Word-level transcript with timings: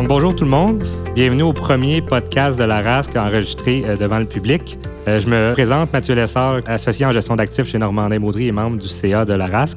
Donc, 0.00 0.08
bonjour 0.08 0.34
tout 0.34 0.44
le 0.44 0.50
monde. 0.50 0.82
Bienvenue 1.14 1.42
au 1.42 1.52
premier 1.52 2.00
podcast 2.00 2.58
de 2.58 2.64
la 2.64 2.80
RASC 2.80 3.14
enregistré 3.16 3.84
euh, 3.84 3.96
devant 3.98 4.18
le 4.18 4.24
public. 4.24 4.78
Euh, 5.06 5.20
je 5.20 5.28
me 5.28 5.52
présente, 5.52 5.92
Mathieu 5.92 6.14
Lessard, 6.14 6.62
associé 6.64 7.04
en 7.04 7.12
gestion 7.12 7.36
d'actifs 7.36 7.66
chez 7.66 7.76
Normandin 7.76 8.18
Maudry 8.18 8.46
et 8.46 8.52
membre 8.52 8.78
du 8.78 8.88
CA 8.88 9.26
de 9.26 9.34
la 9.34 9.46
RASC. 9.46 9.76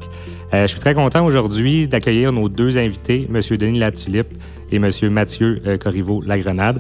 Euh, 0.54 0.62
je 0.62 0.68
suis 0.68 0.80
très 0.80 0.94
content 0.94 1.26
aujourd'hui 1.26 1.90
d'accueillir 1.90 2.32
nos 2.32 2.48
deux 2.48 2.78
invités, 2.78 3.28
M. 3.30 3.42
Denis 3.58 3.80
Latulippe 3.80 4.30
et 4.72 4.78
M. 4.78 4.90
Mathieu 5.12 5.62
Corriveau-Lagrenade, 5.84 6.80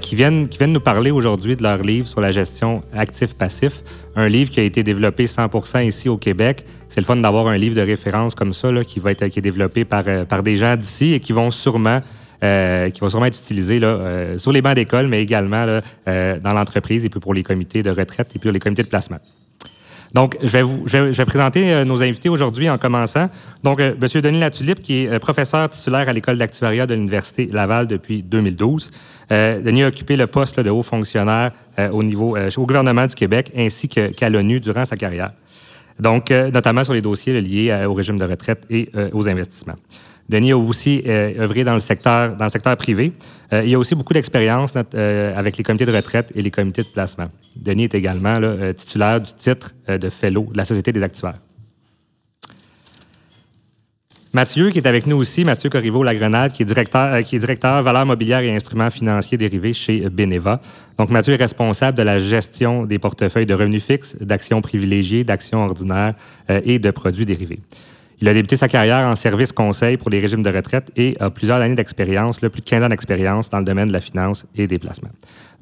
qui, 0.00 0.16
viennent, 0.16 0.48
qui 0.48 0.56
viennent 0.56 0.72
nous 0.72 0.80
parler 0.80 1.10
aujourd'hui 1.10 1.56
de 1.56 1.62
leur 1.62 1.82
livre 1.82 2.08
sur 2.08 2.22
la 2.22 2.32
gestion 2.32 2.82
actif-passif, 2.96 3.82
un 4.16 4.28
livre 4.28 4.50
qui 4.50 4.60
a 4.60 4.62
été 4.62 4.82
développé 4.82 5.26
100% 5.26 5.86
ici 5.86 6.08
au 6.08 6.16
Québec. 6.16 6.64
C'est 6.88 7.02
le 7.02 7.06
fun 7.06 7.16
d'avoir 7.16 7.48
un 7.48 7.58
livre 7.58 7.76
de 7.76 7.82
référence 7.82 8.34
comme 8.34 8.54
ça 8.54 8.70
qui 8.82 8.98
va 8.98 9.10
être 9.10 9.26
qui 9.26 9.40
est 9.40 9.42
développé 9.42 9.84
par, 9.84 10.04
par 10.26 10.42
des 10.42 10.56
gens 10.56 10.74
d'ici 10.74 11.12
et 11.12 11.20
qui 11.20 11.34
vont 11.34 11.50
sûrement 11.50 12.00
euh, 12.44 12.90
qui 12.90 13.00
va 13.00 13.10
sûrement 13.10 13.26
être 13.26 13.36
utilisé 13.36 13.80
euh, 13.82 14.38
sur 14.38 14.52
les 14.52 14.62
bancs 14.62 14.76
d'école, 14.76 15.08
mais 15.08 15.20
également 15.20 15.80
euh, 16.06 16.38
dans 16.38 16.52
l'entreprise 16.52 17.04
et 17.04 17.08
puis 17.08 17.18
pour 17.18 17.34
les 17.34 17.42
comités 17.42 17.82
de 17.82 17.90
retraite 17.90 18.30
et 18.32 18.38
puis 18.38 18.52
les 18.52 18.60
comités 18.60 18.84
de 18.84 18.88
placement. 18.88 19.18
Donc, 20.14 20.36
je 20.40 20.46
vais, 20.46 20.62
vous, 20.62 20.84
présenter 21.26 21.84
nos 21.84 22.00
invités 22.00 22.28
aujourd'hui 22.28 22.70
en 22.70 22.78
commençant. 22.78 23.28
Donc, 23.64 23.80
M. 23.80 23.96
Denis 23.98 24.38
Latulippe, 24.38 24.80
qui 24.82 25.04
est 25.04 25.18
professeur 25.18 25.68
titulaire 25.68 26.08
à 26.08 26.12
l'École 26.12 26.38
d'actuariat 26.38 26.86
de 26.86 26.94
l'Université 26.94 27.46
Laval 27.52 27.88
depuis 27.88 28.22
2012. 28.22 28.90
Denis 29.28 29.82
a 29.82 29.88
occupé 29.88 30.16
le 30.16 30.26
poste 30.26 30.60
de 30.60 30.70
haut 30.70 30.82
fonctionnaire 30.82 31.52
au 31.92 32.02
niveau 32.02 32.38
au 32.38 32.66
gouvernement 32.66 33.06
du 33.06 33.14
Québec 33.14 33.52
ainsi 33.54 33.88
qu'à 33.88 34.30
l'ONU 34.30 34.60
durant 34.60 34.86
sa 34.86 34.96
carrière. 34.96 35.32
Donc, 36.00 36.30
notamment 36.30 36.84
sur 36.84 36.94
les 36.94 37.02
dossiers 37.02 37.38
liés 37.38 37.84
au 37.86 37.92
régime 37.92 38.16
de 38.16 38.24
retraite 38.24 38.64
et 38.70 38.88
aux 39.12 39.28
investissements. 39.28 39.76
Denis 40.28 40.52
a 40.52 40.58
aussi 40.58 41.02
euh, 41.06 41.40
œuvré 41.40 41.64
dans 41.64 41.74
le 41.74 41.80
secteur, 41.80 42.36
privé. 42.76 43.12
Euh, 43.52 43.62
il 43.64 43.74
a 43.74 43.78
aussi 43.78 43.94
beaucoup 43.94 44.12
d'expérience 44.12 44.74
euh, 44.94 45.32
avec 45.34 45.56
les 45.56 45.64
comités 45.64 45.86
de 45.86 45.92
retraite 45.92 46.32
et 46.34 46.42
les 46.42 46.50
comités 46.50 46.82
de 46.82 46.88
placement. 46.88 47.28
Denis 47.56 47.84
est 47.84 47.94
également 47.94 48.36
titulaire 48.76 49.20
du 49.20 49.32
titre 49.32 49.72
de 49.88 50.10
Fellow 50.10 50.48
de 50.52 50.56
la 50.56 50.64
Société 50.64 50.92
des 50.92 51.02
actuaires. 51.02 51.38
Mathieu, 54.34 54.68
qui 54.68 54.76
est 54.76 54.86
avec 54.86 55.06
nous 55.06 55.16
aussi, 55.16 55.42
Mathieu 55.42 55.70
Corriveau-Lagrenade, 55.70 56.52
qui 56.52 56.62
est 56.62 56.66
directeur, 56.66 57.22
qui 57.24 57.36
est 57.36 57.38
directeur 57.38 57.82
valeurs 57.82 58.04
mobilières 58.04 58.40
et 58.40 58.54
instruments 58.54 58.90
financiers 58.90 59.38
dérivés 59.38 59.72
chez 59.72 60.00
Beneva. 60.10 60.60
Donc, 60.98 61.08
Mathieu 61.08 61.32
est 61.32 61.38
responsable 61.38 61.96
de 61.96 62.02
la 62.02 62.18
gestion 62.18 62.84
des 62.84 62.98
portefeuilles 62.98 63.46
de 63.46 63.54
revenus 63.54 63.82
fixes, 63.82 64.16
d'actions 64.20 64.60
privilégiées, 64.60 65.24
d'actions 65.24 65.62
ordinaires 65.62 66.14
et 66.50 66.78
de 66.78 66.90
produits 66.90 67.24
dérivés. 67.24 67.60
Il 68.20 68.28
a 68.28 68.34
débuté 68.34 68.56
sa 68.56 68.66
carrière 68.66 69.06
en 69.06 69.14
service 69.14 69.52
conseil 69.52 69.96
pour 69.96 70.10
les 70.10 70.18
régimes 70.18 70.42
de 70.42 70.50
retraite 70.50 70.90
et 70.96 71.16
a 71.20 71.30
plusieurs 71.30 71.58
années 71.58 71.76
d'expérience, 71.76 72.40
plus 72.40 72.60
de 72.60 72.64
15 72.64 72.82
ans 72.82 72.88
d'expérience 72.88 73.48
dans 73.48 73.58
le 73.58 73.64
domaine 73.64 73.88
de 73.88 73.92
la 73.92 74.00
finance 74.00 74.44
et 74.56 74.66
des 74.66 74.78
placements. 74.78 75.10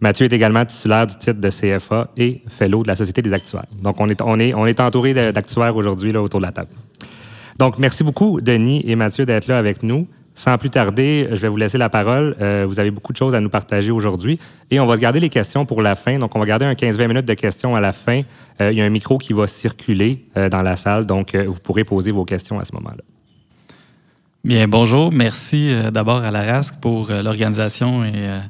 Mathieu 0.00 0.24
est 0.24 0.32
également 0.32 0.64
titulaire 0.64 1.06
du 1.06 1.16
titre 1.16 1.40
de 1.40 1.50
CFA 1.50 2.10
et 2.16 2.42
fellow 2.48 2.82
de 2.82 2.88
la 2.88 2.96
Société 2.96 3.20
des 3.20 3.32
actuaires. 3.32 3.66
Donc, 3.82 4.00
on 4.00 4.08
est, 4.08 4.22
on 4.22 4.38
est, 4.38 4.54
on 4.54 4.66
est 4.66 4.80
entouré 4.80 5.12
d'actuaires 5.32 5.76
aujourd'hui 5.76 6.16
autour 6.16 6.40
de 6.40 6.46
la 6.46 6.52
table. 6.52 6.68
Donc, 7.58 7.78
merci 7.78 8.04
beaucoup, 8.04 8.40
Denis 8.40 8.82
et 8.86 8.96
Mathieu, 8.96 9.26
d'être 9.26 9.48
là 9.48 9.58
avec 9.58 9.82
nous. 9.82 10.06
Sans 10.36 10.58
plus 10.58 10.68
tarder, 10.68 11.28
je 11.30 11.36
vais 11.36 11.48
vous 11.48 11.56
laisser 11.56 11.78
la 11.78 11.88
parole. 11.88 12.36
Euh, 12.42 12.66
vous 12.68 12.78
avez 12.78 12.90
beaucoup 12.90 13.14
de 13.14 13.16
choses 13.16 13.34
à 13.34 13.40
nous 13.40 13.48
partager 13.48 13.90
aujourd'hui 13.90 14.38
et 14.70 14.78
on 14.78 14.84
va 14.84 14.96
se 14.96 15.00
garder 15.00 15.18
les 15.18 15.30
questions 15.30 15.64
pour 15.64 15.80
la 15.80 15.94
fin. 15.94 16.18
Donc, 16.18 16.36
on 16.36 16.38
va 16.38 16.44
garder 16.44 16.66
un 16.66 16.74
15-20 16.74 17.08
minutes 17.08 17.24
de 17.24 17.32
questions 17.32 17.74
à 17.74 17.80
la 17.80 17.94
fin. 17.94 18.20
Euh, 18.60 18.70
il 18.70 18.76
y 18.76 18.82
a 18.82 18.84
un 18.84 18.90
micro 18.90 19.16
qui 19.16 19.32
va 19.32 19.46
circuler 19.46 20.26
euh, 20.36 20.50
dans 20.50 20.60
la 20.60 20.76
salle, 20.76 21.06
donc 21.06 21.34
vous 21.34 21.58
pourrez 21.62 21.84
poser 21.84 22.10
vos 22.10 22.26
questions 22.26 22.60
à 22.60 22.66
ce 22.66 22.74
moment-là. 22.74 23.02
Bien, 24.44 24.68
bonjour. 24.68 25.10
Merci 25.10 25.74
d'abord 25.90 26.22
à 26.22 26.30
la 26.30 26.42
RASC 26.42 26.74
pour 26.82 27.10
l'organisation 27.10 28.04
et, 28.04 28.40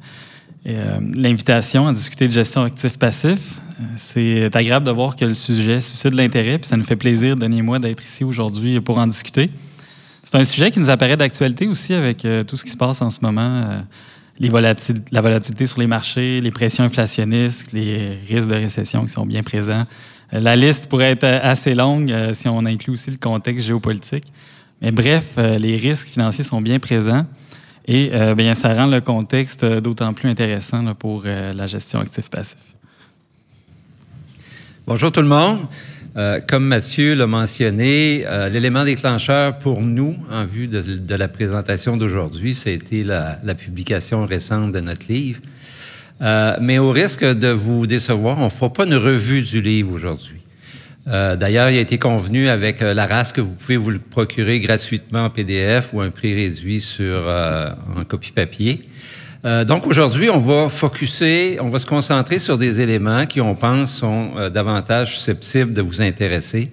l'invitation 1.14 1.86
à 1.86 1.92
discuter 1.92 2.26
de 2.26 2.32
gestion 2.32 2.62
actif-passif. 2.62 3.60
C'est 3.94 4.54
agréable 4.56 4.84
de 4.84 4.90
voir 4.90 5.14
que 5.14 5.24
le 5.24 5.34
sujet 5.34 5.80
suscite 5.80 6.12
l'intérêt, 6.12 6.58
puis 6.58 6.68
ça 6.68 6.76
nous 6.76 6.84
fait 6.84 6.96
plaisir, 6.96 7.36
Denis 7.36 7.60
et 7.60 7.62
moi, 7.62 7.78
d'être 7.78 8.02
ici 8.02 8.24
aujourd'hui 8.24 8.80
pour 8.80 8.98
en 8.98 9.06
discuter. 9.06 9.50
C'est 10.26 10.34
un 10.38 10.42
sujet 10.42 10.72
qui 10.72 10.80
nous 10.80 10.90
apparaît 10.90 11.16
d'actualité 11.16 11.68
aussi 11.68 11.94
avec 11.94 12.24
euh, 12.24 12.42
tout 12.42 12.56
ce 12.56 12.64
qui 12.64 12.72
se 12.72 12.76
passe 12.76 13.00
en 13.00 13.10
ce 13.10 13.20
moment. 13.22 13.62
Euh, 13.70 13.80
la 15.12 15.20
volatilité 15.20 15.68
sur 15.68 15.78
les 15.78 15.86
marchés, 15.86 16.40
les 16.40 16.50
pressions 16.50 16.82
inflationnistes, 16.82 17.70
les 17.72 18.18
risques 18.28 18.48
de 18.48 18.56
récession 18.56 19.04
qui 19.04 19.10
sont 19.12 19.24
bien 19.24 19.44
présents. 19.44 19.84
Euh, 20.34 20.40
la 20.40 20.56
liste 20.56 20.88
pourrait 20.88 21.12
être 21.12 21.22
assez 21.22 21.74
longue 21.74 22.12
si 22.32 22.48
on 22.48 22.58
inclut 22.66 22.94
aussi 22.94 23.12
le 23.12 23.18
contexte 23.18 23.64
géopolitique. 23.66 24.24
Mais 24.82 24.90
bref, 24.90 25.36
les 25.36 25.76
risques 25.76 26.08
financiers 26.08 26.44
sont 26.44 26.60
bien 26.60 26.80
présents 26.80 27.24
et 27.86 28.10
bien, 28.36 28.54
ça 28.54 28.74
rend 28.74 28.86
le 28.86 29.00
contexte 29.00 29.64
d'autant 29.64 30.12
plus 30.12 30.28
intéressant 30.28 30.92
pour 30.94 31.22
la 31.24 31.66
gestion 31.66 32.00
actif-passif. 32.00 32.58
Bonjour 34.86 35.10
tout 35.10 35.22
le 35.22 35.28
monde. 35.28 35.60
Euh, 36.16 36.40
comme 36.48 36.64
Mathieu 36.64 37.14
l'a 37.14 37.26
mentionné, 37.26 38.24
euh, 38.26 38.48
l'élément 38.48 38.84
déclencheur 38.84 39.58
pour 39.58 39.82
nous, 39.82 40.16
en 40.30 40.46
vue 40.46 40.66
de, 40.66 41.14
la 41.14 41.28
présentation 41.28 41.98
d'aujourd'hui, 41.98 42.54
c'était 42.54 43.02
la, 43.02 43.38
la, 43.44 43.54
publication 43.54 44.24
récente 44.24 44.72
de 44.72 44.80
notre 44.80 45.12
livre. 45.12 45.40
Euh, 46.22 46.56
mais 46.58 46.78
au 46.78 46.90
risque 46.90 47.24
de 47.24 47.48
vous 47.48 47.86
décevoir, 47.86 48.38
on 48.38 48.46
ne 48.46 48.50
fera 48.50 48.72
pas 48.72 48.86
une 48.86 48.94
revue 48.94 49.42
du 49.42 49.60
livre 49.60 49.92
aujourd'hui. 49.92 50.40
D'ailleurs, 51.08 51.70
il 51.70 51.78
a 51.78 51.80
été 51.80 51.98
convenu 51.98 52.48
avec 52.48 52.80
la 52.80 53.06
race 53.06 53.32
que 53.32 53.40
vous 53.40 53.52
pouvez 53.52 53.76
vous 53.76 53.90
le 53.90 54.00
procurer 54.00 54.58
gratuitement 54.58 55.26
en 55.26 55.30
PDF 55.30 55.90
ou 55.92 56.00
un 56.00 56.10
prix 56.10 56.34
réduit 56.34 56.80
sur 56.80 57.32
en 57.96 58.04
copie 58.04 58.32
papier. 58.32 58.82
Euh, 59.46 59.64
donc 59.64 59.86
aujourd'hui, 59.86 60.28
on 60.28 60.40
va 60.40 60.68
focuser, 60.68 61.58
on 61.60 61.68
va 61.68 61.78
se 61.78 61.86
concentrer 61.86 62.40
sur 62.40 62.58
des 62.58 62.80
éléments 62.80 63.26
qui, 63.26 63.40
on 63.40 63.54
pense, 63.54 63.94
sont 63.94 64.32
euh, 64.36 64.50
davantage 64.50 65.16
susceptibles 65.16 65.72
de 65.72 65.82
vous 65.82 66.02
intéresser. 66.02 66.72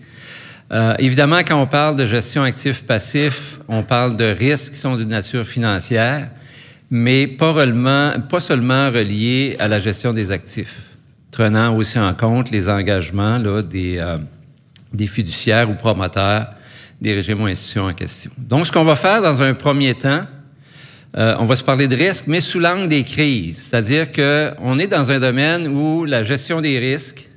Euh, 0.71 0.95
évidemment, 0.97 1.39
quand 1.45 1.61
on 1.61 1.67
parle 1.67 1.95
de 1.95 2.05
gestion 2.07 2.41
actif-passif, 2.41 3.59
on 3.67 3.83
parle 3.83 4.15
de 4.15 4.25
risques 4.25 4.71
qui 4.71 4.79
sont 4.79 4.95
de 4.95 5.03
nature 5.03 5.45
financière, 5.45 6.31
mais 6.89 7.27
pas, 7.27 7.53
pas 8.27 8.39
seulement 8.39 8.89
reliés 8.89 9.55
à 9.59 9.67
la 9.67 9.79
gestion 9.79 10.11
des 10.11 10.31
actifs, 10.31 10.81
prenant 11.31 11.75
aussi 11.75 11.99
en 11.99 12.15
compte 12.15 12.49
les 12.49 12.69
engagements 12.69 13.37
là, 13.37 13.61
des, 13.61 14.03
des 14.91 15.07
fiduciaires 15.07 15.69
ou 15.69 15.75
promoteurs 15.75 16.47
des 16.99 17.13
régimes 17.13 17.41
ou 17.41 17.45
institutions 17.45 17.85
en 17.85 17.93
question. 17.93 18.31
Donc, 18.37 18.65
ce 18.65 18.71
qu'on 18.71 18.83
va 18.83 18.95
faire 18.95 19.21
dans 19.21 19.41
un 19.41 19.53
premier 19.53 19.93
temps, 19.93 20.21
euh, 21.15 21.35
on 21.39 21.45
va 21.45 21.55
se 21.55 21.63
parler 21.63 21.87
de 21.87 21.95
risques, 21.95 22.25
mais 22.27 22.41
sous 22.41 22.59
l'angle 22.59 22.87
des 22.87 23.03
crises. 23.03 23.67
C'est-à-dire 23.69 24.11
qu'on 24.11 24.79
est 24.79 24.87
dans 24.87 25.11
un 25.11 25.19
domaine 25.19 25.67
où 25.67 26.05
la 26.05 26.23
gestion 26.23 26.59
des 26.59 26.79
risques, 26.79 27.29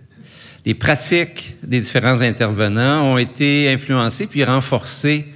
les 0.64 0.74
pratiques 0.74 1.56
des 1.62 1.80
différents 1.80 2.20
intervenants 2.22 3.04
ont 3.04 3.18
été 3.18 3.70
influencées 3.70 4.26
puis 4.26 4.44
renforcées 4.44 5.26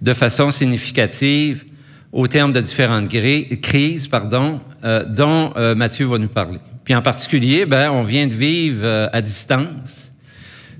de 0.00 0.12
façon 0.12 0.52
significative 0.52 1.64
au 2.12 2.28
terme 2.28 2.52
de 2.52 2.60
différentes 2.60 3.08
crises 3.60 4.06
pardon, 4.06 4.60
euh, 4.84 5.04
dont 5.04 5.52
euh, 5.56 5.74
Mathieu 5.74 6.06
va 6.06 6.18
nous 6.18 6.28
parler. 6.28 6.60
Puis 6.84 6.94
en 6.94 7.02
particulier, 7.02 7.66
ben, 7.66 7.90
on 7.90 8.02
vient 8.02 8.26
de 8.26 8.32
vivre 8.32 9.10
à 9.12 9.20
distance 9.20 10.12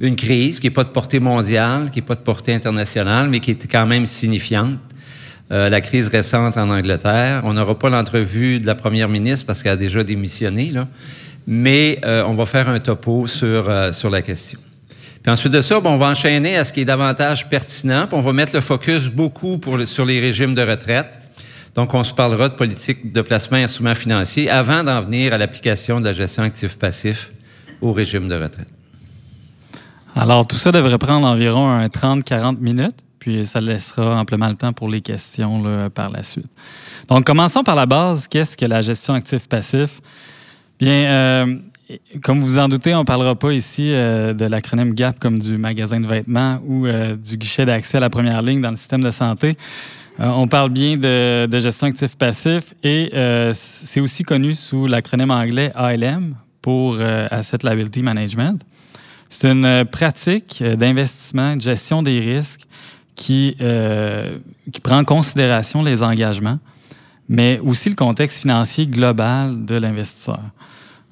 une 0.01 0.15
crise 0.15 0.61
qui 0.61 0.69
n'est 0.69 0.73
pas 0.73 0.85
de 0.85 0.91
portée 0.91 1.19
mondiale, 1.19 1.91
qui 1.91 1.99
n'est 1.99 2.07
pas 2.07 2.15
de 2.15 2.21
portée 2.21 2.55
internationale, 2.55 3.29
mais 3.29 3.41
qui 3.41 3.51
est 3.51 3.71
quand 3.71 3.87
même 3.87 4.07
signifiante 4.07 4.79
euh, 5.51 5.71
la 5.71 5.81
crise 5.81 6.09
récente 6.09 6.59
en 6.59 6.69
Angleterre. 6.69 7.41
On 7.45 7.55
n'aura 7.55 7.79
pas 7.79 7.89
l'entrevue 7.89 8.61
de 8.61 8.67
la 8.67 8.75
première 8.75 9.09
ministre 9.09 9.47
parce 9.47 9.63
qu'elle 9.63 9.73
a 9.73 9.77
déjà 9.77 10.05
démissionné, 10.05 10.75
mais 11.47 11.99
euh, 12.05 12.23
on 12.27 12.35
va 12.35 12.45
faire 12.45 12.69
un 12.69 12.79
topo 12.79 13.27
sur, 13.27 13.71
euh, 13.71 13.91
sur 13.93 14.11
la 14.11 14.21
question. 14.21 14.59
Puis 15.23 15.33
ensuite 15.33 15.53
de 15.53 15.63
ça, 15.63 15.81
on 15.83 15.97
va 15.97 16.11
enchaîner 16.11 16.59
à 16.59 16.67
ce 16.67 16.73
qui 16.75 16.83
est 16.83 16.85
davantage 16.85 17.49
pertinent, 17.49 18.07
puis 18.07 18.19
on 18.19 18.21
va 18.21 18.35
mettre 18.35 18.55
le 18.55 18.61
focus 18.61 19.09
beaucoup 19.09 19.59
sur 19.87 20.05
les 20.05 20.21
régimes 20.21 20.55
de 20.55 20.63
retraite. 20.63 21.09
Donc, 21.75 21.95
on 21.95 22.05
se 22.05 22.13
parlera 22.13 22.51
de 22.51 22.55
politique 22.55 23.13
de 23.13 23.23
placement 23.23 23.57
et 23.57 23.63
instruments 23.63 23.95
financiers 23.95 24.51
avant 24.51 24.85
d'en 24.85 25.01
venir 25.01 25.33
à 25.33 25.39
l'application 25.39 26.01
de 26.01 26.05
la 26.05 26.13
gestion 26.13 26.43
actif-passif 26.43 27.31
au 27.81 27.93
régime 27.93 28.29
de 28.29 28.35
retraite. 28.35 28.69
Alors, 30.15 30.47
tout 30.47 30.57
ça 30.57 30.73
devrait 30.73 30.99
prendre 30.99 31.27
environ 31.27 31.87
30-40 31.87 32.59
minutes 32.59 32.97
puis 33.19 33.47
ça 33.47 33.61
laissera 33.61 34.21
amplement 34.21 34.49
le 34.49 34.55
temps 34.55 34.73
pour 34.73 34.89
les 34.89 35.01
questions 35.01 35.91
par 35.91 36.11
la 36.11 36.23
suite. 36.23 36.51
Donc, 37.09 37.25
commençons 37.25 37.65
par 37.65 37.75
la 37.75 37.87
base. 37.87 38.29
Qu'est-ce 38.29 38.57
que 38.57 38.67
la 38.67 38.81
gestion 38.81 39.15
actif-passif? 39.15 40.01
Bien, 40.79 40.93
euh, 40.93 41.57
comme 42.23 42.41
vous 42.41 42.59
en 42.59 42.69
doutez, 42.69 42.95
on 42.95 43.01
ne 43.01 43.05
parlera 43.05 43.35
pas 43.35 43.53
ici 43.53 43.91
euh, 43.93 44.33
de 44.33 44.45
l'acronyme 44.45 44.95
GAP 44.95 45.19
comme 45.19 45.39
du 45.39 45.59
magasin 45.59 45.99
de 45.99 46.07
vêtements 46.07 46.61
ou 46.67 46.87
euh, 46.87 47.17
du 47.17 47.37
guichet 47.37 47.67
d'accès 47.67 47.97
à 47.97 48.01
la 48.01 48.11
première 48.11 48.43
ligne 48.43 48.61
dans 48.61 48.71
le 48.71 48.77
système 48.77 49.03
de 49.03 49.11
santé. 49.11 49.57
on 50.19 50.47
parle 50.47 50.71
bien 50.71 50.97
de, 50.97 51.59
gestion 51.59 51.89
actif-passif 51.89 52.75
et 52.85 53.11
c'est 53.55 54.01
aussi 54.01 54.23
connu 54.23 54.55
sous 54.55 54.87
l'acronyme 54.87 55.31
anglais 55.31 55.73
ALM 55.75 56.35
pour 56.61 57.01
Asset 57.01 57.59
Liability 57.63 58.03
Management. 58.03 58.61
C'est 59.29 59.51
une 59.51 59.85
pratique 59.85 60.63
d'investissement, 60.63 61.57
de 61.57 61.61
gestion 61.61 62.03
des 62.03 62.21
risques 62.21 62.68
qui, 63.19 63.57
euh, 63.61 64.39
qui 64.73 64.81
prend 64.81 64.99
en 64.99 65.05
considération 65.05 65.83
les 65.83 66.03
engagements, 66.03 66.61
mais 67.29 67.61
aussi 67.63 67.91
le 67.91 67.97
contexte 67.97 68.39
financier 68.39 68.87
global 68.87 69.67
de 69.67 69.75
l'investisseur. 69.75 70.41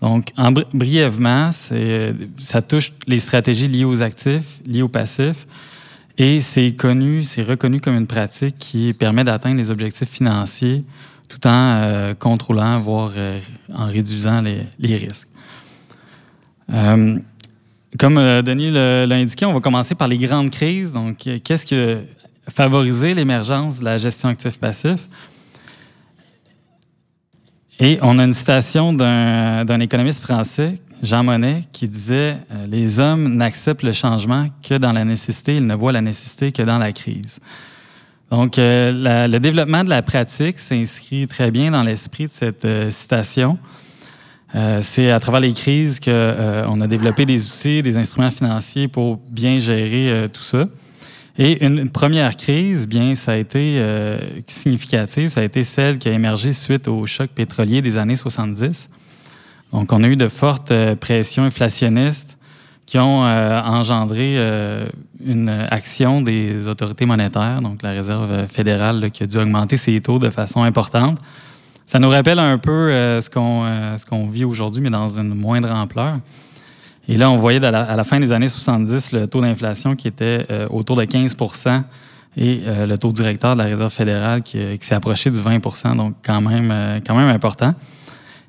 Donc, 0.01 0.33
en, 0.37 0.53
brièvement, 0.53 1.51
ça 1.53 2.63
touche 2.63 2.93
les 3.09 3.19
stratégies 3.19 3.67
liées 3.67 3.85
aux 3.85 4.03
actifs, 4.03 4.61
liées 4.65 4.83
aux 4.83 4.89
passifs, 4.89 5.49
et 6.17 6.41
c'est 6.41 6.73
connu, 6.75 7.25
c'est 7.25 7.43
reconnu 7.43 7.81
comme 7.81 7.97
une 7.97 8.07
pratique 8.07 8.57
qui 8.59 8.95
permet 8.95 9.25
d'atteindre 9.25 9.57
les 9.57 9.71
objectifs 9.71 10.09
financiers 10.09 10.85
tout 11.29 11.45
en 11.45 11.51
euh, 11.51 12.15
contrôlant, 12.15 12.79
voire 12.79 13.11
euh, 13.17 13.41
en 13.75 13.87
réduisant 13.87 14.43
les, 14.43 14.97
risques. 14.97 15.27
Comme 17.99 18.17
Denis 18.43 18.71
l'a 18.71 19.15
indiqué, 19.15 19.47
on 19.47 19.53
va 19.53 19.61
commencer 19.61 19.95
par 19.95 20.09
les 20.09 20.19
grandes 20.19 20.51
crises. 20.51 20.93
Donc, 20.93 21.19
qu'est-ce 21.45 21.67
qui 21.67 21.75
a 21.75 21.99
favorisé 22.51 23.15
l'émergence 23.15 23.81
de 23.81 23.85
la 23.85 23.99
gestion 23.99 24.29
actif-passif? 24.29 25.09
Et 27.79 27.99
on 28.01 28.19
a 28.19 28.25
une 28.25 28.33
citation 28.33 28.93
d'un 28.93 29.81
économiste 29.81 30.23
français, 30.23 30.79
Jean 31.03 31.23
Monnet, 31.25 31.65
qui 31.73 31.89
disait 31.89 32.39
euh, 32.51 32.67
Les 32.67 33.01
hommes 33.01 33.37
n'acceptent 33.37 33.83
le 33.83 33.93
changement 33.93 34.49
que 34.67 34.75
dans 34.75 34.93
la 34.93 35.05
nécessité, 35.05 35.57
ils 35.57 35.67
ne 35.67 35.75
voient 35.75 35.93
la 35.93 36.01
nécessité 36.01 36.53
que 36.53 36.63
dans 36.63 36.79
la 36.79 36.93
crise. 36.93 37.39
Donc, 38.31 38.59
euh, 38.59 39.27
le 39.29 39.39
développement 39.39 39.85
de 39.85 39.91
la 39.91 40.01
pratique 40.01 40.59
s'inscrit 40.59 41.27
très 41.27 41.51
bien 41.51 41.71
dans 41.71 41.83
l'esprit 41.83 42.29
de 42.29 42.33
cette 42.33 42.65
euh, 42.65 42.91
citation. 42.91 43.59
C'est 44.81 45.11
à 45.11 45.21
travers 45.21 45.41
les 45.41 45.53
crises 45.53 46.01
qu'on 46.01 46.81
a 46.81 46.87
développé 46.87 47.27
des 47.27 47.47
outils, 47.47 47.83
des 47.83 47.97
instruments 47.99 48.31
financiers 48.31 48.89
pour 48.89 49.19
bien 49.31 49.59
gérer 49.59 50.29
tout 50.33 50.43
ça. 50.43 50.67
Et 51.39 51.65
une, 51.65 51.91
première 51.91 52.37
crise, 52.37 52.89
bien, 52.89 53.15
ça 53.15 53.33
a 53.33 53.37
été 53.37 53.77
euh, 53.79 54.19
significative, 54.47 55.29
ça 55.29 55.43
a 55.43 55.45
été 55.45 55.65
celle 55.65 55.99
qui 55.99 56.09
a 56.09 56.13
émergé 56.13 56.53
suite 56.53 56.89
au 56.89 57.05
choc 57.05 57.29
pétrolier 57.29 57.83
des 57.83 57.99
années 57.99 58.17
70. 58.17 58.89
Donc, 59.73 59.93
on 59.93 60.03
a 60.03 60.09
eu 60.09 60.17
de 60.17 60.29
fortes 60.29 60.71
euh, 60.71 60.95
pressions 60.97 61.43
inflationnistes 61.43 62.39
qui 62.87 62.99
ont 62.99 63.27
euh, 63.27 63.61
engendré 63.63 64.39
une 65.25 65.49
action 65.49 66.23
des 66.23 66.69
autorités 66.69 67.05
monétaires, 67.05 67.61
donc 67.61 67.83
la 67.83 67.91
Réserve 67.91 68.47
fédérale 68.47 69.11
qui 69.11 69.25
a 69.25 69.27
dû 69.27 69.39
augmenter 69.39 69.77
ses 69.77 70.01
taux 70.01 70.21
de 70.21 70.31
façon 70.31 70.63
importante. 70.63 71.19
Ça 71.87 71.99
nous 72.01 72.09
rappelle 72.09 72.41
un 72.41 72.59
peu 72.59 72.91
ce 73.21 73.31
qu'on 73.31 74.27
vit 74.27 74.45
aujourd'hui, 74.45 74.83
mais 74.83 74.91
dans 74.91 75.19
une 75.19 75.35
moindre 75.35 75.71
ampleur. 75.71 76.19
Et 77.09 77.17
là, 77.17 77.31
on 77.31 77.37
voyait 77.37 77.65
à 77.65 77.71
la, 77.71 78.05
fin 78.05 78.19
des 78.19 78.33
années 78.33 78.49
70 78.49 79.13
le 79.13 79.27
taux 79.29 79.41
d'inflation 79.41 79.95
qui 79.95 80.09
était 80.09 80.45
euh, 80.51 80.67
autour 80.69 80.97
de 80.97 81.05
15% 81.05 81.83
et 82.37 82.63
euh, 82.67 82.87
le 82.87 82.99
taux 82.99 83.13
directeur 83.13 83.55
de 83.55 83.63
la 83.63 83.69
Réserve 83.69 83.93
fédérale 83.93 84.43
qui, 84.43 84.59
euh, 84.59 84.77
s'est 84.81 84.95
approché 84.95 85.31
du 85.31 85.39
20% 85.39 85.97
donc 85.97 86.17
quand 86.25 86.41
même, 86.41 87.01
quand 87.07 87.15
même 87.15 87.29
important. 87.29 87.75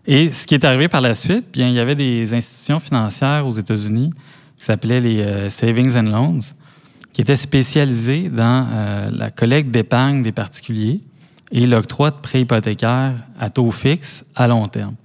Et 0.07 0.31
ce 0.31 0.47
qui 0.47 0.55
est 0.55 0.65
arrivé 0.65 0.87
par 0.87 1.01
la 1.01 1.13
suite, 1.13 1.47
bien, 1.53 1.67
il 1.67 1.75
y 1.75 1.79
avait 1.79 1.95
des 1.95 2.33
institutions 2.33 2.79
financières 2.79 3.45
aux 3.45 3.51
États-Unis 3.51 4.09
qui 4.57 4.65
s'appelaient 4.65 5.01
les 5.01 5.49
Savings 5.49 5.95
and 5.97 6.09
Loans, 6.09 6.39
qui 7.13 7.21
étaient 7.21 7.35
spécialisées 7.35 8.29
dans 8.29 9.09
la 9.11 9.29
collecte 9.31 9.69
d'épargne 9.69 10.23
des 10.23 10.31
particuliers 10.31 11.01
et 11.51 11.65
l'octroi 11.65 12.11
de 12.11 12.17
prêts 12.17 12.41
hypothécaires 12.41 13.13
à 13.39 13.49
taux 13.49 13.71
fixe 13.71 14.25
à 14.35 14.47
long 14.47 14.65
terme. 14.65 14.95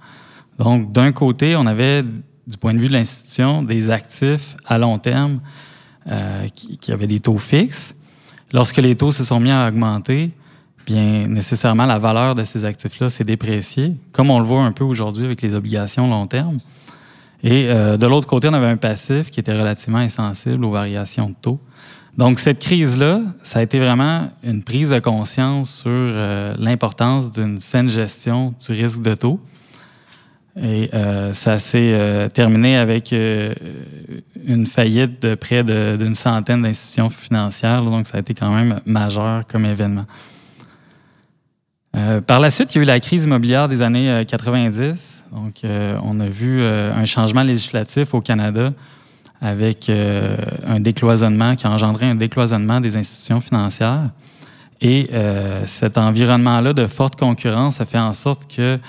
Donc, 0.59 0.91
d'un 0.91 1.11
côté, 1.11 1.55
on 1.55 1.65
avait 1.65 2.03
du 2.03 2.57
point 2.57 2.73
de 2.73 2.79
vue 2.79 2.87
de 2.87 2.93
l'institution, 2.93 3.63
des 3.63 3.91
actifs 3.91 4.55
à 4.65 4.77
long 4.77 4.97
terme 4.97 5.39
euh, 6.07 6.47
qui, 6.49 6.91
avaient 6.91 7.07
des 7.07 7.19
taux 7.19 7.37
fixes. 7.37 7.95
Lorsque 8.51 8.77
les 8.77 8.95
taux 8.95 9.11
se 9.11 9.23
sont 9.23 9.39
mis 9.39 9.51
à 9.51 9.67
augmenter, 9.67 10.31
bien 10.85 11.23
nécessairement 11.23 11.85
la 11.85 11.97
valeur 11.97 12.35
de 12.35 12.43
ces 12.43 12.65
actifs-là 12.65 13.09
s'est 13.09 13.23
dépréciée, 13.23 13.93
comme 14.11 14.29
on 14.29 14.39
le 14.39 14.45
voit 14.45 14.63
un 14.63 14.73
peu 14.73 14.83
aujourd'hui 14.83 15.25
avec 15.25 15.41
les 15.41 15.55
obligations 15.55 16.07
long 16.09 16.27
terme. 16.27 16.57
Et 17.41 17.67
euh, 17.69 17.97
de 17.97 18.05
l'autre 18.05 18.27
côté, 18.27 18.47
on 18.49 18.53
avait 18.53 18.67
un 18.67 18.77
passif 18.77 19.29
qui 19.29 19.39
était 19.39 19.57
relativement 19.57 19.99
insensible 19.99 20.63
aux 20.63 20.71
variations 20.71 21.29
de 21.29 21.35
taux. 21.41 21.59
Donc 22.17 22.39
cette 22.39 22.59
crise-là, 22.59 23.21
ça 23.41 23.59
a 23.59 23.61
été 23.63 23.79
vraiment 23.79 24.29
une 24.43 24.61
prise 24.61 24.89
de 24.89 24.99
conscience 24.99 25.81
sur 25.81 25.89
euh, 25.89 26.53
l'importance 26.59 27.31
d'une 27.31 27.59
saine 27.59 27.89
gestion 27.89 28.53
du 28.63 28.71
risque 28.71 29.01
de 29.01 29.15
taux 29.15 29.39
et 30.55 30.91
euh, 30.93 31.33
ça 31.33 31.57
s'est 31.57 31.93
euh, 31.93 32.29
terminé 32.29 32.77
avec 32.77 33.11
une 33.11 34.65
faillite 34.67 35.23
de 35.23 35.33
près 35.33 35.63
d'une 35.63 36.13
centaine 36.13 36.61
d'institutions 36.61 37.09
financières. 37.09 37.83
donc, 37.83 38.05
ça 38.05 38.17
a 38.17 38.19
été 38.19 38.35
quand 38.35 38.51
même 38.51 38.79
majeur 38.85 39.47
comme 39.47 39.65
événement. 39.65 40.05
par 42.27 42.39
la 42.39 42.51
suite, 42.51 42.75
il 42.75 42.77
y 42.77 42.79
a 42.81 42.83
eu 42.83 42.85
la 42.85 42.99
crise 42.99 43.23
immobilière 43.23 43.67
des 43.67 43.81
années 43.81 44.23
90. 44.27 45.23
Donc, 45.31 45.61
on 45.63 46.19
a 46.19 46.27
vu 46.27 46.63
un 46.63 47.05
changement 47.05 47.41
législatif 47.41 48.13
au 48.13 48.21
Canada 48.21 48.71
avec 49.41 49.89
un 49.89 50.79
décloisonnement 50.79 51.55
qui 51.55 51.67
a 51.67 51.71
engendré 51.71 52.05
un 52.05 52.15
décloisonnement 52.15 52.79
des 52.79 52.95
institutions 52.95 53.41
financières. 53.41 54.09
Et 54.79 55.09
cet 55.65 55.97
environnement-là 55.97 56.73
de 56.73 56.87
forte 56.87 57.17
concurrence 57.17 57.81
a 57.81 57.85
fait 57.85 57.99
en 57.99 58.13
sorte 58.13 58.49
que 58.53 58.79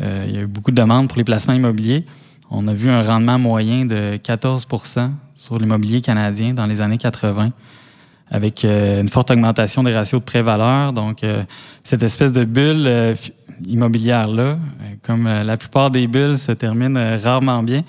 euh, 0.00 0.26
y 0.28 0.38
a 0.38 0.42
eu 0.42 0.46
beaucoup 0.46 0.70
de 0.70 0.76
demandes 0.76 1.08
pour 1.08 1.18
les 1.18 1.24
placements 1.24 1.54
immobiliers. 1.54 2.04
On 2.50 2.68
a 2.68 2.72
vu 2.72 2.88
un 2.88 3.02
rendement 3.02 3.38
moyen 3.38 3.84
de 3.84 4.16
14 4.22 4.66
sur 5.34 5.58
l'immobilier 5.58 6.00
canadien 6.00 6.54
dans 6.54 6.66
les 6.66 6.80
années 6.80 6.98
80, 6.98 7.50
avec 8.30 8.64
euh, 8.64 9.00
une 9.00 9.08
forte 9.08 9.30
augmentation 9.30 9.82
des 9.82 9.94
ratios 9.94 10.20
de 10.20 10.24
prêt-valeur. 10.24 10.92
Donc, 10.92 11.24
euh, 11.24 11.42
cette 11.82 12.02
espèce 12.02 12.32
de 12.32 12.44
bulle 12.44 13.16
immobilière-là, 13.66 14.58
comme 15.02 15.26
la 15.26 15.56
plupart 15.56 15.90
des 15.90 16.06
bulles 16.06 16.38
se 16.38 16.52
terminent 16.52 17.18
rarement 17.22 17.62
bien, 17.62 17.82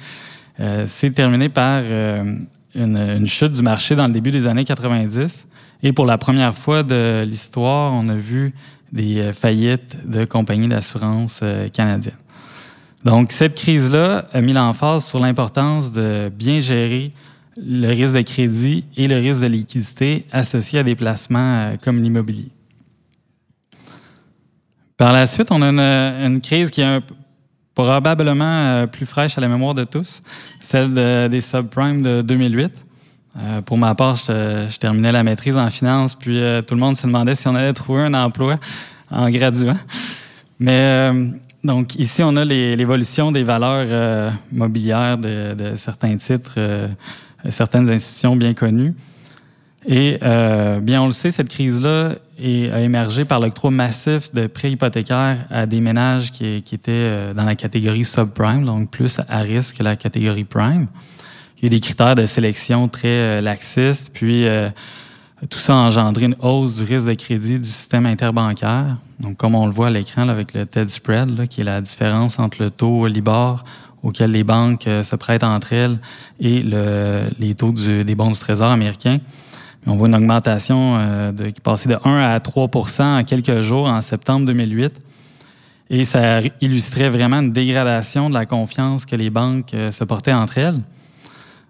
c'est 0.88 1.12
terminé 1.12 1.50
par 1.50 1.84
une, 1.84 2.28
une, 2.76 3.28
chute 3.28 3.54
du 3.54 3.62
marché 3.62 3.96
dans 3.96 4.08
le 4.08 4.14
début 4.14 4.32
des 4.32 4.46
années 4.46 4.66
90. 4.66 5.48
Et 5.84 5.94
pour 5.94 6.06
la 6.06 6.18
première 6.18 6.56
fois 6.56 6.84
de 6.84 7.24
l'histoire, 7.26 7.94
on 7.94 8.10
a 8.10 8.16
vu 8.16 8.54
des 8.92 9.20
euh, 9.20 9.34
faillites 9.34 9.98
de 10.10 10.26
compagnies 10.26 10.68
d'assurance 10.68 11.40
euh, 11.44 11.70
canadiennes. 11.70 12.18
Donc, 13.06 13.32
cette 13.32 13.56
crise-là 13.56 14.28
a 14.34 14.42
mis 14.42 14.54
l'emphase 14.54 15.06
sur 15.06 15.20
l'importance 15.20 15.94
de 15.94 16.30
bien 16.34 16.60
gérer 16.60 17.14
le 17.56 17.88
risque 17.90 18.16
de 18.16 18.22
crédit 18.22 18.86
et 18.98 19.08
le 19.08 19.18
risque 19.18 19.42
de 19.42 19.48
liquidité 19.48 20.26
associés 20.32 20.80
à 20.80 20.84
des 20.84 20.96
placements 20.96 21.40
euh, 21.40 21.76
comme 21.82 22.02
l'immobilier. 22.02 22.50
Par 24.98 25.14
la 25.14 25.28
suite, 25.28 25.50
on 25.52 25.62
a 25.62 25.70
une, 26.26 26.42
crise 26.42 26.70
qui 26.70 26.82
est 26.82 27.00
probablement 27.84 28.88
plus 28.88 29.06
fraîche 29.06 29.38
à 29.38 29.42
la 29.42 29.48
mémoire 29.48 29.74
de 29.74 29.84
tous, 29.84 30.22
celle 30.62 31.30
des 31.30 31.42
subprimes 31.42 32.02
de 32.02 32.22
2008. 32.22 32.72
Euh, 33.38 33.62
pour 33.62 33.78
ma 33.78 33.96
part, 33.96 34.16
je, 34.16 34.78
terminais 34.78 35.12
la 35.12 35.24
maîtrise 35.24 35.56
en 35.56 35.70
finance, 35.70 36.16
puis 36.16 36.40
euh, 36.40 36.62
tout 36.62 36.74
le 36.74 36.80
monde 36.80 36.96
se 36.96 37.06
demandait 37.06 37.36
si 37.36 37.48
on 37.48 37.56
allait 37.56 37.74
trouver 37.74 38.02
un 38.02 38.14
emploi 38.14 38.60
en 39.12 39.30
graduant. 39.30 39.78
Mais 40.60 40.72
euh, 40.74 41.28
donc 41.64 41.96
ici, 41.96 42.22
on 42.24 42.36
a 42.36 42.44
l'évolution 42.44 43.32
des 43.32 43.44
valeurs 43.44 44.34
mobilières 44.52 45.18
de, 45.18 45.74
certains 45.76 46.18
titres, 46.18 46.60
certaines 47.50 47.90
institutions 47.90 48.36
bien 48.36 48.54
connues. 48.54 48.94
Et 49.88 50.20
bien, 50.82 51.02
on 51.02 51.06
le 51.06 51.12
sait, 51.12 51.32
cette 51.32 51.50
crise-là 51.50 52.16
a 52.38 52.80
émergé 52.80 53.26
par 53.26 53.40
l'octroi 53.40 53.72
massif 53.72 54.34
de 54.34 54.48
prêts 54.48 54.72
hypothécaires 54.72 55.46
à 55.50 55.66
des 55.66 55.80
ménages 55.80 56.32
qui, 56.32 56.58
étaient 56.58 57.34
dans 57.34 57.46
la 57.46 57.56
catégorie 57.56 58.06
subprime, 58.06 58.66
donc 58.66 58.92
plus 58.92 59.20
à 59.30 59.40
risque 59.40 59.78
que 59.78 59.84
la 59.84 59.96
catégorie 59.96 60.44
prime 60.44 60.88
il 61.62 61.66
y 61.66 61.68
a 61.68 61.70
des 61.70 61.80
critères 61.80 62.16
de 62.16 62.26
sélection 62.26 62.88
très 62.88 63.08
euh, 63.08 63.42
laxistes, 63.42 64.12
puis 64.14 64.48
euh, 64.48 64.70
tout 65.50 65.60
ça 65.60 65.74
a 65.74 65.76
engendré 65.76 66.26
une 66.26 66.36
hausse 66.40 66.76
du 66.76 66.84
risque 66.84 67.08
de 67.08 67.14
crédit 67.14 67.60
du 67.60 67.68
système 67.68 68.06
interbancaire. 68.06 68.98
Donc, 69.20 69.38
comme 69.38 69.56
on 69.56 69.66
le 69.66 69.74
voit 69.74 69.88
à 69.88 69.90
l'écran 69.90 70.30
avec 70.30 70.54
le 70.54 70.66
TED 70.66 70.90
spread, 70.90 71.48
qui 71.48 71.62
est 71.62 71.66
la 71.66 71.82
différence 71.82 72.40
entre 72.40 72.62
le 72.62 72.72
taux 72.72 73.08
LIBOR 73.08 73.64
auquel 74.02 74.32
les 74.32 74.46
banques 74.46 74.88
euh, 74.88 75.04
se 75.04 75.16
prêtent 75.18 75.44
entre 75.44 75.74
elles 75.74 76.00
et 76.40 76.64
les 77.40 77.56
taux 77.56 77.74
des 77.74 78.16
bons 78.16 78.32
du 78.32 78.40
Trésor 78.40 78.68
américain. 78.68 79.20
On 79.88 79.96
voit 79.96 80.08
une 80.08 80.16
augmentation 80.16 81.32
de, 81.32 81.50
qui 81.50 81.62
passée 81.62 81.90
de 81.90 81.98
1 82.04 82.18
à 82.18 82.38
3% 82.40 83.02
en 83.02 83.24
quelques 83.24 83.62
jours 83.62 83.88
en 83.88 84.02
septembre 84.02 84.46
2008. 84.46 84.94
Et 85.90 86.04
ça 86.04 86.42
illustrait 86.62 87.10
vraiment 87.10 87.40
une 87.40 87.52
dégradation 87.52 88.30
de 88.30 88.36
la 88.36 88.46
confiance 88.46 89.06
que 89.06 89.16
les 89.16 89.30
banques 89.30 89.74
se 89.92 90.04
portaient 90.04 90.34
entre 90.34 90.58
elles. 90.58 90.80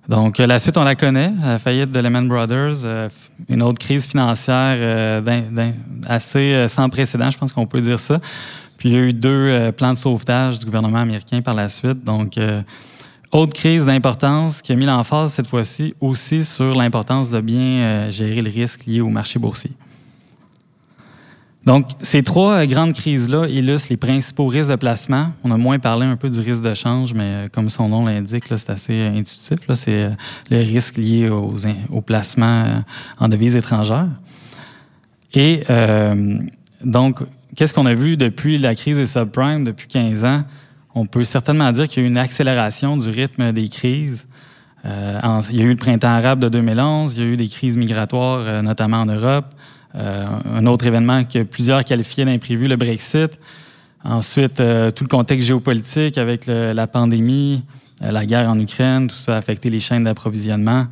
Donc, 0.09 0.39
euh, 0.39 0.47
la 0.47 0.57
suite, 0.57 0.75
on 0.75 0.83
la 0.83 0.95
connaît, 0.95 1.31
la 1.39 1.59
faillite 1.59 1.91
de 1.91 1.99
Lehman 1.99 2.27
Brothers, 2.27 2.83
euh, 2.83 3.09
une 3.47 3.61
autre 3.61 3.77
crise 3.77 4.07
financière 4.07 4.75
euh, 4.79 5.71
assez 6.07 6.65
sans 6.67 6.89
précédent, 6.89 7.29
je 7.29 7.37
pense 7.37 7.53
qu'on 7.53 7.67
peut 7.67 7.79
dire 7.79 7.99
ça. 7.99 8.19
Puis, 8.77 8.89
il 8.89 8.95
y 8.95 8.97
a 8.97 9.01
eu 9.01 9.13
deux 9.13 9.71
plans 9.73 9.93
de 9.93 9.97
sauvetage 9.97 10.57
du 10.57 10.65
gouvernement 10.65 10.97
américain 10.97 11.41
par 11.41 11.53
la 11.53 11.69
suite. 11.69 12.03
Donc, 12.03 12.39
autre 13.31 13.53
crise 13.53 13.85
d'importance 13.85 14.61
qui 14.61 14.71
a 14.71 14.75
mis 14.75 14.85
l'emphase 14.85 15.33
cette 15.33 15.47
fois-ci 15.47 15.93
aussi 16.01 16.43
sur 16.43 16.75
l'importance 16.75 17.29
de 17.29 17.39
bien 17.41 18.09
gérer 18.09 18.41
le 18.41 18.49
risque 18.49 18.85
lié 18.85 19.01
au 19.01 19.09
marché 19.09 19.39
boursier. 19.39 19.71
Donc, 21.65 21.87
ces 22.01 22.23
trois 22.23 22.65
grandes 22.65 22.93
crises-là 22.93 23.47
illustrent 23.47 23.89
les 23.91 23.97
principaux 23.97 24.47
risques 24.47 24.71
de 24.71 24.75
placement. 24.75 25.33
On 25.43 25.51
a 25.51 25.57
moins 25.57 25.77
parlé 25.77 26.05
un 26.05 26.15
peu 26.15 26.29
du 26.29 26.39
risque 26.39 26.63
de 26.63 26.73
change, 26.73 27.13
mais 27.13 27.47
comme 27.51 27.69
son 27.69 27.89
nom 27.89 28.05
l'indique, 28.05 28.45
c'est 28.47 28.69
assez 28.69 29.01
intuitif. 29.05 29.59
C'est 29.73 30.09
le 30.49 30.57
risque 30.57 30.97
lié 30.97 31.29
aux, 31.29 31.55
aux 31.91 32.01
placements 32.01 32.83
en 33.19 33.27
devises 33.27 33.55
étrangères. 33.55 34.07
Et 35.33 35.63
donc, 36.83 37.19
qu'est-ce 37.55 37.73
qu'on 37.73 37.85
a 37.85 37.93
vu 37.93 38.17
depuis 38.17 38.57
la 38.57 38.73
crise 38.73 38.97
des 38.97 39.05
subprimes, 39.05 39.65
depuis 39.65 39.87
15 39.87 40.23
ans? 40.23 40.43
On 40.95 41.05
peut 41.05 41.23
certainement 41.23 41.71
dire 41.71 41.87
qu'il 41.87 42.01
y 42.01 42.05
a 42.05 42.07
eu 42.07 42.11
une 42.11 42.17
accélération 42.17 42.97
du 42.97 43.09
rythme 43.09 43.51
des 43.51 43.69
crises. 43.69 44.27
Euh, 44.85 45.41
il 45.51 45.57
y 45.57 45.61
a 45.61 45.65
eu 45.65 45.69
le 45.69 45.75
printemps 45.75 46.07
arabe 46.09 46.39
de 46.39 46.49
2011, 46.49 47.15
il 47.15 47.23
y 47.23 47.25
a 47.25 47.29
eu 47.29 47.37
des 47.37 47.47
crises 47.47 47.77
migratoires, 47.77 48.41
euh, 48.41 48.61
notamment 48.61 49.01
en 49.01 49.05
Europe. 49.05 49.45
Euh, 49.95 50.25
un 50.55 50.65
autre 50.65 50.85
événement 50.85 51.23
que 51.23 51.43
plusieurs 51.43 51.83
qualifiaient 51.83 52.25
d'imprévu, 52.25 52.67
le 52.67 52.75
Brexit. 52.75 53.39
Ensuite, 54.03 54.55
tout 54.55 55.03
le 55.03 55.07
contexte 55.09 55.45
géopolitique 55.45 56.17
avec 56.17 56.45
la 56.47 56.87
pandémie, 56.87 57.63
la 57.99 58.25
guerre 58.25 58.47
en 58.47 58.57
Ukraine, 58.57 59.07
tout 59.07 59.17
ça 59.17 59.35
a 59.35 59.37
affecté 59.37 59.69
les 59.69 59.79
chaînes 59.79 60.05
d'approvisionnement. 60.05 60.87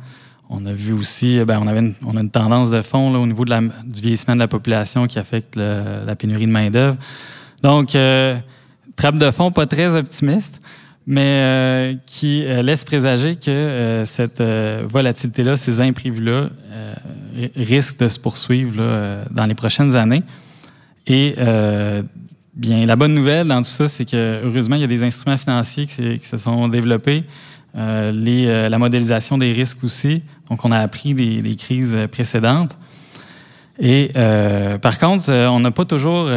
On 0.50 0.66
a 0.66 0.74
vu 0.74 0.92
aussi, 0.92 1.42
ben, 1.46 1.58
on, 1.62 2.16
a 2.16 2.20
une 2.20 2.30
tendance 2.30 2.70
de 2.70 2.82
fond 2.82 3.14
au 3.14 3.26
niveau 3.26 3.46
du 3.46 4.00
vieillissement 4.02 4.34
de 4.34 4.40
la 4.40 4.48
population 4.48 5.06
qui 5.06 5.18
affecte 5.18 5.56
la 5.56 6.14
pénurie 6.16 6.44
de 6.44 6.50
main-d'œuvre. 6.50 6.98
Donc, 7.62 7.96
trappe 8.98 9.16
de 9.16 9.30
fond 9.30 9.50
pas 9.52 9.66
très 9.66 9.94
optimiste, 9.94 10.60
mais 11.06 11.22
euh, 11.22 11.94
qui 12.04 12.44
euh, 12.44 12.62
laisse 12.62 12.84
présager 12.84 13.36
que 13.36 13.50
euh, 13.50 14.04
cette 14.04 14.42
volatilité-là, 14.42 15.56
ces 15.56 15.80
imprévus-là, 15.80 16.50
risquent 17.54 18.00
de 18.00 18.08
se 18.08 18.18
poursuivre 18.18 18.82
dans 19.30 19.46
les 19.46 19.54
prochaines 19.54 19.94
années. 19.94 20.24
Et 21.06 21.36
bien, 22.54 22.84
la 22.84 22.96
bonne 22.96 23.14
nouvelle 23.14 23.46
dans 23.46 23.62
tout 23.62 23.70
ça, 23.70 23.86
c'est 23.86 24.04
que 24.04 24.40
heureusement, 24.44 24.74
il 24.74 24.80
y 24.80 24.84
a 24.84 24.88
des 24.88 25.04
instruments 25.04 25.36
financiers 25.36 25.86
qui, 25.86 26.26
se 26.26 26.36
sont 26.36 26.66
développés, 26.66 27.22
la 27.74 28.78
modélisation 28.78 29.38
des 29.38 29.52
risques 29.52 29.84
aussi. 29.84 30.24
Donc, 30.50 30.64
on 30.64 30.72
a 30.72 30.80
appris 30.80 31.14
des 31.14 31.54
crises 31.54 31.96
précédentes. 32.10 32.76
Et 33.78 34.10
par 34.82 34.98
contre, 34.98 35.30
on 35.30 35.60
n'a 35.60 35.70
pas 35.70 35.84
toujours 35.84 36.28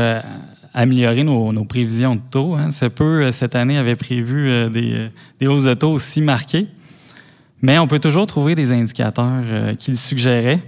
améliorer 0.74 1.24
nos, 1.24 1.66
prévisions 1.66 2.16
de 2.16 2.22
taux. 2.30 2.56
Hein. 2.56 2.70
Peu, 2.96 3.24
euh, 3.24 3.32
cette 3.32 3.56
année, 3.56 3.78
avait 3.78 3.96
prévu 3.96 4.50
euh, 4.50 4.70
des, 4.70 5.10
des, 5.40 5.48
hausses 5.48 5.64
de 5.64 5.74
taux 5.74 5.92
aussi 5.92 6.22
marquées. 6.22 6.68
Mais 7.62 7.78
on 7.78 7.88
peut 7.88 8.00
toujours 8.00 8.26
trouver 8.26 8.56
des 8.56 8.72
indicateurs 8.72 9.44
euh, 9.44 9.76
qui 9.76 9.92
le 9.92 9.98
suggéraient, 9.98 10.62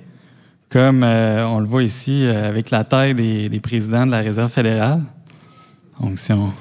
comme 0.69 1.03
on 1.03 1.59
le 1.59 1.65
voit 1.65 1.83
ici 1.83 2.25
avec 2.25 2.71
la 2.71 2.83
taille 2.83 3.13
des, 3.13 3.59
présidents 3.59 4.05
de 4.05 4.11
la 4.11 4.21
Réserve 4.21 4.51
fédérale. 4.51 5.01
Donc, 5.99 6.17
si 6.17 6.33
on, 6.33 6.51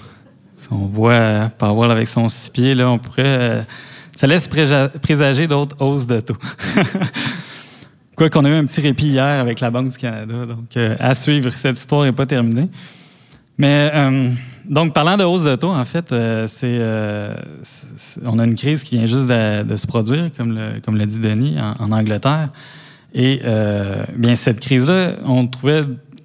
on 0.70 0.86
voit 0.86 1.50
Powell 1.56 1.90
avec 1.90 2.06
son 2.06 2.28
six 2.28 2.50
pieds, 2.50 2.74
là, 2.74 2.90
on 2.90 2.98
pourrait. 2.98 3.64
ça 4.14 4.26
laisse 4.26 4.48
présager 4.48 5.46
d'autres 5.46 5.76
hausses 5.80 6.06
de 6.06 6.20
taux. 6.20 6.36
Quoi 8.16 8.28
qu'on 8.28 8.44
a 8.44 8.50
eu 8.50 8.54
un 8.54 8.66
petit 8.66 8.82
répit 8.82 9.06
hier 9.06 9.40
avec 9.40 9.60
la 9.60 9.70
Banque 9.70 9.88
du 9.88 9.96
Canada. 9.96 10.44
Donc, 10.44 10.76
à 10.76 11.14
suivre, 11.14 11.50
cette 11.54 11.78
histoire 11.78 12.04
n'est 12.04 12.12
pas 12.12 12.26
terminée. 12.26 12.68
Mais 13.58 13.90
euh, 13.94 14.30
donc, 14.64 14.92
parlant 14.92 15.16
de 15.16 15.24
hausse 15.24 15.44
de 15.44 15.56
taux, 15.56 15.72
en 15.72 15.84
fait, 15.84 16.12
euh, 16.12 16.46
euh, 16.64 17.34
c'est, 17.62 18.20
on 18.26 18.38
a 18.38 18.44
une 18.44 18.54
crise 18.54 18.82
qui 18.82 18.96
vient 18.96 19.06
juste 19.06 19.28
de, 19.28 19.76
se 19.76 19.86
produire, 19.86 20.30
comme 20.36 20.54
le, 20.54 21.06
dit 21.06 21.20
Denis, 21.20 21.56
en, 21.60 21.92
Angleterre. 21.92 22.50
Et 23.14 23.42
bien, 24.16 24.34
cette 24.34 24.60
crise-là, 24.60 25.12
on 25.24 25.46
trouvait 25.46 25.82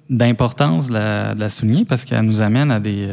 d'importance 0.08 0.88
de 0.88 0.94
la, 0.94 1.48
souligner 1.50 1.84
parce 1.84 2.04
qu'elle 2.04 2.22
nous 2.22 2.40
amène 2.40 2.70
à 2.70 2.80
des, 2.80 3.08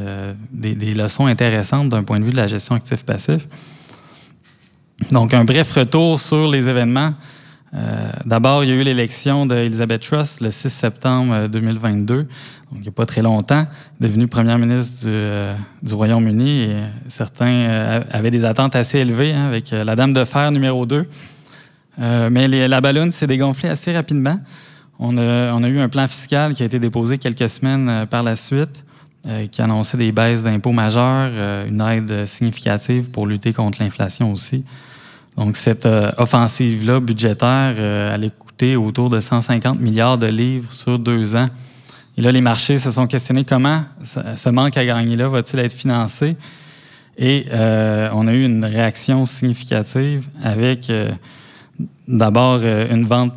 des, 0.52 0.94
leçons 0.94 1.26
intéressantes 1.26 1.90
d'un 1.90 2.04
point 2.04 2.20
de 2.20 2.26
vue 2.26 2.32
de 2.32 2.38
la 2.38 2.48
gestion 2.48 2.76
actif-passif. 2.76 3.48
Donc, 5.12 5.34
un 5.34 5.44
bref 5.44 5.74
retour 5.74 6.18
sur 6.18 6.50
les 6.50 6.70
événements. 6.70 7.16
D'abord, 8.26 8.64
il 8.64 8.70
y 8.70 8.74
a 8.74 8.76
eu 8.76 8.84
l'élection 8.84 9.46
d'Elizabeth 9.46 10.02
Truss 10.02 10.40
le 10.40 10.50
6 10.50 10.70
septembre 10.70 11.48
2022 11.48 12.28
il 12.74 12.82
n'y 12.82 12.88
a 12.88 12.92
pas 12.92 13.06
très 13.06 13.22
longtemps, 13.22 13.66
devenue 14.00 14.28
première 14.28 14.58
ministre 14.58 15.06
du, 15.06 15.12
euh, 15.12 15.56
Royaume-Uni. 15.92 16.70
Certains 17.08 17.46
euh, 17.46 18.04
avaient 18.12 18.32
des 18.32 18.46
attentes 18.46 18.76
assez 18.76 19.00
élevées 19.00 19.34
hein, 19.34 19.46
avec 19.46 19.72
euh, 19.72 19.84
la 19.84 19.96
Dame 19.96 20.14
de 20.14 20.26
fer 20.26 20.52
numéro 20.52 20.86
2. 20.86 21.08
mais 21.98 22.48
la 22.48 22.82
ballonne 22.82 23.12
s'est 23.12 23.28
dégonflée 23.28 23.70
assez 23.70 23.94
rapidement. 23.94 24.40
On 25.00 25.18
a, 25.18 25.54
on 25.54 25.64
a, 25.64 25.68
eu 25.68 25.80
un 25.80 25.90
plan 25.90 26.08
fiscal 26.08 26.54
qui 26.54 26.64
a 26.64 26.66
été 26.66 26.80
déposé 26.80 27.18
quelques 27.18 27.50
semaines 27.50 28.06
par 28.10 28.24
la 28.24 28.36
suite, 28.36 28.86
qui 29.52 29.62
annonçait 29.62 29.98
des 29.98 30.12
baisses 30.12 30.44
d'impôts 30.44 30.72
majeures, 30.72 31.66
une 31.68 31.82
aide 31.82 32.26
significative 32.26 33.12
pour 33.12 33.28
lutter 33.28 33.54
contre 33.54 33.82
l'inflation 33.82 34.32
aussi. 34.32 34.66
Donc, 35.38 35.58
cette 35.58 35.88
offensive-là 36.18 37.00
budgétaire 37.00 38.14
allait 38.14 38.32
coûter 38.32 38.76
autour 38.76 39.10
de 39.10 39.20
150 39.20 39.80
milliards 39.80 40.18
de 40.18 40.28
livres 40.28 40.72
sur 40.72 40.98
deux 40.98 41.36
ans 41.36 41.50
et 42.18 42.22
là, 42.22 42.32
les 42.32 42.42
marchés 42.42 42.78
se 42.78 42.92
sont 42.92 43.08
questionnés 43.08 43.44
comment 43.44 43.84
ce 44.04 44.50
manque 44.50 44.78
à 44.78 44.86
gagner-là 44.86 45.28
va-t-il 45.28 45.60
être 45.60 45.74
financé? 45.74 46.38
Et 47.18 47.46
euh, 47.52 48.10
on 48.14 48.28
a 48.28 48.34
eu 48.34 48.44
une 48.44 48.64
réaction 48.64 49.26
significative 49.26 50.28
avec 50.42 50.90
euh, 50.90 51.12
d'abord 52.08 52.60
euh, 52.62 52.94
une 52.94 53.06
vente 53.06 53.34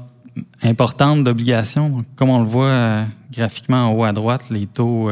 importante 0.62 1.24
d'obligations. 1.24 2.04
Comme 2.14 2.30
on 2.30 2.40
le 2.40 2.46
voit 2.46 3.04
graphiquement 3.32 3.88
en 3.88 3.92
haut 3.92 4.04
à 4.04 4.12
droite, 4.12 4.48
les 4.50 4.66
taux 4.66 5.10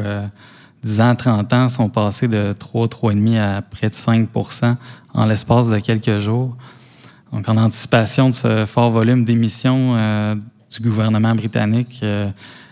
10 0.84 1.00
ans, 1.00 1.16
30 1.16 1.52
ans 1.52 1.68
sont 1.68 1.88
passés 1.88 2.28
de 2.28 2.52
3, 2.56 2.86
3,5 2.86 3.38
à 3.40 3.62
près 3.62 3.88
de 3.88 3.94
5% 3.94 4.76
en 5.14 5.26
l'espace 5.26 5.68
de 5.68 5.78
quelques 5.80 6.20
jours. 6.20 6.56
Donc, 7.36 7.48
en 7.48 7.58
anticipation 7.58 8.30
de 8.30 8.34
ce 8.34 8.64
fort 8.64 8.90
volume 8.90 9.24
d'émissions 9.24 9.94
du 10.70 10.80
gouvernement 10.80 11.34
britannique, 11.34 12.02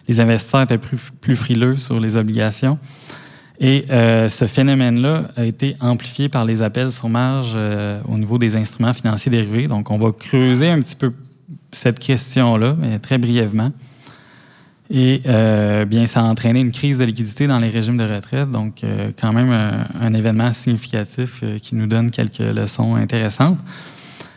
les 0.08 0.20
investisseurs 0.20 0.62
étaient 0.62 0.78
plus, 0.78 1.36
frileux 1.36 1.76
sur 1.76 2.00
les 2.00 2.16
obligations. 2.16 2.78
Et 3.60 3.86
euh, 3.90 4.28
ce 4.28 4.46
phénomène-là 4.46 5.28
a 5.36 5.44
été 5.44 5.76
amplifié 5.80 6.28
par 6.28 6.44
les 6.44 6.60
appels 6.60 6.90
sur 6.90 7.08
marge 7.08 7.52
euh, 7.54 8.00
au 8.08 8.18
niveau 8.18 8.36
des 8.36 8.56
instruments 8.56 8.92
financiers 8.92 9.30
dérivés. 9.30 9.68
Donc, 9.68 9.90
on 9.90 9.98
va 9.98 10.10
creuser 10.10 10.70
un 10.70 10.80
petit 10.80 10.96
peu 10.96 11.12
cette 11.70 12.00
question-là, 12.00 12.74
mais 12.78 12.98
très 12.98 13.18
brièvement. 13.18 13.70
Et 14.90 15.22
euh, 15.26 15.84
bien, 15.84 16.06
ça 16.06 16.20
a 16.20 16.24
entraîné 16.24 16.60
une 16.60 16.72
crise 16.72 16.98
de 16.98 17.04
liquidité 17.04 17.46
dans 17.46 17.60
les 17.60 17.68
régimes 17.68 17.96
de 17.96 18.04
retraite. 18.04 18.50
Donc, 18.50 18.82
quand 19.18 19.32
même 19.32 19.50
un, 20.00 20.14
événement 20.14 20.52
significatif 20.52 21.42
qui 21.62 21.74
nous 21.74 21.86
donne 21.86 22.10
quelques 22.10 22.38
leçons 22.38 22.96
intéressantes. 22.96 23.58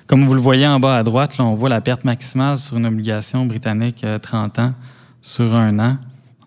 Comme 0.08 0.26
vous 0.26 0.34
le 0.34 0.40
voyez 0.40 0.66
en 0.66 0.80
bas 0.80 0.98
à 0.98 1.04
droite, 1.04 1.38
là, 1.38 1.44
on 1.44 1.56
voit 1.56 1.68
la 1.68 1.82
perte 1.82 2.06
maximale 2.06 2.58
sur 2.58 2.78
une 2.78 2.86
obligation 2.86 3.46
britannique 3.46 4.06
30 4.22 4.60
ans 4.60 4.74
sur 5.22 5.54
un 5.54 5.78
an, 5.80 5.98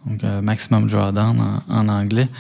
donc 0.07 0.25
euh, 0.25 0.41
maximum 0.41 0.89
drawdown 0.89 1.37
en, 1.69 1.89
anglais, 1.89 2.31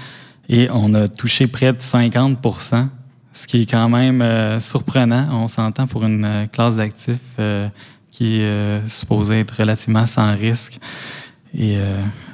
et 0.49 0.71
on 0.73 0.95
a 0.95 1.09
touché 1.09 1.47
près 1.47 1.75
de 1.75 1.79
50% 1.79 2.89
ce 3.33 3.47
qui 3.47 3.63
est 3.63 3.71
quand 3.71 3.91
même 3.91 4.23
euh, 4.23 4.59
surprenant. 4.61 5.29
On 5.31 5.47
s'entend 5.47 5.87
pour 5.87 6.05
une 6.05 6.25
euh, 6.25 6.47
classe 6.47 6.77
d'actifs 6.77 7.39
qui 8.11 8.41
est 8.41 8.89
supposée 8.89 9.41
être 9.41 9.59
relativement 9.59 10.07
sans 10.07 10.35
risque 10.35 10.81
et 11.55 11.79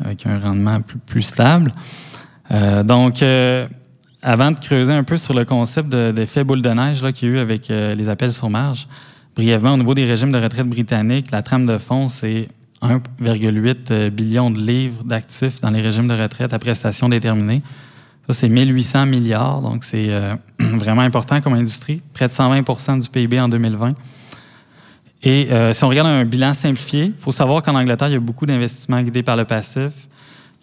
avec 0.03 0.27
un 0.27 0.39
rendement 0.39 0.81
plus, 1.07 1.23
stable. 1.23 1.73
donc, 2.85 3.23
avant 4.27 4.51
de 4.51 4.59
creuser 4.59 4.93
un 4.93 5.05
peu 5.05 5.17
sur 5.17 5.35
le 5.35 5.45
concept 5.45 5.89
d'effet 5.89 6.45
boule 6.45 6.61
de 6.61 6.69
neige 6.69 7.01
qu'il 7.13 7.29
y 7.29 7.31
a 7.31 7.35
eu 7.35 7.39
avec 7.39 7.69
les 7.69 8.09
appels 8.09 8.33
sur 8.33 8.51
marge, 8.51 8.89
brièvement, 9.37 9.75
au 9.75 9.77
niveau 9.77 9.95
des 9.95 10.05
régimes 10.05 10.33
de 10.33 10.39
retraite 10.39 10.67
britanniques, 10.67 11.31
la 11.31 11.43
trame 11.43 11.65
de 11.65 11.79
fond, 11.79 12.09
c'est 12.09 12.49
1,8 12.83 13.77
euh, 13.91 14.11
billion 14.11 14.51
de 14.51 14.59
livres 14.59 15.05
d'actifs 15.05 15.61
dans 15.61 15.71
les 15.71 15.81
régimes 15.81 16.09
de 16.09 16.15
retraite 16.15 16.53
à 16.53 16.59
prestations 16.59 17.09
déterminées. 17.09 17.63
Ça, 18.27 18.33
c'est 18.33 18.49
1800 18.49 19.07
milliards, 19.07 19.61
donc 19.61 19.85
c'est 19.85 20.07
euh, 20.09 20.35
vraiment 20.59 21.03
important 21.03 21.41
comme 21.41 21.55
industrie, 21.55 22.03
près 22.13 22.29
de 22.29 22.33
120% 22.33 23.03
du 23.03 23.09
PIB 23.09 23.41
en 23.41 23.49
2020. 23.49 23.93
Et 25.23 25.49
euh, 25.51 25.73
si 25.73 25.85
on 25.85 25.89
regarde 25.89 26.09
un 26.09 26.25
bilan 26.25 26.53
simplifié, 26.55 27.05
il 27.05 27.15
faut 27.19 27.33
savoir 27.33 27.63
qu'en 27.63 27.75
Angleterre, 27.75 28.09
il 28.09 28.15
y 28.15 28.17
a 28.17 28.21
beaucoup 28.21 28.47
d'investissements 28.47 29.03
guidés 29.03 29.23
par 29.23 29.37
le 29.37 29.45
passif. 29.45 30.09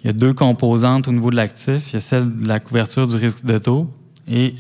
Il 0.04 0.08
y 0.08 0.10
a 0.10 0.14
deux 0.14 0.34
composantes 0.34 1.08
au 1.08 1.12
niveau 1.12 1.30
de 1.30 1.36
l'actif. 1.36 1.92
Il 1.92 1.94
y 1.94 1.98
a 1.98 2.00
celle 2.00 2.36
de 2.36 2.48
la 2.48 2.60
couverture 2.60 3.08
du 3.08 3.16
risque 3.16 3.46
de 3.46 3.58
taux 3.58 3.90
et 4.28 4.56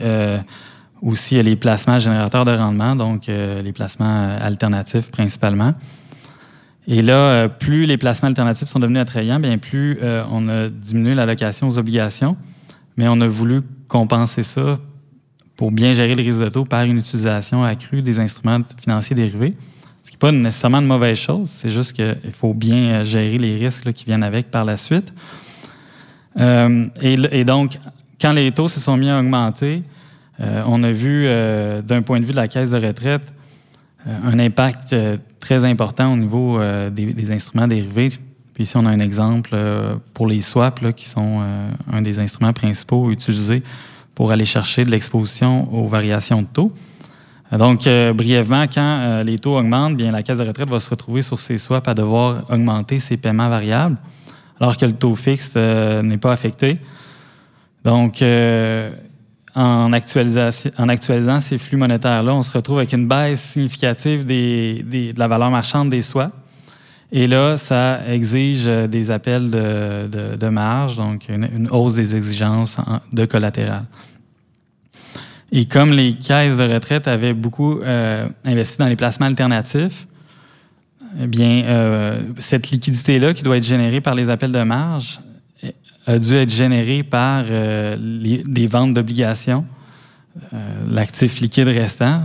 aussi 1.02 1.36
il 1.36 1.38
y 1.38 1.40
a 1.40 1.44
les 1.44 1.56
placements 1.56 2.00
générateurs 2.00 2.46
de 2.46 2.52
rendement, 2.52 2.96
donc 2.96 3.28
les 3.28 3.74
placements 3.74 4.38
alternatifs 4.42 5.12
principalement. 5.12 5.74
Et 6.88 7.02
là, 7.02 7.16
euh, 7.16 7.48
plus 7.48 7.86
les 7.86 7.98
placements 7.98 8.28
alternatifs 8.28 8.68
sont 8.68 8.80
devenus 8.80 9.02
attrayants, 9.02 9.40
bien 9.40 9.58
plus 9.58 10.00
euh, 10.02 10.24
on 10.30 10.50
a 10.50 10.68
diminué 10.68 11.16
l'allocation 11.16 11.68
aux 11.68 11.78
obligations, 11.78 12.36
mais 12.98 13.08
on 13.08 13.22
a 13.22 13.28
voulu 13.28 13.62
compenser 13.88 14.44
ça 14.44 14.80
pour 15.56 15.72
bien 15.72 15.94
gérer 15.94 16.16
le 16.16 16.24
risque 16.24 16.42
de 16.42 16.50
taux 16.50 16.66
par 16.66 16.84
une 16.84 16.98
utilisation 16.98 17.64
accrue 17.64 18.02
des 18.02 18.20
instruments 18.20 18.60
financiers 18.82 19.16
dérivés. 19.16 19.54
Pas 20.24 20.32
nécessairement 20.32 20.80
une 20.80 20.88
mauvaise 20.88 21.18
chose, 21.18 21.50
c'est 21.50 21.70
juste 21.70 21.92
qu'il 21.92 22.32
faut 22.32 22.54
bien 22.54 23.02
euh, 23.02 23.04
gérer 23.04 23.38
les 23.38 23.58
risques 23.58 23.92
qui 23.92 24.06
viennent 24.06 24.24
avec 24.24 24.50
par 24.50 24.64
la 24.64 24.78
suite. 24.78 25.14
et, 26.40 27.44
donc, 27.44 27.78
quand 28.22 28.32
les 28.32 28.50
taux 28.54 28.70
se 28.70 28.80
sont 28.80 28.96
mis 28.96 29.10
à 29.10 29.20
augmenter, 29.20 29.84
on 30.40 30.82
a 30.82 30.92
vu, 30.94 31.28
d'un 31.86 32.02
point 32.04 32.22
de 32.22 32.26
vue 32.26 32.32
de 32.32 32.38
la 32.38 32.48
caisse 32.48 32.72
de 32.72 32.78
retraite, 32.78 33.34
un 34.06 34.40
impact 34.40 34.96
très 35.42 35.66
important 35.66 36.14
au 36.14 36.16
niveau 36.16 36.58
des, 36.90 37.30
instruments 37.30 37.68
dérivés. 37.68 38.12
Puis 38.54 38.64
ici, 38.64 38.78
on 38.78 38.86
a 38.86 38.90
un 38.92 39.02
exemple 39.02 39.58
pour 40.14 40.28
les 40.28 40.42
swaps, 40.42 40.94
qui 40.96 41.10
sont 41.10 41.42
un 41.92 42.02
des 42.02 42.18
instruments 42.20 42.54
principaux 42.54 43.12
utilisés 43.12 43.62
pour 44.16 44.32
aller 44.32 44.46
chercher 44.46 44.86
de 44.86 44.90
l'exposition 44.90 45.72
aux 45.74 45.88
variations 45.88 46.42
de 46.42 46.48
taux. 46.48 46.74
Donc, 47.58 47.86
euh, 47.86 48.14
brièvement, 48.14 48.64
quand 48.64 48.82
euh, 48.82 49.24
les 49.24 49.38
taux 49.38 49.58
augmentent, 49.58 49.96
bien 49.96 50.12
la 50.12 50.24
caisse 50.24 50.40
de 50.40 50.44
retraite 50.44 50.70
va 50.70 50.80
se 50.80 50.90
retrouver 50.90 51.22
sur 51.22 51.40
ses 51.40 51.60
swaps 51.60 51.88
à 51.88 51.94
devoir 51.94 52.50
augmenter 52.50 52.98
ses 53.00 53.16
paiements 53.18 53.50
variables, 53.50 53.98
alors 54.60 54.76
que 54.76 54.86
le 54.86 54.94
taux 54.94 55.16
fixe 55.16 55.52
euh, 55.56 56.02
n'est 56.02 56.18
pas 56.18 56.32
affecté. 56.32 56.80
Donc, 57.84 58.24
en, 59.56 59.94
actualisant 59.94 61.40
ces 61.42 61.58
flux 61.58 61.78
monétaires-là, 61.78 62.34
on 62.34 62.42
se 62.42 62.52
retrouve 62.52 62.78
avec 62.78 62.94
une 62.94 63.08
baisse 63.08 63.42
significative 63.42 64.26
de 64.26 65.20
la 65.20 65.28
valeur 65.28 65.52
marchande 65.52 65.90
des 65.90 66.02
swaps. 66.02 66.34
Et 67.12 67.28
là, 67.28 67.58
ça 67.58 68.00
exige 68.08 68.66
des 68.66 69.12
appels 69.12 69.52
de, 69.52 70.50
marge, 70.50 70.96
donc 70.96 71.28
une, 71.28 71.68
hausse 71.70 71.96
des 71.96 72.16
exigences 72.16 72.78
de 73.12 73.26
collatéral. 73.26 73.84
Et 75.56 75.66
comme 75.66 75.92
les 75.92 76.14
caisses 76.14 76.58
de 76.58 76.64
retraite 76.64 77.08
avaient 77.08 77.36
beaucoup 77.36 77.80
euh, 77.82 78.28
investi 78.44 78.80
dans 78.80 78.88
les 78.88 78.96
placements 78.96 79.28
alternatifs, 79.28 80.08
eh 81.22 81.28
bien, 81.28 81.64
euh, 81.66 82.22
cette 82.40 82.72
liquidité-là 82.72 83.36
qui 83.36 83.44
doit 83.44 83.58
être 83.58 83.64
générée 83.64 84.02
par 84.02 84.16
les 84.16 84.32
appels 84.32 84.52
de 84.52 84.64
marge 84.64 85.20
eh, 85.62 85.76
a 86.08 86.18
dû 86.18 86.34
être 86.34 86.50
générée 86.50 87.04
par 87.04 87.44
euh, 87.48 87.96
des 88.00 88.66
ventes 88.66 88.96
d'obligations, 88.96 89.64
l'actif 90.90 91.40
liquide 91.40 91.68
restant, 91.68 92.24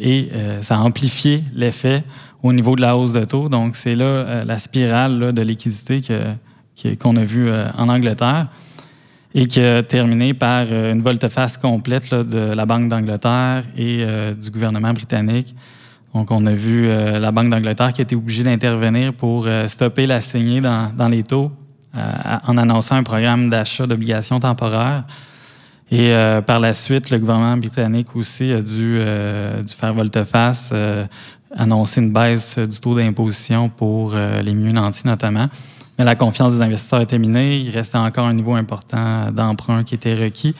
et 0.00 0.30
ça 0.62 0.76
a 0.76 0.80
amplifié 0.80 1.44
l'effet 1.54 2.04
au 2.42 2.54
niveau 2.54 2.74
de 2.74 2.80
la 2.80 2.96
hausse 2.96 3.12
de 3.12 3.22
taux. 3.22 3.50
Donc, 3.50 3.76
c'est 3.76 3.94
là 3.94 4.46
la 4.46 4.58
spirale 4.58 5.34
de 5.34 5.42
liquidité 5.42 6.00
qu'on 6.98 7.16
a 7.16 7.24
vue 7.24 7.52
en 7.76 7.90
Angleterre 7.90 8.46
et 9.34 9.46
qui 9.46 9.60
a 9.60 9.82
terminé 9.82 10.34
par 10.34 10.66
euh, 10.70 10.92
une 10.92 11.02
volte-face 11.02 11.56
complète 11.56 12.12
de 12.12 12.52
la 12.52 12.66
Banque 12.66 12.88
d'Angleterre 12.88 13.64
et 13.76 13.98
euh, 14.00 14.34
du 14.34 14.50
gouvernement 14.50 14.92
britannique. 14.92 15.54
Donc, 16.14 16.32
on 16.32 16.44
a 16.46 16.52
vu 16.52 16.88
euh, 16.88 17.20
la 17.20 17.30
Banque 17.30 17.50
d'Angleterre 17.50 17.92
qui 17.92 18.00
a 18.00 18.04
été 18.04 18.16
obligée 18.16 18.42
d'intervenir 18.42 19.12
pour 19.12 19.46
stopper 19.68 20.06
la 20.06 20.20
saignée 20.20 20.60
dans, 20.60 21.08
les 21.08 21.22
taux 21.22 21.52
en 21.94 22.58
annonçant 22.58 22.96
un 22.96 23.02
programme 23.02 23.48
d'achat 23.48 23.86
d'obligations 23.86 24.40
temporaires. 24.40 25.04
Et 25.92 26.12
par 26.46 26.60
la 26.60 26.72
suite, 26.72 27.10
le 27.10 27.18
gouvernement 27.18 27.56
britannique 27.56 28.14
aussi 28.14 28.52
a 28.52 28.60
dû 28.60 29.00
faire 29.66 29.92
volte-face, 29.92 30.72
annoncer 31.52 32.00
une 32.00 32.12
baisse 32.12 32.58
du 32.58 32.78
taux 32.78 32.94
d'imposition 32.94 33.68
pour 33.68 34.14
les 34.14 34.54
mieux 34.54 34.70
nantis 34.70 35.04
notamment. 35.04 35.48
Mais 36.00 36.06
la 36.06 36.16
confiance 36.16 36.54
des 36.54 36.62
investisseurs 36.62 37.02
était 37.02 37.18
minée. 37.18 37.58
Il 37.58 37.68
restait 37.68 37.98
encore 37.98 38.24
un 38.24 38.32
niveau 38.32 38.54
important 38.54 39.30
d'emprunt 39.30 39.84
qui 39.84 39.94
était 39.94 40.14
requis. 40.14 40.54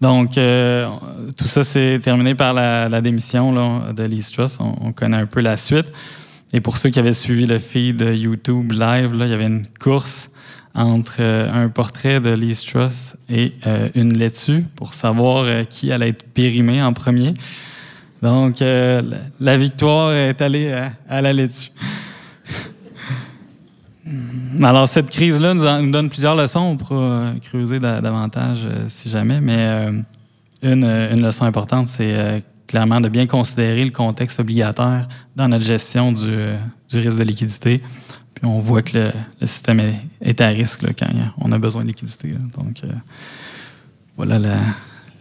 Donc, 0.00 0.38
euh, 0.38 0.88
tout 1.36 1.48
ça 1.48 1.64
s'est 1.64 1.98
terminé 2.00 2.36
par 2.36 2.54
la, 2.54 3.00
démission 3.00 3.92
de 3.92 4.04
Lee 4.04 4.24
Truss. 4.32 4.58
On, 4.60 4.92
connaît 4.92 5.16
un 5.16 5.26
peu 5.26 5.40
la 5.40 5.56
suite. 5.56 5.92
Et 6.52 6.60
pour 6.60 6.76
ceux 6.76 6.90
qui 6.90 7.00
avaient 7.00 7.12
suivi 7.12 7.44
le 7.44 7.58
feed 7.58 8.00
YouTube 8.14 8.70
live, 8.70 9.10
il 9.20 9.26
y 9.26 9.32
avait 9.32 9.46
une 9.46 9.66
course 9.80 10.30
entre 10.76 11.16
euh, 11.18 11.64
un 11.64 11.68
portrait 11.70 12.20
de 12.20 12.30
Lee 12.30 12.64
Truss 12.64 13.16
et 13.28 13.54
euh, 13.66 13.88
une 13.96 14.16
laitue 14.16 14.62
pour 14.76 14.94
savoir 14.94 15.66
qui 15.68 15.90
allait 15.90 16.10
être 16.10 16.22
périmé 16.22 16.80
en 16.80 16.92
premier. 16.92 17.34
Donc, 18.22 18.60
la 18.60 19.56
victoire 19.56 20.12
est 20.12 20.40
allée 20.40 20.72
à, 20.72 20.92
à 21.08 21.20
la 21.20 21.32
laitue. 21.32 21.72
Alors, 24.62 24.88
cette 24.88 25.10
crise-là 25.10 25.54
nous, 25.54 25.90
donne 25.90 26.08
plusieurs 26.08 26.34
leçons. 26.34 26.60
On 26.60 26.76
pourra 26.76 26.96
euh, 26.96 27.34
creuser 27.40 27.80
davantage 27.80 28.60
euh, 28.64 28.84
si 28.88 29.08
jamais, 29.08 29.40
mais 29.40 29.56
euh, 29.58 29.92
une, 30.62 31.22
leçon 31.22 31.44
importante, 31.44 31.88
c'est 31.88 32.42
clairement 32.66 33.00
de 33.00 33.08
bien 33.08 33.26
considérer 33.26 33.84
le 33.84 33.90
contexte 33.90 34.40
obligataire 34.40 35.08
dans 35.36 35.48
notre 35.48 35.64
gestion 35.64 36.12
du, 36.12 36.28
risque 36.92 37.18
de 37.18 37.24
liquidité. 37.24 37.82
Puis 38.34 38.44
on 38.44 38.60
voit 38.60 38.82
que 38.82 38.98
le, 39.40 39.46
système 39.46 39.80
est, 40.20 40.40
à 40.40 40.48
risque 40.48 40.84
quand 40.98 41.08
on 41.38 41.52
a 41.52 41.58
besoin 41.58 41.82
de 41.82 41.88
liquidité. 41.88 42.34
Donc, 42.56 42.82
voilà 44.16 44.38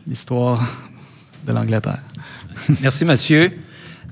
l'histoire 0.07 0.63
de 1.45 1.53
l'Angleterre. 1.53 2.01
Merci, 2.81 3.05
monsieur. 3.05 3.51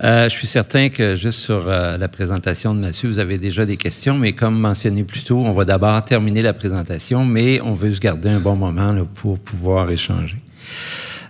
Euh, 0.04 0.26
je 0.26 0.30
suis 0.30 0.48
certain 0.48 0.90
que 0.90 1.16
juste 1.16 1.40
sur 1.40 1.70
euh, 1.70 1.98
la 1.98 2.10
présentation 2.10 2.76
de 2.76 2.80
Mathieu, 2.80 3.08
vous 3.08 3.20
avez 3.20 3.38
déjà 3.38 3.66
des 3.66 3.78
questions, 3.78 4.16
mais 4.16 4.34
comme 4.34 4.60
mentionné 4.60 5.04
plus 5.04 5.24
tôt, 5.24 5.38
on 5.38 5.54
va 5.54 5.64
d'abord 5.64 6.04
terminer 6.04 6.42
la 6.42 6.52
présentation, 6.52 7.24
mais 7.24 7.62
on 7.62 7.74
veut 7.74 7.94
se 7.94 8.02
garder 8.02 8.30
un 8.30 8.42
bon 8.42 8.58
moment 8.58 8.94
pour 9.14 9.40
pouvoir 9.40 9.90
échanger. 9.90 10.36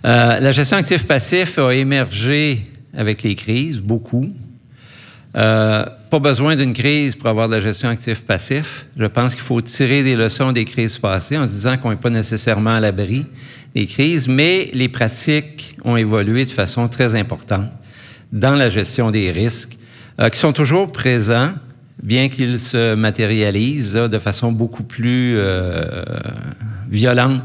Euh, 0.04 0.40
la 0.40 0.50
gestion 0.50 0.78
actif-passif 0.78 1.58
a 1.58 1.74
émergé 1.74 2.66
avec 2.96 3.22
les 3.22 3.36
crises, 3.36 3.78
beaucoup. 3.78 4.32
pas 5.32 6.18
besoin 6.20 6.56
d'une 6.56 6.72
crise 6.72 7.14
pour 7.14 7.28
avoir 7.28 7.48
de 7.48 7.54
la 7.54 7.60
gestion 7.60 7.88
actif-passif. 7.88 8.86
Je 8.98 9.06
pense 9.06 9.34
qu'il 9.34 9.44
faut 9.44 9.60
tirer 9.60 10.02
des 10.02 10.16
leçons 10.16 10.50
des 10.50 10.64
crises 10.64 10.98
passées 10.98 11.38
en 11.38 11.46
se 11.46 11.52
disant 11.52 11.76
qu'on 11.76 11.90
n'est 11.90 11.96
pas 11.96 12.10
nécessairement 12.10 12.74
à 12.74 12.80
l'abri 12.80 13.26
des 13.76 13.86
crises, 13.86 14.26
mais 14.26 14.70
les 14.72 14.88
pratiques 14.88 15.76
ont 15.84 15.96
évolué 15.96 16.46
de 16.46 16.50
façon 16.50 16.88
très 16.88 17.14
importante 17.14 17.70
dans 18.32 18.54
la 18.54 18.68
gestion 18.68 19.10
des 19.10 19.30
risques, 19.30 19.76
euh, 20.20 20.28
qui 20.28 20.38
sont 20.38 20.52
toujours 20.52 20.92
présents, 20.92 21.50
bien 22.02 22.28
qu'ils 22.28 22.58
se 22.58 22.94
matérialisent 22.94 23.94
de 23.94 24.18
façon 24.18 24.52
beaucoup 24.52 24.82
plus 24.82 25.34
euh, 25.36 26.02
violente 26.90 27.42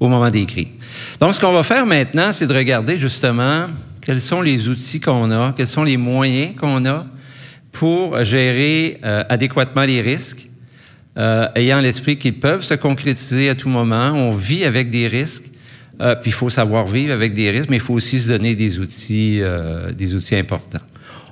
au 0.00 0.08
moment 0.08 0.30
des 0.30 0.46
crises. 0.46 0.68
Donc, 1.20 1.34
ce 1.34 1.40
qu'on 1.40 1.52
va 1.52 1.62
faire 1.62 1.86
maintenant, 1.86 2.32
c'est 2.32 2.46
de 2.46 2.54
regarder 2.54 2.98
justement 2.98 3.66
quels 4.00 4.20
sont 4.20 4.40
les 4.40 4.68
outils 4.68 5.00
qu'on 5.00 5.30
a, 5.30 5.52
quels 5.56 5.68
sont 5.68 5.84
les 5.84 5.96
moyens 5.96 6.56
qu'on 6.56 6.84
a 6.86 7.06
pour 7.72 8.24
gérer 8.24 8.98
euh, 9.04 9.24
adéquatement 9.28 9.84
les 9.84 10.00
risques, 10.00 10.46
ayant 11.56 11.80
l'esprit 11.80 12.16
qu'ils 12.16 12.38
peuvent 12.38 12.62
se 12.62 12.74
concrétiser 12.74 13.48
à 13.48 13.56
tout 13.56 13.68
moment. 13.68 14.12
On 14.12 14.30
vit 14.30 14.64
avec 14.64 14.88
des 14.88 15.08
risques. 15.08 15.47
Euh, 16.00 16.14
puis 16.14 16.30
il 16.30 16.34
faut 16.34 16.50
savoir 16.50 16.86
vivre 16.86 17.12
avec 17.12 17.34
des 17.34 17.50
risques, 17.50 17.70
mais 17.70 17.76
il 17.76 17.82
faut 17.82 17.94
aussi 17.94 18.20
se 18.20 18.28
donner 18.28 18.54
des 18.54 18.78
outils, 18.78 19.40
euh, 19.42 19.90
des 19.92 20.14
outils 20.14 20.36
importants. 20.36 20.80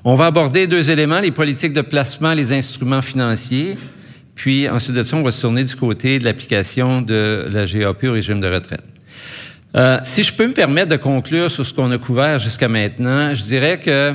On 0.05 0.15
va 0.15 0.27
aborder 0.27 0.67
deux 0.67 0.91
éléments, 0.91 1.21
les 1.21 1.31
politiques 1.31 1.73
de 1.73 1.81
placement, 1.81 2.33
les 2.33 2.53
instruments 2.53 3.03
financiers. 3.03 3.77
Puis 4.35 4.69
ensuite 4.69 4.95
de 4.95 5.03
ça, 5.03 5.17
on 5.17 5.23
va 5.23 5.31
se 5.31 5.41
tourner 5.41 5.65
du 5.65 5.75
côté 5.75 6.19
de 6.19 6.25
l'application 6.25 7.01
de 7.01 7.47
la 7.51 7.67
GAP 7.67 8.05
au 8.05 8.13
régime 8.13 8.41
de 8.41 8.49
retraite. 8.49 8.83
Euh, 9.77 9.99
si 10.05 10.23
je 10.23 10.33
peux 10.33 10.47
me 10.47 10.53
permettre 10.53 10.89
de 10.89 10.97
conclure 10.97 11.51
sur 11.51 11.67
ce 11.67 11.73
qu'on 11.73 11.91
a 11.91 11.99
couvert 11.99 12.39
jusqu'à 12.39 12.69
maintenant, 12.69 13.35
je 13.35 13.43
dirais 13.43 13.79
que 13.79 14.15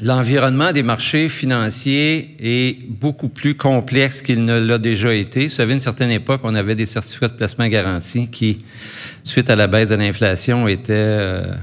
l'environnement 0.00 0.72
des 0.72 0.82
marchés 0.82 1.28
financiers 1.28 2.36
est 2.40 2.88
beaucoup 2.88 3.28
plus 3.28 3.56
complexe 3.56 4.22
qu'il 4.22 4.44
ne 4.44 4.58
l'a 4.58 4.78
déjà 4.78 5.12
été. 5.12 5.44
Vous 5.44 5.48
savez, 5.48 5.72
à 5.72 5.74
une 5.74 5.80
certaine 5.80 6.10
époque, 6.10 6.40
on 6.44 6.54
avait 6.54 6.74
des 6.74 6.86
certificats 6.86 7.28
de 7.28 7.34
placement 7.34 7.66
garantis 7.68 8.28
qui 8.28 8.58
suite 9.24 9.50
à 9.50 9.56
la 9.56 9.66
baisse 9.66 9.88
de 9.88 9.96
l'inflation, 9.96 10.68
était, 10.68 10.92
euh, 10.92 11.54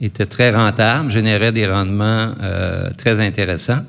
était 0.00 0.26
très 0.26 0.50
rentable, 0.50 1.10
générait 1.10 1.52
des 1.52 1.66
rendements 1.66 2.32
euh, 2.42 2.90
très 2.96 3.20
intéressants. 3.24 3.84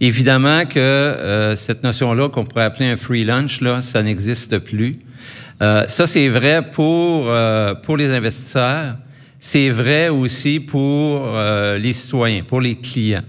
Évidemment 0.00 0.64
que 0.66 0.78
euh, 0.78 1.56
cette 1.56 1.84
notion-là, 1.84 2.28
qu'on 2.28 2.44
pourrait 2.44 2.64
appeler 2.64 2.86
un 2.86 2.96
free 2.96 3.24
lunch, 3.24 3.60
là, 3.60 3.80
ça 3.80 4.02
n'existe 4.02 4.58
plus. 4.58 4.96
ça, 5.60 6.06
c'est 6.06 6.28
vrai 6.28 6.62
pour, 6.70 7.30
pour 7.82 7.96
les 7.96 8.10
investisseurs. 8.10 8.96
C'est 9.38 9.70
vrai 9.70 10.08
aussi 10.08 10.60
pour 10.60 11.32
les 11.78 11.92
citoyens, 11.92 12.42
pour 12.42 12.60
les 12.60 12.76
clients. 12.76 13.22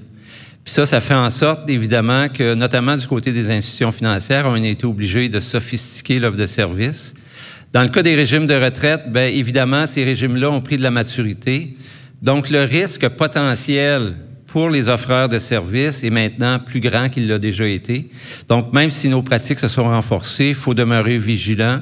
Puis 0.63 0.73
ça, 0.73 0.85
ça 0.85 1.01
fait 1.01 1.13
en 1.13 1.29
sorte, 1.29 1.69
évidemment, 1.69 2.29
que, 2.29 2.53
notamment 2.53 2.95
du 2.97 3.07
côté 3.07 3.31
des 3.31 3.49
institutions 3.49 3.91
financières, 3.91 4.45
on 4.47 4.53
a 4.53 4.67
été 4.67 4.85
obligé 4.85 5.29
de 5.29 5.39
sophistiquer 5.39 6.19
l'offre 6.19 6.37
de 6.37 6.45
services 6.45 7.13
dans 7.71 7.83
le 7.83 7.89
cas 7.89 8.01
des 8.01 8.15
régimes 8.15 8.47
de 8.47 8.55
retraite, 8.55 9.11
bien 9.11 9.27
évidemment, 9.27 9.85
ces 9.85 10.03
régimes-là 10.03 10.49
ont 10.49 10.61
pris 10.61 10.77
de 10.77 10.81
la 10.81 10.89
maturité. 10.89 11.75
Donc, 12.19 12.49
le 12.49 12.63
risque 12.63 13.07
potentiel 13.09 14.15
pour 14.47 14.71
les 14.71 14.87
offreurs 14.87 15.29
de 15.29 15.37
services 15.37 16.03
est 16.03 16.09
maintenant 16.09 16.57
plus 16.57 16.79
grand 16.79 17.09
qu'il 17.09 17.27
l'a 17.27 17.37
déjà 17.37 17.67
été. 17.67 18.09
Donc, 18.47 18.73
même 18.73 18.89
si 18.89 19.07
nos 19.07 19.21
pratiques 19.21 19.59
se 19.59 19.67
sont 19.67 19.83
renforcées, 19.83 20.49
il 20.49 20.55
faut 20.55 20.73
demeurer 20.73 21.19
vigilant. 21.19 21.81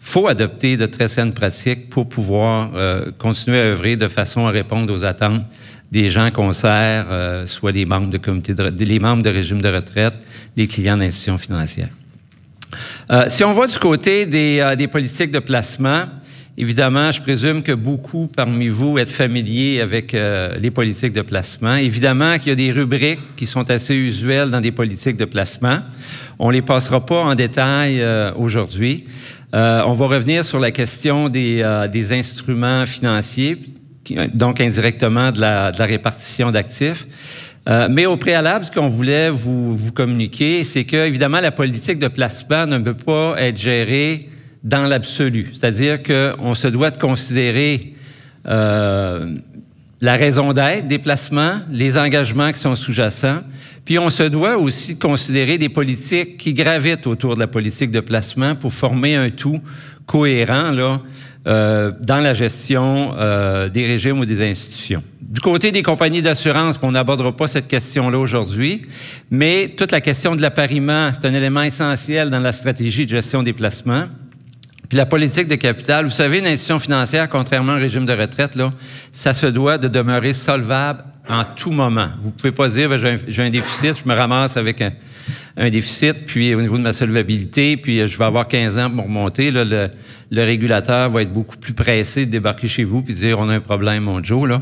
Faut 0.00 0.28
adopter 0.28 0.76
de 0.76 0.86
très 0.86 1.08
saines 1.08 1.32
pratiques 1.32 1.90
pour 1.90 2.08
pouvoir 2.08 2.70
euh, 2.74 3.10
continuer 3.18 3.58
à 3.58 3.64
œuvrer 3.64 3.96
de 3.96 4.08
façon 4.08 4.46
à 4.46 4.50
répondre 4.50 4.92
aux 4.92 5.04
attentes 5.04 5.42
des 5.90 6.10
gens 6.10 6.30
qu'on 6.30 6.52
sert, 6.52 7.06
euh, 7.10 7.46
soit 7.46 7.72
les 7.72 7.86
membres 7.86 8.10
de 8.10 8.18
comité 8.18 8.54
de, 8.54 8.84
les 8.84 8.98
membres 8.98 9.22
de 9.22 9.30
régime 9.30 9.60
de 9.60 9.68
retraite, 9.68 10.14
les 10.56 10.66
clients 10.66 10.96
d'institutions 10.96 11.38
financières. 11.38 11.88
Euh, 13.10 13.24
si 13.28 13.44
on 13.44 13.54
va 13.54 13.66
du 13.66 13.78
côté 13.78 14.26
des, 14.26 14.58
euh, 14.60 14.76
des, 14.76 14.88
politiques 14.88 15.32
de 15.32 15.38
placement, 15.38 16.04
évidemment, 16.56 17.10
je 17.10 17.22
présume 17.22 17.62
que 17.62 17.72
beaucoup 17.72 18.26
parmi 18.26 18.68
vous 18.68 18.98
êtes 18.98 19.10
familiers 19.10 19.80
avec 19.80 20.12
euh, 20.12 20.54
les 20.60 20.70
politiques 20.70 21.14
de 21.14 21.22
placement. 21.22 21.76
Évidemment 21.76 22.38
qu'il 22.38 22.48
y 22.48 22.52
a 22.52 22.54
des 22.54 22.72
rubriques 22.72 23.20
qui 23.36 23.46
sont 23.46 23.70
assez 23.70 23.94
usuelles 23.94 24.50
dans 24.50 24.60
des 24.60 24.72
politiques 24.72 25.16
de 25.16 25.24
placement. 25.24 25.78
On 26.38 26.50
les 26.50 26.62
passera 26.62 27.04
pas 27.04 27.20
en 27.20 27.34
détail 27.34 28.00
aujourd'hui. 28.36 29.06
On 29.52 29.92
va 29.92 30.06
revenir 30.06 30.44
sur 30.44 30.58
la 30.58 30.70
question 30.70 31.28
des, 31.28 31.86
des 31.90 32.12
instruments 32.12 32.86
financiers, 32.86 33.58
donc 34.34 34.60
indirectement 34.60 35.32
de 35.32 35.40
la, 35.40 35.70
répartition 35.70 36.50
d'actifs. 36.50 37.06
Euh, 37.68 37.88
mais 37.90 38.06
au 38.06 38.16
préalable, 38.16 38.64
ce 38.64 38.70
qu'on 38.70 38.88
voulait 38.88 39.28
vous, 39.28 39.92
communiquer, 39.92 40.64
c'est 40.64 40.84
que, 40.84 41.06
évidemment, 41.06 41.40
la 41.40 41.50
politique 41.50 41.98
de 41.98 42.08
placement 42.08 42.66
ne 42.66 42.78
peut 42.78 42.94
pas 42.94 43.34
être 43.38 43.58
gérée 43.58 44.20
dans 44.64 44.84
l'absolu. 44.84 45.50
C'est-à-dire 45.52 46.02
qu'on 46.02 46.54
se 46.54 46.68
doit 46.68 46.90
de 46.90 46.98
considérer 46.98 47.94
euh, 48.46 49.36
la 50.00 50.16
raison 50.16 50.52
d'être 50.52 50.86
des 50.86 50.98
placements, 50.98 51.54
les 51.70 51.98
engagements 51.98 52.52
qui 52.52 52.58
sont 52.58 52.76
sous-jacents, 52.76 53.40
puis 53.84 53.98
on 53.98 54.10
se 54.10 54.22
doit 54.22 54.58
aussi 54.58 54.94
de 54.94 55.00
considérer 55.00 55.58
des 55.58 55.68
politiques 55.68 56.36
qui 56.36 56.52
gravitent 56.52 57.06
autour 57.06 57.34
de 57.34 57.40
la 57.40 57.46
politique 57.46 57.90
de 57.90 58.00
placement 58.00 58.54
pour 58.54 58.72
former 58.72 59.16
un 59.16 59.30
tout 59.30 59.60
cohérent 60.06 60.70
là, 60.70 61.00
euh, 61.46 61.92
dans 62.06 62.18
la 62.18 62.34
gestion 62.34 63.14
euh, 63.16 63.68
des 63.68 63.86
régimes 63.86 64.18
ou 64.20 64.26
des 64.26 64.42
institutions. 64.48 65.02
Du 65.20 65.40
côté 65.40 65.72
des 65.72 65.82
compagnies 65.82 66.22
d'assurance, 66.22 66.78
on 66.82 66.92
n'abordera 66.92 67.34
pas 67.34 67.46
cette 67.46 67.68
question-là 67.68 68.18
aujourd'hui, 68.18 68.82
mais 69.30 69.68
toute 69.76 69.90
la 69.90 70.00
question 70.00 70.36
de 70.36 70.42
l'appariement, 70.42 71.10
c'est 71.12 71.26
un 71.26 71.34
élément 71.34 71.62
essentiel 71.62 72.30
dans 72.30 72.40
la 72.40 72.52
stratégie 72.52 73.04
de 73.04 73.10
gestion 73.10 73.42
des 73.42 73.52
placements. 73.52 74.04
Puis 74.88 74.96
la 74.96 75.06
politique 75.06 75.48
de 75.48 75.54
capital, 75.56 76.04
vous 76.04 76.10
savez, 76.10 76.38
une 76.38 76.46
institution 76.46 76.78
financière, 76.78 77.28
contrairement 77.28 77.74
au 77.74 77.78
régime 77.78 78.06
de 78.06 78.12
retraite, 78.12 78.54
là, 78.54 78.72
ça 79.12 79.34
se 79.34 79.46
doit 79.46 79.76
de 79.76 79.86
demeurer 79.88 80.32
solvable 80.32 81.04
en 81.28 81.44
tout 81.44 81.70
moment. 81.70 82.08
Vous 82.20 82.30
pouvez 82.30 82.52
pas 82.52 82.68
dire, 82.70 82.88
ben, 82.88 83.18
j'ai 83.28 83.42
un, 83.42 83.50
déficit, 83.50 83.98
je 84.02 84.08
me 84.08 84.14
ramasse 84.14 84.56
avec 84.56 84.80
un, 84.80 85.70
déficit, 85.70 86.24
puis 86.26 86.54
au 86.54 86.62
niveau 86.62 86.78
de 86.78 86.82
ma 86.82 86.94
solvabilité, 86.94 87.76
puis 87.76 88.08
je 88.08 88.16
vais 88.16 88.24
avoir 88.24 88.48
15 88.48 88.78
ans 88.78 88.90
pour 88.90 89.04
remonter, 89.04 89.50
là, 89.50 89.88
le, 90.30 90.42
régulateur 90.42 91.10
va 91.10 91.22
être 91.22 91.32
beaucoup 91.32 91.56
plus 91.56 91.72
pressé 91.72 92.26
de 92.26 92.30
débarquer 92.30 92.68
chez 92.68 92.84
vous 92.84 93.02
puis 93.02 93.14
dire 93.14 93.38
on 93.38 93.48
a 93.48 93.54
un 93.54 93.60
problème, 93.60 94.04
mon 94.04 94.22
Joe. 94.22 94.60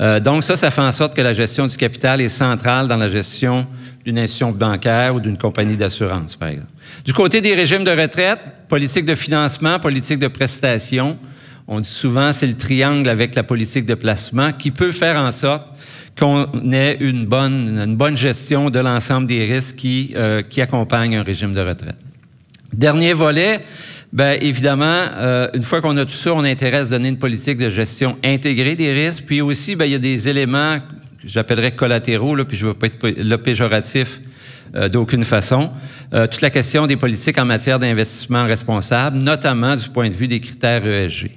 Euh, 0.00 0.20
donc 0.20 0.44
ça, 0.44 0.56
ça 0.56 0.70
fait 0.70 0.80
en 0.80 0.92
sorte 0.92 1.16
que 1.16 1.22
la 1.22 1.34
gestion 1.34 1.66
du 1.66 1.76
capital 1.76 2.20
est 2.20 2.28
centrale 2.28 2.88
dans 2.88 2.96
la 2.96 3.08
gestion 3.08 3.66
d'une 4.04 4.18
institution 4.18 4.52
bancaire 4.52 5.14
ou 5.14 5.20
d'une 5.20 5.36
compagnie 5.36 5.76
d'assurance, 5.76 6.36
par 6.36 6.48
exemple. 6.48 6.72
Du 7.04 7.12
côté 7.12 7.40
des 7.40 7.54
régimes 7.54 7.84
de 7.84 7.90
retraite, 7.90 8.38
politique 8.68 9.04
de 9.04 9.14
financement, 9.14 9.78
politique 9.78 10.18
de 10.18 10.28
prestation, 10.28 11.18
on 11.66 11.80
dit 11.80 11.88
souvent 11.88 12.32
c'est 12.32 12.46
le 12.46 12.56
triangle 12.56 13.08
avec 13.08 13.34
la 13.34 13.42
politique 13.42 13.84
de 13.86 13.94
placement 13.94 14.52
qui 14.52 14.70
peut 14.70 14.92
faire 14.92 15.16
en 15.16 15.30
sorte 15.30 15.66
qu'on 16.18 16.46
ait 16.72 16.96
une 17.00 17.26
bonne, 17.26 17.78
une 17.78 17.96
bonne 17.96 18.16
gestion 18.16 18.70
de 18.70 18.78
l'ensemble 18.78 19.26
des 19.26 19.44
risques 19.44 19.76
qui, 19.76 20.14
euh, 20.16 20.42
qui 20.42 20.60
accompagnent 20.60 21.16
un 21.16 21.22
régime 21.22 21.52
de 21.52 21.60
retraite. 21.60 21.96
Dernier 22.72 23.12
volet, 23.12 23.60
Bien, 24.10 24.36
évidemment, 24.40 25.04
euh, 25.16 25.48
une 25.52 25.62
fois 25.62 25.82
qu'on 25.82 25.96
a 25.98 26.06
tout 26.06 26.12
ça, 26.12 26.32
on 26.32 26.42
intéresse 26.42 26.86
à 26.86 26.90
donner 26.90 27.10
une 27.10 27.18
politique 27.18 27.58
de 27.58 27.68
gestion 27.68 28.16
intégrée 28.24 28.74
des 28.74 28.92
risques. 28.92 29.24
Puis 29.26 29.42
aussi, 29.42 29.76
bien, 29.76 29.84
il 29.84 29.92
y 29.92 29.94
a 29.94 29.98
des 29.98 30.28
éléments 30.28 30.78
que 30.78 31.28
j'appellerais 31.28 31.72
collatéraux, 31.72 32.36
puis 32.44 32.56
je 32.56 32.64
ne 32.64 32.70
veux 32.70 32.74
pas 32.74 32.86
être 32.86 33.06
le 33.06 33.36
péjoratif 33.36 34.20
euh, 34.74 34.88
d'aucune 34.88 35.24
façon. 35.24 35.70
Euh, 36.14 36.26
toute 36.26 36.40
la 36.40 36.48
question 36.48 36.86
des 36.86 36.96
politiques 36.96 37.36
en 37.36 37.44
matière 37.44 37.78
d'investissement 37.78 38.46
responsable, 38.46 39.18
notamment 39.18 39.76
du 39.76 39.90
point 39.90 40.08
de 40.08 40.14
vue 40.14 40.28
des 40.28 40.40
critères 40.40 40.86
ESG. 40.86 41.32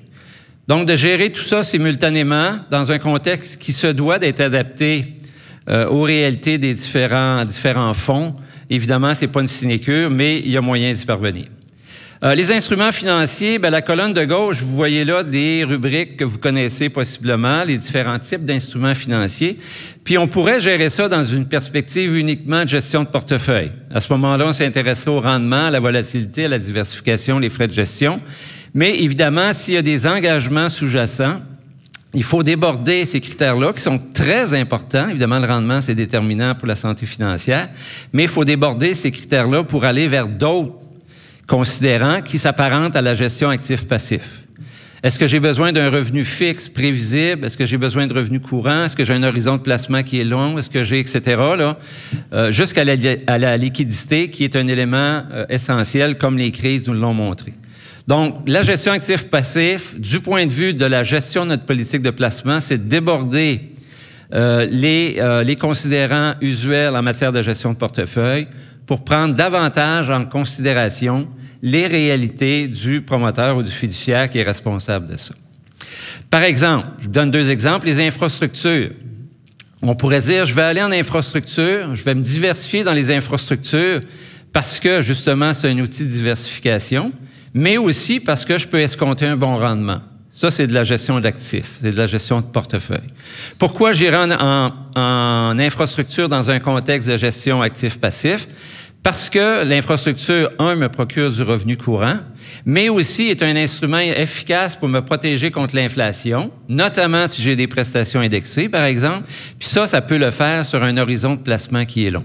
Donc, 0.69 0.87
de 0.87 0.95
gérer 0.95 1.29
tout 1.29 1.41
ça 1.41 1.63
simultanément 1.63 2.55
dans 2.69 2.89
un 2.93 2.99
contexte 2.99 3.61
qui 3.61 3.73
se 3.73 3.87
doit 3.87 4.17
d'être 4.17 4.39
adapté 4.39 5.17
aux 5.89 6.01
réalités 6.01 6.57
des 6.57 6.73
différents, 6.73 7.45
fonds. 7.93 8.35
Évidemment, 8.69 9.13
c'est 9.13 9.27
pas 9.27 9.41
une 9.41 9.47
sinécure, 9.47 10.09
mais 10.09 10.39
il 10.39 10.49
y 10.49 10.57
a 10.57 10.61
moyen 10.61 10.93
d'y 10.93 11.05
parvenir. 11.05 11.47
Euh, 12.23 12.35
les 12.35 12.51
instruments 12.51 12.91
financiers, 12.91 13.57
bien, 13.57 13.71
la 13.71 13.81
colonne 13.81 14.13
de 14.13 14.23
gauche, 14.25 14.61
vous 14.61 14.75
voyez 14.75 15.03
là 15.05 15.23
des 15.23 15.63
rubriques 15.63 16.17
que 16.17 16.23
vous 16.23 16.37
connaissez 16.37 16.89
possiblement, 16.89 17.63
les 17.63 17.79
différents 17.79 18.19
types 18.19 18.45
d'instruments 18.45 18.93
financiers. 18.93 19.57
Puis 20.03 20.19
on 20.19 20.27
pourrait 20.27 20.59
gérer 20.59 20.89
ça 20.89 21.09
dans 21.09 21.23
une 21.23 21.47
perspective 21.47 22.15
uniquement 22.15 22.63
de 22.63 22.69
gestion 22.69 23.01
de 23.01 23.07
portefeuille. 23.07 23.71
À 23.91 23.99
ce 24.01 24.13
moment-là, 24.13 24.45
on 24.49 24.53
s'intéresserait 24.53 25.09
au 25.09 25.19
rendement, 25.19 25.65
à 25.65 25.71
la 25.71 25.79
volatilité, 25.79 26.45
à 26.45 26.49
la 26.49 26.59
diversification, 26.59 27.39
les 27.39 27.49
frais 27.49 27.67
de 27.67 27.73
gestion. 27.73 28.21
Mais 28.75 28.99
évidemment, 28.99 29.51
s'il 29.51 29.73
y 29.73 29.77
a 29.77 29.81
des 29.81 30.05
engagements 30.05 30.69
sous-jacents, 30.69 31.41
il 32.13 32.23
faut 32.23 32.43
déborder 32.43 33.05
ces 33.05 33.19
critères-là 33.19 33.73
qui 33.73 33.81
sont 33.81 33.99
très 34.13 34.53
importants. 34.53 35.07
Évidemment, 35.09 35.39
le 35.39 35.47
rendement, 35.47 35.81
c'est 35.81 35.95
déterminant 35.95 36.53
pour 36.53 36.67
la 36.67 36.75
santé 36.75 37.07
financière, 37.07 37.69
mais 38.13 38.23
il 38.23 38.29
faut 38.29 38.45
déborder 38.45 38.93
ces 38.93 39.09
critères-là 39.09 39.63
pour 39.63 39.85
aller 39.85 40.07
vers 40.07 40.27
d'autres 40.27 40.80
considérants 41.51 42.21
qui 42.21 42.39
s'apparentent 42.39 42.95
à 42.95 43.01
la 43.01 43.13
gestion 43.13 43.49
actif-passif. 43.49 44.21
Est-ce 45.03 45.19
que 45.19 45.27
j'ai 45.27 45.41
besoin 45.41 45.73
d'un 45.73 45.89
revenu 45.89 46.23
fixe, 46.23 46.69
prévisible? 46.69 47.45
Est-ce 47.45 47.57
que 47.57 47.65
j'ai 47.65 47.77
besoin 47.77 48.07
de 48.07 48.13
revenus 48.13 48.39
courants? 48.41 48.85
Est-ce 48.85 48.95
que 48.95 49.03
j'ai 49.03 49.15
un 49.15 49.23
horizon 49.23 49.57
de 49.57 49.61
placement 49.61 50.01
qui 50.01 50.21
est 50.21 50.23
long? 50.23 50.57
Est-ce 50.57 50.69
que 50.69 50.85
j'ai, 50.85 50.99
etc., 50.99 51.21
là? 51.57 51.77
Euh, 52.31 52.53
jusqu'à 52.53 52.85
la, 52.85 53.57
liquidité, 53.57 54.29
qui 54.29 54.45
est 54.45 54.55
un 54.55 54.65
élément 54.65 55.23
euh, 55.33 55.45
essentiel, 55.49 56.17
comme 56.17 56.37
les 56.37 56.51
crises 56.51 56.87
nous 56.87 56.93
l'ont 56.93 57.13
montré. 57.13 57.53
Donc, 58.07 58.35
la 58.47 58.61
gestion 58.61 58.93
actif-passif, 58.93 59.99
du 59.99 60.21
point 60.21 60.45
de 60.45 60.53
vue 60.53 60.73
de 60.73 60.85
la 60.85 61.03
gestion 61.03 61.43
de 61.43 61.49
notre 61.49 61.65
politique 61.65 62.01
de 62.01 62.11
placement, 62.11 62.61
c'est 62.61 62.87
déborder 62.87 63.73
euh, 64.33 64.65
les 65.43 65.55
considérants 65.57 66.35
usuels 66.39 66.95
en 66.95 67.01
matière 67.01 67.33
de 67.33 67.41
gestion 67.41 67.73
de 67.73 67.77
portefeuille 67.77 68.47
pour 68.85 69.03
prendre 69.03 69.35
davantage 69.35 70.09
en 70.09 70.23
considération 70.23 71.27
les 71.61 71.87
réalités 71.87 72.67
du 72.67 73.01
promoteur 73.01 73.57
ou 73.57 73.63
du 73.63 73.71
fiduciaire 73.71 74.29
qui 74.29 74.39
est 74.39 74.43
responsable 74.43 75.07
de 75.07 75.17
ça. 75.17 75.33
Par 76.29 76.43
exemple, 76.43 76.87
je 76.99 77.05
vous 77.05 77.11
donne 77.11 77.31
deux 77.31 77.49
exemples, 77.49 77.85
les 77.85 78.05
infrastructures. 78.05 78.89
On 79.81 79.95
pourrait 79.95 80.21
dire, 80.21 80.45
je 80.45 80.53
vais 80.53 80.61
aller 80.61 80.81
en 80.81 80.91
infrastructure, 80.91 81.95
je 81.95 82.03
vais 82.03 82.15
me 82.15 82.21
diversifier 82.21 82.83
dans 82.83 82.93
les 82.93 83.11
infrastructures 83.11 84.01
parce 84.53 84.79
que 84.79 85.01
justement 85.01 85.53
c'est 85.53 85.69
un 85.69 85.79
outil 85.79 86.03
de 86.03 86.09
diversification 86.09 87.11
mais 87.53 87.77
aussi 87.77 88.19
parce 88.19 88.45
que 88.45 88.57
je 88.57 88.67
peux 88.67 88.79
escompter 88.79 89.27
un 89.27 89.37
bon 89.37 89.57
rendement. 89.57 89.99
Ça, 90.33 90.49
c'est 90.49 90.65
de 90.65 90.73
la 90.73 90.85
gestion 90.85 91.19
d'actifs, 91.19 91.73
c'est 91.81 91.91
de 91.91 91.97
la 91.97 92.07
gestion 92.07 92.39
de 92.39 92.45
portefeuille. 92.45 93.09
Pourquoi 93.59 93.91
j'irai 93.91 94.15
en, 94.15 94.71
en, 94.95 95.59
infrastructure 95.59 96.29
dans 96.29 96.49
un 96.49 96.59
contexte 96.59 97.09
de 97.09 97.17
gestion 97.17 97.61
actif-passif? 97.61 98.47
Parce 99.03 99.31
que 99.31 99.63
l'infrastructure, 99.63 100.51
un, 100.59 100.75
me 100.75 100.87
procure 100.87 101.31
du 101.31 101.41
revenu 101.41 101.75
courant, 101.75 102.17
mais 102.65 102.89
aussi 102.89 103.29
est 103.29 103.41
un 103.41 103.55
instrument 103.55 103.97
efficace 103.97 104.75
pour 104.75 104.89
me 104.89 104.99
protéger 104.99 105.49
contre 105.49 105.75
l'inflation, 105.75 106.51
notamment 106.69 107.27
si 107.27 107.41
j'ai 107.41 107.55
des 107.55 107.67
prestations 107.67 108.19
indexées, 108.19 108.69
par 108.69 108.85
exemple. 108.85 109.23
Puis 109.57 109.69
ça, 109.69 109.87
ça 109.87 110.01
peut 110.01 110.19
le 110.19 110.29
faire 110.29 110.65
sur 110.65 110.83
un 110.83 110.97
horizon 110.97 111.35
de 111.35 111.41
placement 111.41 111.85
qui 111.85 112.05
est 112.05 112.11
long. 112.11 112.23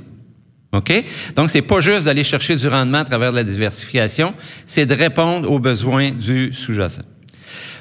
OK? 0.72 0.92
Donc, 1.34 1.50
c'est 1.50 1.62
pas 1.62 1.80
juste 1.80 2.04
d'aller 2.04 2.24
chercher 2.24 2.56
du 2.56 2.68
rendement 2.68 2.98
à 2.98 3.04
travers 3.04 3.32
la 3.32 3.44
diversification, 3.44 4.34
c'est 4.66 4.84
de 4.84 4.94
répondre 4.94 5.50
aux 5.50 5.60
besoins 5.60 6.10
du 6.10 6.52
sous-jacent. 6.52 7.04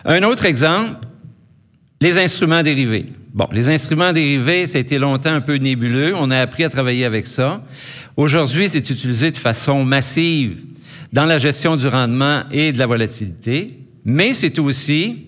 Un 0.06 0.24
autre 0.24 0.46
exemple, 0.46 0.92
les 2.00 2.18
instruments 2.18 2.64
dérivés. 2.64 3.08
Bon, 3.36 3.50
les 3.52 3.70
instruments 3.70 4.14
dérivés, 4.14 4.66
ça 4.66 4.78
a 4.78 4.82
été 4.82 4.98
longtemps 4.98 5.34
un 5.34 5.42
peu 5.42 5.56
nébuleux. 5.56 6.14
On 6.16 6.32
a 6.32 6.40
appris 6.40 6.64
à 6.64 6.70
travailler 6.70 7.04
avec 7.04 7.28
ça. 7.28 7.62
Aujourd'hui, 8.16 8.70
c'est 8.70 8.90
utilisé 8.90 9.30
de 9.30 9.36
façon 9.36 9.84
massive 9.84 10.62
dans 11.12 11.26
la 11.26 11.38
gestion 11.38 11.76
du 11.76 11.86
rendement 11.86 12.44
et 12.50 12.72
de 12.72 12.80
la 12.80 12.86
volatilité, 12.86 13.78
mais 14.06 14.32
c'est 14.32 14.58
aussi 14.58 15.28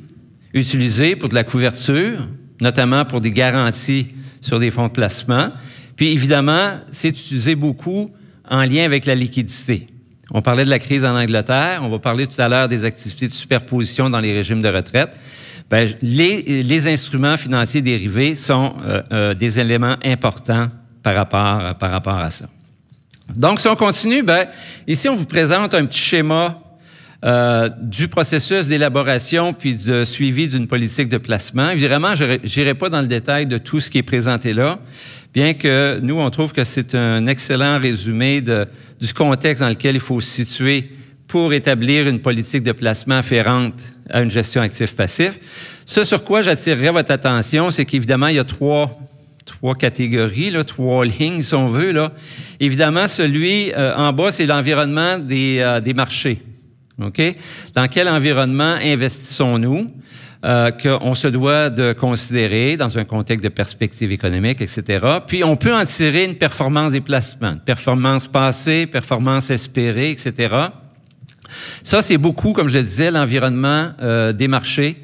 utilisé 0.54 1.18
pour 1.18 1.28
de 1.28 1.36
la 1.36 1.44
couverture, 1.44 2.30
notamment 2.62 3.04
pour 3.04 3.20
des 3.20 3.32
garanties 3.32 4.08
sur 4.40 4.58
des 4.58 4.72
fonds 4.72 4.88
de 4.88 4.94
placement, 4.94 5.50
puis 5.98 6.14
évidemment, 6.14 6.78
c'est 6.92 7.10
utilisé 7.10 7.56
beaucoup 7.56 8.10
en 8.50 8.64
lien 8.64 8.86
avec 8.86 9.06
la 9.06 9.16
liquidité. 9.16 9.86
On 10.32 10.42
parlait 10.42 10.64
de 10.64 10.70
la 10.70 10.80
crise 10.80 11.04
en 11.04 11.20
Angleterre, 11.20 11.82
on 11.84 11.90
va 11.90 12.00
parler 12.00 12.26
tout 12.26 12.42
à 12.42 12.48
l'heure 12.48 12.70
des 12.70 12.86
activités 12.86 13.28
de 13.28 13.34
superposition 13.34 14.10
dans 14.10 14.22
les 14.22 14.32
régimes 14.32 14.62
de 14.62 14.70
retraite. 14.70 15.10
Bien, 15.70 15.86
les, 16.02 16.64
les, 16.64 16.88
instruments 16.88 17.36
financiers 17.36 17.82
dérivés 17.82 18.36
sont 18.36 18.74
euh, 18.86 19.02
euh, 19.12 19.34
des 19.34 19.60
éléments 19.60 19.98
importants 20.04 20.68
par 21.04 21.16
rapport, 21.16 21.76
par 21.76 21.92
rapport 21.92 22.18
à 22.18 22.30
ça. 22.30 22.46
Donc, 23.36 23.60
si 23.60 23.68
on 23.68 23.76
continue, 23.76 24.24
bien, 24.24 24.46
ici, 24.88 25.10
on 25.10 25.16
vous 25.16 25.26
présente 25.26 25.74
un 25.74 25.86
petit 25.86 26.00
schéma 26.00 26.58
euh, 27.26 27.70
du 27.82 28.08
processus 28.08 28.68
d'élaboration 28.68 29.52
puis 29.52 29.76
de 29.76 30.06
suivi 30.06 30.48
d'une 30.48 30.68
politique 30.68 31.10
de 31.10 31.18
placement. 31.18 31.72
Évidemment, 31.72 32.16
je 32.16 32.24
n'irai 32.24 32.74
pas 32.74 32.90
dans 32.90 33.02
le 33.02 33.08
détail 33.08 33.48
de 33.48 33.58
tout 33.58 33.80
ce 33.82 33.90
qui 33.90 33.98
est 33.98 34.04
présenté 34.04 34.54
là, 34.54 34.80
bien 35.34 35.54
que 35.54 36.00
nous, 36.02 36.20
on 36.20 36.30
trouve 36.30 36.54
que 36.54 36.64
c'est 36.64 36.96
un 36.96 37.26
excellent 37.26 37.80
résumé 37.80 38.40
de, 38.40 38.66
du 39.02 39.14
contexte 39.14 39.62
dans 39.62 39.70
lequel 39.70 39.96
il 39.96 40.02
faut 40.02 40.22
se 40.22 40.46
situer 40.46 40.92
pour 41.28 41.54
établir 41.54 42.08
une 42.08 42.20
politique 42.20 42.64
de 42.64 42.72
placement 42.72 43.18
afférente 43.18 43.82
à 44.10 44.22
une 44.22 44.32
gestion 44.32 44.62
actif-passif. 44.62 45.40
Ce 45.86 46.04
sur 46.04 46.24
quoi 46.24 46.42
j'attirerai 46.42 46.90
votre 46.90 47.12
attention, 47.12 47.70
c'est 47.70 47.86
qu'évidemment, 47.86 48.28
il 48.28 48.36
y 48.36 48.40
a 48.40 48.46
trois, 48.46 48.98
trois 49.46 49.76
catégories, 49.76 50.52
là, 50.52 50.64
trois 50.64 51.06
lignes, 51.06 51.42
si 51.42 51.54
on 51.54 51.70
veut. 51.70 51.92
Là. 51.92 52.12
Évidemment, 52.60 53.08
celui 53.08 53.74
euh, 53.74 53.94
en 53.96 54.14
bas, 54.14 54.32
c'est 54.32 54.46
l'environnement 54.46 55.18
des, 55.18 55.58
euh, 55.60 55.82
des 55.82 55.94
marchés. 55.94 56.40
OK? 57.02 57.22
Dans 57.76 57.88
quel 57.88 58.08
environnement 58.08 58.76
investissons-nous? 58.82 59.92
Euh, 60.46 60.70
qu'on 60.70 61.16
se 61.16 61.28
doit 61.28 61.72
de 61.72 61.94
considérer 61.94 62.78
dans 62.78 62.96
un 63.00 63.06
contexte 63.06 63.44
de 63.44 63.50
perspective 63.50 64.12
économique, 64.12 64.62
etc. 64.62 65.00
Puis 65.26 65.44
on 65.44 65.56
peut 65.56 65.74
en 65.74 65.84
tirer 65.84 66.26
une 66.26 66.36
performance 66.36 66.92
des 66.92 67.02
placements, 67.02 67.54
une 67.54 67.60
performance 67.60 68.28
passée, 68.28 68.86
performance 68.86 69.50
espérée, 69.50 70.12
etc. 70.12 70.56
Ça, 71.84 72.02
c'est 72.02 72.18
beaucoup, 72.18 72.54
comme 72.54 72.70
je 72.70 72.78
le 72.78 72.84
disais, 72.84 73.12
l'environnement 73.12 73.92
euh, 74.02 74.34
des 74.34 74.48
marchés 74.48 74.96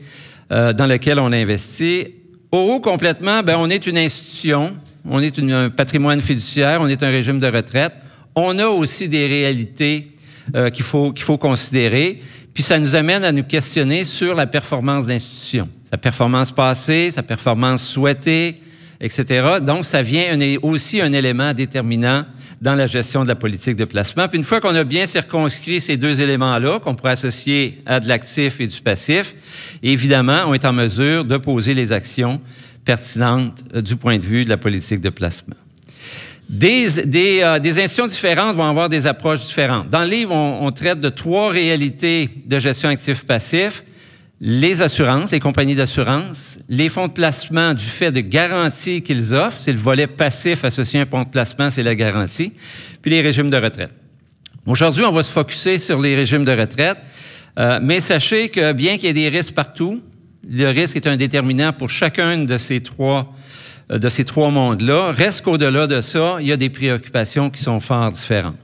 euh, 0.51 0.73
dans 0.73 0.85
lequel 0.85 1.19
on 1.19 1.31
investit. 1.31 2.07
Haut, 2.51 2.79
complètement, 2.79 3.41
ben, 3.43 3.55
on 3.57 3.69
est 3.69 3.87
une 3.87 3.97
institution, 3.97 4.73
on 5.09 5.19
est 5.19 5.39
un 5.39 5.69
patrimoine 5.69 6.21
fiduciaire, 6.21 6.81
on 6.81 6.87
est 6.87 7.01
un 7.03 7.09
régime 7.09 7.39
de 7.39 7.47
retraite. 7.47 7.93
On 8.35 8.57
a 8.59 8.67
aussi 8.67 9.07
des 9.07 9.27
réalités 9.27 10.09
euh, 10.55 10.69
qu'il 10.69 10.85
faut, 10.85 11.11
qu'il 11.11 11.23
faut 11.23 11.37
considérer. 11.37 12.19
Puis 12.53 12.63
ça 12.63 12.77
nous 12.77 12.95
amène 12.95 13.23
à 13.23 13.31
nous 13.31 13.43
questionner 13.43 14.03
sur 14.03 14.35
la 14.35 14.45
performance 14.45 15.05
d'institution, 15.05 15.67
sa 15.89 15.97
performance 15.97 16.51
passée, 16.51 17.09
sa 17.09 17.23
performance 17.23 17.83
souhaitée, 17.87 18.61
etc. 19.01 19.57
Donc, 19.61 19.85
ça 19.85 20.01
vient 20.01 20.37
aussi 20.61 21.01
un 21.01 21.11
élément 21.13 21.53
déterminant 21.53 22.25
dans 22.63 22.75
la 22.75 22.87
gestion 22.87 23.23
de 23.23 23.27
la 23.27 23.35
politique 23.35 23.75
de 23.75 23.83
placement. 23.83 24.29
Puis 24.29 24.37
une 24.37 24.45
fois 24.45 24.61
qu'on 24.61 24.73
a 24.73 24.85
bien 24.85 25.05
circonscrit 25.05 25.81
ces 25.81 25.97
deux 25.97 26.21
éléments-là, 26.21 26.79
qu'on 26.79 26.95
pourrait 26.95 27.11
associer 27.11 27.83
à 27.85 27.99
de 27.99 28.07
l'actif 28.07 28.61
et 28.61 28.67
du 28.67 28.79
passif, 28.79 29.35
évidemment, 29.83 30.45
on 30.47 30.53
est 30.53 30.63
en 30.63 30.71
mesure 30.71 31.25
de 31.25 31.35
poser 31.35 31.73
les 31.73 31.91
actions 31.91 32.39
pertinentes 32.85 33.65
euh, 33.75 33.81
du 33.81 33.97
point 33.97 34.17
de 34.17 34.25
vue 34.25 34.45
de 34.45 34.49
la 34.49 34.55
politique 34.55 35.01
de 35.01 35.09
placement. 35.09 35.57
Des, 36.47 36.87
des, 37.05 37.41
euh, 37.41 37.59
des, 37.59 37.79
institutions 37.79 38.07
différentes 38.07 38.55
vont 38.55 38.69
avoir 38.69 38.87
des 38.87 39.07
approches 39.07 39.41
différentes. 39.41 39.89
Dans 39.89 40.01
le 40.01 40.09
livre, 40.09 40.33
on, 40.33 40.65
on 40.65 40.71
traite 40.71 41.01
de 41.01 41.09
trois 41.09 41.49
réalités 41.49 42.29
de 42.45 42.59
gestion 42.59 42.87
actif-passif. 42.87 43.83
Les 44.45 44.81
assurances, 44.81 45.31
les 45.31 45.39
compagnies 45.39 45.73
d'assurance, 45.73 46.59
les 46.67 46.89
fonds 46.89 47.07
de 47.07 47.13
placement 47.13 47.73
du 47.73 47.85
fait 47.85 48.11
de 48.11 48.19
garanties 48.19 49.01
qu'ils 49.01 49.33
offrent, 49.33 49.57
c'est 49.57 49.71
le 49.71 49.77
volet 49.77 50.05
passif 50.05 50.65
associé 50.65 50.99
à 50.99 51.03
un 51.03 51.05
fonds 51.05 51.23
de 51.23 51.29
placement, 51.29 51.71
c'est 51.71 51.81
la 51.81 51.95
garantie, 51.95 52.51
puis 53.01 53.11
les 53.11 53.21
régimes 53.21 53.49
de 53.49 53.55
retraite. 53.55 53.93
Aujourd'hui, 54.65 55.05
on 55.05 55.13
va 55.13 55.23
se 55.23 55.31
focuser 55.31 55.77
sur 55.77 56.01
les 56.01 56.13
régimes 56.13 56.43
de 56.43 56.51
retraite, 56.51 56.97
euh, 57.57 57.79
mais 57.81 58.01
sachez 58.01 58.49
que 58.49 58.73
bien 58.73 58.95
qu'il 58.95 59.05
y 59.05 59.07
ait 59.07 59.13
des 59.13 59.29
risques 59.29 59.53
partout, 59.53 60.03
le 60.45 60.67
risque 60.67 60.97
est 60.97 61.07
un 61.07 61.15
déterminant 61.15 61.71
pour 61.71 61.89
chacun 61.89 62.39
de 62.39 62.57
ces 62.57 62.83
trois 62.83 63.33
euh, 63.91 63.97
de 63.97 64.09
ces 64.09 64.25
trois 64.25 64.49
mondes-là. 64.49 65.13
Reste 65.13 65.45
qu'au-delà 65.45 65.87
de 65.87 66.01
ça, 66.01 66.35
il 66.41 66.47
y 66.47 66.51
a 66.51 66.57
des 66.57 66.69
préoccupations 66.69 67.49
qui 67.49 67.61
sont 67.61 67.79
fort 67.79 68.11
différentes. 68.11 68.57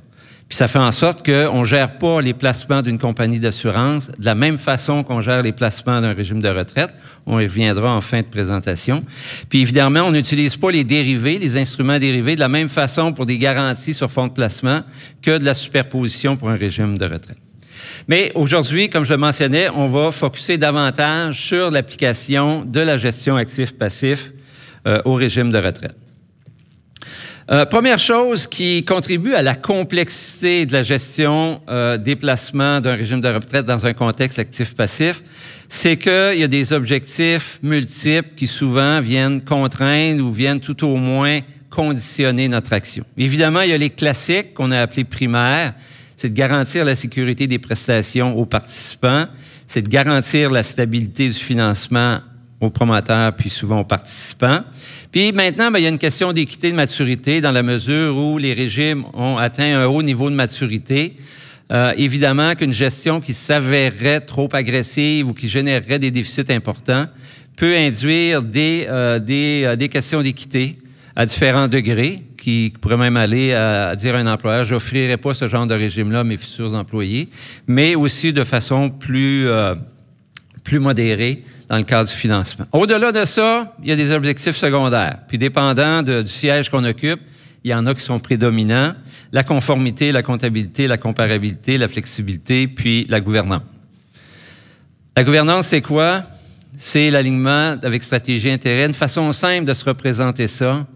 Puis 0.49 0.57
ça 0.57 0.67
fait 0.67 0.79
en 0.79 0.91
sorte 0.91 1.23
qu'on 1.23 1.61
ne 1.61 1.65
gère 1.65 1.99
pas 1.99 2.21
les 2.21 2.33
placements 2.33 2.81
d'une 2.81 2.97
compagnie 2.97 3.39
d'assurance 3.39 4.09
de 4.17 4.25
la 4.25 4.33
même 4.33 4.57
façon 4.57 5.03
qu'on 5.03 5.21
gère 5.21 5.43
les 5.43 5.51
placements 5.51 6.01
d'un 6.01 6.13
régime 6.13 6.41
de 6.41 6.49
retraite. 6.49 6.89
On 7.27 7.39
y 7.39 7.45
reviendra 7.45 7.95
en 7.95 8.01
fin 8.01 8.21
de 8.21 8.25
présentation. 8.25 9.05
Puis 9.47 9.61
évidemment, 9.61 10.01
on 10.01 10.11
n'utilise 10.11 10.55
pas 10.55 10.71
les 10.71 10.83
dérivés, 10.83 11.37
les 11.37 11.55
instruments 11.55 11.99
dérivés, 11.99 12.33
de 12.33 12.39
la 12.39 12.49
même 12.49 12.67
façon 12.67 13.13
pour 13.13 13.27
des 13.27 13.37
garanties 13.37 13.93
sur 13.93 14.11
fonds 14.11 14.25
de 14.25 14.31
placement 14.31 14.81
que 15.21 15.37
de 15.37 15.45
la 15.45 15.53
superposition 15.53 16.35
pour 16.35 16.49
un 16.49 16.55
régime 16.55 16.97
de 16.97 17.05
retraite. 17.05 17.37
Mais 18.07 18.31
aujourd'hui, 18.33 18.89
comme 18.89 19.05
je 19.05 19.11
le 19.11 19.17
mentionnais, 19.17 19.69
on 19.69 19.87
va 19.87 20.11
focuser 20.11 20.57
davantage 20.57 21.45
sur 21.45 21.69
l'application 21.69 22.65
de 22.65 22.79
la 22.79 22.97
gestion 22.97 23.35
actif-passif 23.35 24.31
euh, 24.87 24.99
au 25.05 25.13
régime 25.13 25.51
de 25.51 25.59
retraite. 25.59 25.95
Euh, 27.51 27.65
première 27.65 27.97
chose 27.97 28.45
qui 28.45 28.85
contribue 28.85 29.33
à 29.33 29.41
la 29.41 29.55
complexité 29.55 30.67
de 30.67 30.73
la 30.73 30.83
gestion 30.83 31.59
euh, 31.67 31.97
des 31.97 32.15
placements 32.15 32.79
d'un 32.79 32.95
régime 32.95 33.21
de 33.21 33.27
retraite 33.27 33.65
dans 33.65 33.87
un 33.87 33.93
contexte 33.93 34.37
actif-passif, 34.37 35.23
c'est 35.67 35.97
qu'il 35.97 36.35
y 36.37 36.43
a 36.43 36.47
des 36.47 36.73
objectifs 36.73 37.57
multiples 37.63 38.29
qui 38.35 38.45
souvent 38.45 38.99
viennent 38.99 39.41
contraindre 39.41 40.23
ou 40.23 40.31
viennent 40.31 40.59
tout 40.59 40.85
au 40.85 40.97
moins 40.97 41.39
conditionner 41.71 42.47
notre 42.47 42.71
action. 42.71 43.03
Évidemment, 43.17 43.61
il 43.61 43.71
y 43.71 43.73
a 43.73 43.77
les 43.79 43.89
classiques 43.89 44.53
qu'on 44.53 44.69
a 44.69 44.81
appelés 44.81 45.03
primaires, 45.03 45.73
c'est 46.17 46.29
de 46.29 46.35
garantir 46.35 46.85
la 46.85 46.95
sécurité 46.95 47.47
des 47.47 47.57
prestations 47.57 48.37
aux 48.37 48.45
participants, 48.45 49.25
c'est 49.65 49.81
de 49.81 49.89
garantir 49.89 50.51
la 50.51 50.61
stabilité 50.61 51.27
du 51.27 51.33
financement 51.33 52.19
aux 52.59 52.69
promoteurs 52.69 53.33
puis 53.33 53.49
souvent 53.49 53.79
aux 53.81 53.85
participants. 53.85 54.61
Puis 55.11 55.31
maintenant, 55.31 55.71
ben, 55.71 55.79
il 55.79 55.83
y 55.83 55.85
a 55.85 55.89
une 55.89 55.97
question 55.97 56.33
d'équité 56.33 56.71
de 56.71 56.75
maturité 56.75 57.41
dans 57.41 57.51
la 57.51 57.63
mesure 57.63 58.17
où 58.17 58.37
les 58.37 58.53
régimes 58.53 59.05
ont 59.13 59.37
atteint 59.37 59.81
un 59.81 59.85
haut 59.85 60.03
niveau 60.03 60.29
de 60.29 60.35
maturité. 60.35 61.15
Euh, 61.71 61.93
évidemment 61.97 62.55
qu'une 62.55 62.73
gestion 62.73 63.21
qui 63.21 63.33
s'avérerait 63.33 64.21
trop 64.21 64.49
agressive 64.53 65.27
ou 65.27 65.33
qui 65.33 65.47
générerait 65.47 65.99
des 65.99 66.09
déficits 66.09 66.51
importants 66.51 67.05
peut 67.55 67.75
induire 67.75 68.41
des, 68.41 68.87
euh, 68.89 69.19
des, 69.19 69.63
euh, 69.65 69.75
des 69.75 69.87
questions 69.87 70.23
d'équité 70.23 70.77
à 71.15 71.25
différents 71.25 71.67
degrés, 71.67 72.23
qui 72.39 72.73
pourraient 72.81 72.97
même 72.97 73.17
aller 73.17 73.53
à, 73.53 73.95
dire 73.95 74.15
à 74.15 74.19
un 74.19 74.27
employeur, 74.27 74.65
j'offrirai 74.65 75.17
pas 75.17 75.33
ce 75.33 75.47
genre 75.47 75.67
de 75.67 75.73
régime-là 75.73 76.21
à 76.21 76.23
mes 76.23 76.37
futurs 76.37 76.73
employés, 76.73 77.29
mais 77.67 77.95
aussi 77.95 78.33
de 78.33 78.43
façon 78.43 78.89
plus, 78.89 79.47
euh, 79.47 79.75
plus 80.63 80.79
modérée 80.79 81.43
dans 81.69 81.77
le 81.77 81.83
cadre 81.83 82.09
du 82.09 82.15
financement. 82.15 82.65
Au-delà 82.73 83.11
de 83.11 83.23
ça, 83.25 83.75
il 83.81 83.89
y 83.89 83.91
a 83.91 83.95
des 83.95 84.11
objectifs 84.11 84.55
secondaires. 84.55 85.19
Puis 85.27 85.37
dépendant 85.37 86.01
du 86.01 86.25
siège 86.25 86.69
qu'on 86.69 86.83
occupe, 86.83 87.19
il 87.63 87.71
y 87.71 87.73
en 87.73 87.85
a 87.85 87.93
qui 87.93 88.01
sont 88.01 88.19
prédominants. 88.19 88.93
La 89.31 89.43
conformité, 89.43 90.11
la 90.11 90.23
comptabilité, 90.23 90.87
la 90.87 90.97
comparabilité, 90.97 91.77
la 91.77 91.87
flexibilité, 91.87 92.67
puis 92.67 93.05
la 93.09 93.21
gouvernance. 93.21 93.61
La 95.15 95.23
gouvernance, 95.23 95.67
c'est 95.67 95.81
quoi? 95.81 96.23
C'est 96.75 97.11
l'alignement 97.11 97.77
avec 97.83 98.01
stratégie 98.03 98.49
intérêt. 98.49 98.85
Une 98.85 98.93
façon 98.93 99.31
simple 99.31 99.65
de 99.65 99.73
se 99.73 99.85
représenter 99.85 100.47
ça. 100.47 100.87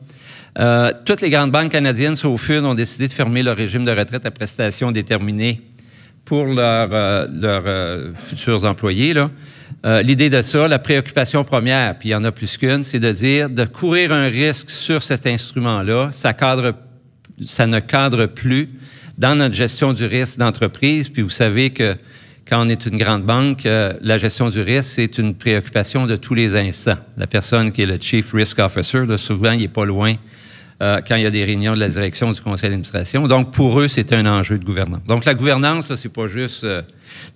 Euh, 0.57 0.91
toutes 1.05 1.21
les 1.21 1.29
grandes 1.29 1.51
banques 1.51 1.71
canadiennes, 1.71 2.15
sauf 2.15 2.49
une, 2.49 2.65
ont 2.65 2.73
décidé 2.73 3.07
de 3.07 3.13
fermer 3.13 3.43
leur 3.43 3.57
régime 3.57 3.83
de 3.83 3.91
retraite 3.91 4.25
à 4.25 4.31
prestations 4.31 4.91
déterminées 4.91 5.61
pour 6.33 6.47
leurs, 6.47 6.89
euh, 6.93 7.27
euh, 7.43 8.11
futurs 8.15 8.63
employés. 8.63 9.13
Euh, 9.85 10.01
l'idée 10.01 10.31
de 10.31 10.41
ça, 10.41 10.67
la 10.67 10.79
préoccupation 10.79 11.43
première, 11.43 11.95
puis 11.99 12.09
il 12.09 12.11
y 12.13 12.15
en 12.15 12.23
a 12.23 12.31
plus 12.31 12.57
qu'une, 12.57 12.83
c'est 12.83 12.99
de 12.99 13.11
dire 13.11 13.51
de 13.51 13.65
courir 13.65 14.11
un 14.11 14.29
risque 14.29 14.71
sur 14.71 15.03
cet 15.03 15.27
instrument-là, 15.27 16.09
ça, 16.11 16.33
cadre, 16.33 16.73
ça 17.45 17.67
ne 17.67 17.79
cadre 17.79 18.25
plus 18.25 18.67
dans 19.15 19.35
notre 19.35 19.53
gestion 19.53 19.93
du 19.93 20.05
risque 20.05 20.39
d'entreprise. 20.39 21.07
Puis 21.07 21.21
vous 21.21 21.29
savez 21.29 21.69
que 21.69 21.95
quand 22.49 22.65
on 22.65 22.67
est 22.67 22.87
une 22.87 22.97
grande 22.97 23.25
banque, 23.25 23.65
la 23.65 24.17
gestion 24.17 24.49
du 24.49 24.61
risque, 24.61 24.89
c'est 24.95 25.19
une 25.19 25.35
préoccupation 25.35 26.07
de 26.07 26.15
tous 26.15 26.33
les 26.33 26.55
instants. 26.55 26.97
La 27.15 27.27
personne 27.27 27.71
qui 27.71 27.83
est 27.83 27.85
le 27.85 27.99
Chief 28.01 28.33
Risk 28.33 28.57
Officer, 28.57 29.05
là, 29.05 29.19
souvent, 29.19 29.51
il 29.51 29.59
n'est 29.59 29.67
pas 29.67 29.85
loin 29.85 30.15
euh, 30.83 31.01
quand 31.07 31.15
il 31.15 31.23
y 31.23 31.25
a 31.25 31.31
des 31.31 31.45
réunions 31.45 31.73
de 31.73 31.79
la 31.79 31.87
direction 31.87 32.31
du 32.31 32.41
conseil 32.41 32.69
d'administration. 32.69 33.27
Donc, 33.27 33.53
pour 33.53 33.79
eux, 33.79 33.87
c'est 33.87 34.11
un 34.11 34.25
enjeu 34.25 34.57
de 34.57 34.65
gouvernance. 34.65 35.01
Donc, 35.07 35.23
la 35.23 35.33
gouvernance, 35.33 35.95
ce 35.95 36.07
n'est 36.07 36.13
pas 36.13 36.27
juste 36.27 36.65
euh, 36.65 36.81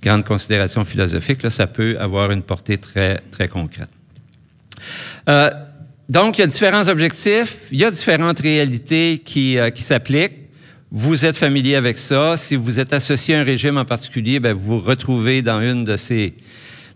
grande 0.03 0.25
considération 0.25 0.83
philosophique, 0.83 1.39
ça 1.49 1.65
peut 1.65 1.95
avoir 1.99 2.31
une 2.31 2.41
portée 2.41 2.77
très, 2.77 3.21
très 3.31 3.47
concrète. 3.47 3.89
Euh, 5.29 5.49
donc, 6.09 6.37
il 6.37 6.41
y 6.41 6.43
a 6.43 6.47
différents 6.47 6.87
objectifs, 6.87 7.67
il 7.71 7.79
y 7.79 7.85
a 7.85 7.91
différentes 7.91 8.39
réalités 8.39 9.21
qui, 9.23 9.57
euh, 9.57 9.69
qui 9.69 9.81
s'appliquent. 9.81 10.49
Vous 10.91 11.25
êtes 11.25 11.35
familier 11.35 11.75
avec 11.75 11.97
ça. 11.97 12.37
Si 12.37 12.55
vous 12.55 12.79
êtes 12.79 12.93
associé 12.93 13.35
à 13.35 13.41
un 13.41 13.43
régime 13.43 13.77
en 13.77 13.85
particulier, 13.85 14.39
bien, 14.39 14.53
vous 14.53 14.79
vous 14.79 14.85
retrouvez 14.85 15.41
dans 15.41 15.61
une 15.61 15.83
de 15.83 15.97
ces, 15.97 16.33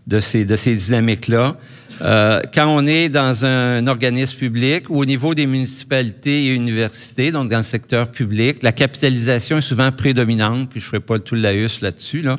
de 0.06 0.20
ces, 0.20 0.46
de 0.46 0.56
ces 0.56 0.74
dynamiques-là. 0.74 1.56
Euh, 2.00 2.40
quand 2.52 2.66
on 2.66 2.86
est 2.86 3.08
dans 3.08 3.44
un 3.44 3.86
organisme 3.86 4.38
public 4.38 4.88
ou 4.88 5.00
au 5.00 5.04
niveau 5.04 5.34
des 5.34 5.46
municipalités 5.46 6.46
et 6.46 6.54
universités, 6.54 7.30
donc 7.30 7.50
dans 7.50 7.58
le 7.58 7.62
secteur 7.62 8.10
public, 8.10 8.62
la 8.62 8.72
capitalisation 8.72 9.58
est 9.58 9.62
souvent 9.62 9.92
prédominante, 9.92 10.70
puis 10.70 10.80
je 10.80 10.86
ne 10.86 10.88
ferai 10.88 11.00
pas 11.00 11.18
tout 11.18 11.34
le 11.34 11.42
laïus 11.42 11.80
là-dessus. 11.80 12.22
Là. 12.22 12.36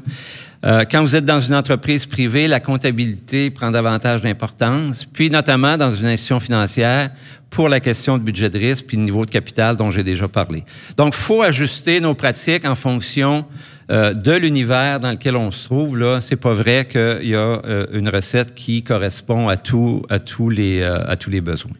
Euh, 0.65 0.83
quand 0.89 1.01
vous 1.01 1.15
êtes 1.15 1.25
dans 1.25 1.39
une 1.39 1.55
entreprise 1.55 2.05
privée, 2.05 2.47
la 2.47 2.59
comptabilité 2.59 3.49
prend 3.49 3.69
davantage 3.69 4.21
d'importance, 4.21 5.05
puis 5.05 5.29
notamment 5.29 5.77
dans 5.77 5.91
une 5.91 6.07
institution 6.07 6.39
financière 6.39 7.11
pour 7.49 7.69
la 7.69 7.79
question 7.79 8.17
de 8.17 8.23
budget 8.23 8.49
de 8.49 8.57
risque 8.57 8.85
puis 8.87 8.97
le 8.97 9.03
niveau 9.03 9.25
de 9.25 9.31
capital 9.31 9.75
dont 9.75 9.91
j'ai 9.91 10.03
déjà 10.03 10.27
parlé. 10.27 10.63
Donc, 10.97 11.13
faut 11.13 11.43
ajuster 11.43 11.99
nos 11.99 12.15
pratiques 12.15 12.65
en 12.65 12.75
fonction 12.75 13.45
euh, 13.91 14.13
de 14.13 14.31
l'univers 14.31 15.01
dans 15.01 15.11
lequel 15.11 15.35
on 15.35 15.51
se 15.51 15.65
trouve. 15.65 15.97
Là, 15.97 16.21
c'est 16.21 16.37
pas 16.37 16.53
vrai 16.53 16.87
qu'il 16.89 17.29
y 17.29 17.35
a 17.35 17.61
euh, 17.65 17.85
une 17.91 18.07
recette 18.07 18.55
qui 18.55 18.81
correspond 18.81 19.49
à, 19.49 19.57
tout, 19.57 20.03
à, 20.09 20.19
tous 20.19 20.49
les, 20.49 20.79
euh, 20.79 21.05
à 21.05 21.17
tous 21.17 21.29
les 21.29 21.41
besoins. 21.41 21.73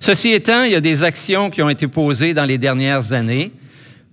Ceci 0.00 0.30
étant, 0.30 0.64
il 0.64 0.72
y 0.72 0.74
a 0.74 0.80
des 0.80 1.04
actions 1.04 1.50
qui 1.50 1.62
ont 1.62 1.68
été 1.68 1.86
posées 1.86 2.34
dans 2.34 2.44
les 2.44 2.58
dernières 2.58 3.12
années 3.12 3.52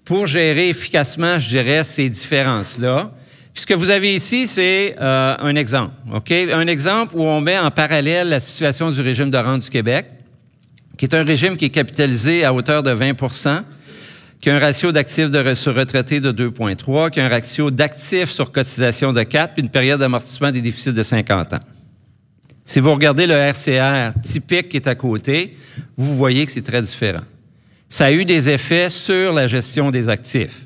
pour 0.05 0.27
gérer 0.27 0.69
efficacement, 0.69 1.39
je 1.39 1.49
dirais, 1.49 1.83
ces 1.83 2.09
différences-là. 2.09 3.11
ce 3.55 3.65
que 3.65 3.73
vous 3.73 3.89
avez 3.89 4.13
ici, 4.13 4.45
c'est 4.45 4.95
un 4.99 5.55
exemple. 5.55 5.93
OK? 6.13 6.31
Un 6.31 6.67
exemple 6.67 7.15
où 7.15 7.23
on 7.23 7.41
met 7.41 7.57
en 7.57 7.71
parallèle 7.71 8.29
la 8.29 8.39
situation 8.39 8.91
du 8.91 9.01
régime 9.01 9.31
de 9.31 9.37
rente 9.37 9.63
du 9.63 9.69
Québec, 9.69 10.05
qui 10.97 11.05
est 11.05 11.15
un 11.15 11.23
régime 11.23 11.57
qui 11.57 11.65
est 11.65 11.69
capitalisé 11.69 12.45
à 12.45 12.53
hauteur 12.53 12.83
de 12.83 12.91
20 12.91 13.13
qui 14.41 14.49
a 14.49 14.55
un 14.55 14.59
ratio 14.59 14.91
d'actifs 14.91 15.29
de, 15.29 15.53
sur 15.53 15.75
retraités 15.75 16.19
de 16.19 16.31
2,3, 16.31 17.11
qui 17.11 17.19
a 17.19 17.25
un 17.25 17.29
ratio 17.29 17.69
d'actifs 17.69 18.31
sur 18.31 18.51
cotisation 18.51 19.13
de 19.13 19.21
4, 19.21 19.53
puis 19.53 19.61
une 19.61 19.69
période 19.69 19.99
d'amortissement 19.99 20.51
des 20.51 20.61
déficits 20.61 20.93
de 20.93 21.03
50 21.03 21.53
ans. 21.53 21.59
Si 22.65 22.79
vous 22.79 22.91
regardez 22.91 23.27
le 23.27 23.35
RCR 23.35 24.19
typique 24.23 24.69
qui 24.69 24.77
est 24.77 24.87
à 24.87 24.95
côté, 24.95 25.55
vous 25.95 26.15
voyez 26.15 26.45
que 26.45 26.51
c'est 26.51 26.63
très 26.63 26.81
différent. 26.81 27.21
Ça 27.87 28.05
a 28.05 28.11
eu 28.11 28.25
des 28.25 28.49
effets 28.49 28.89
sur 28.89 29.31
la 29.33 29.45
gestion 29.45 29.91
des 29.91 30.09
actifs. 30.09 30.65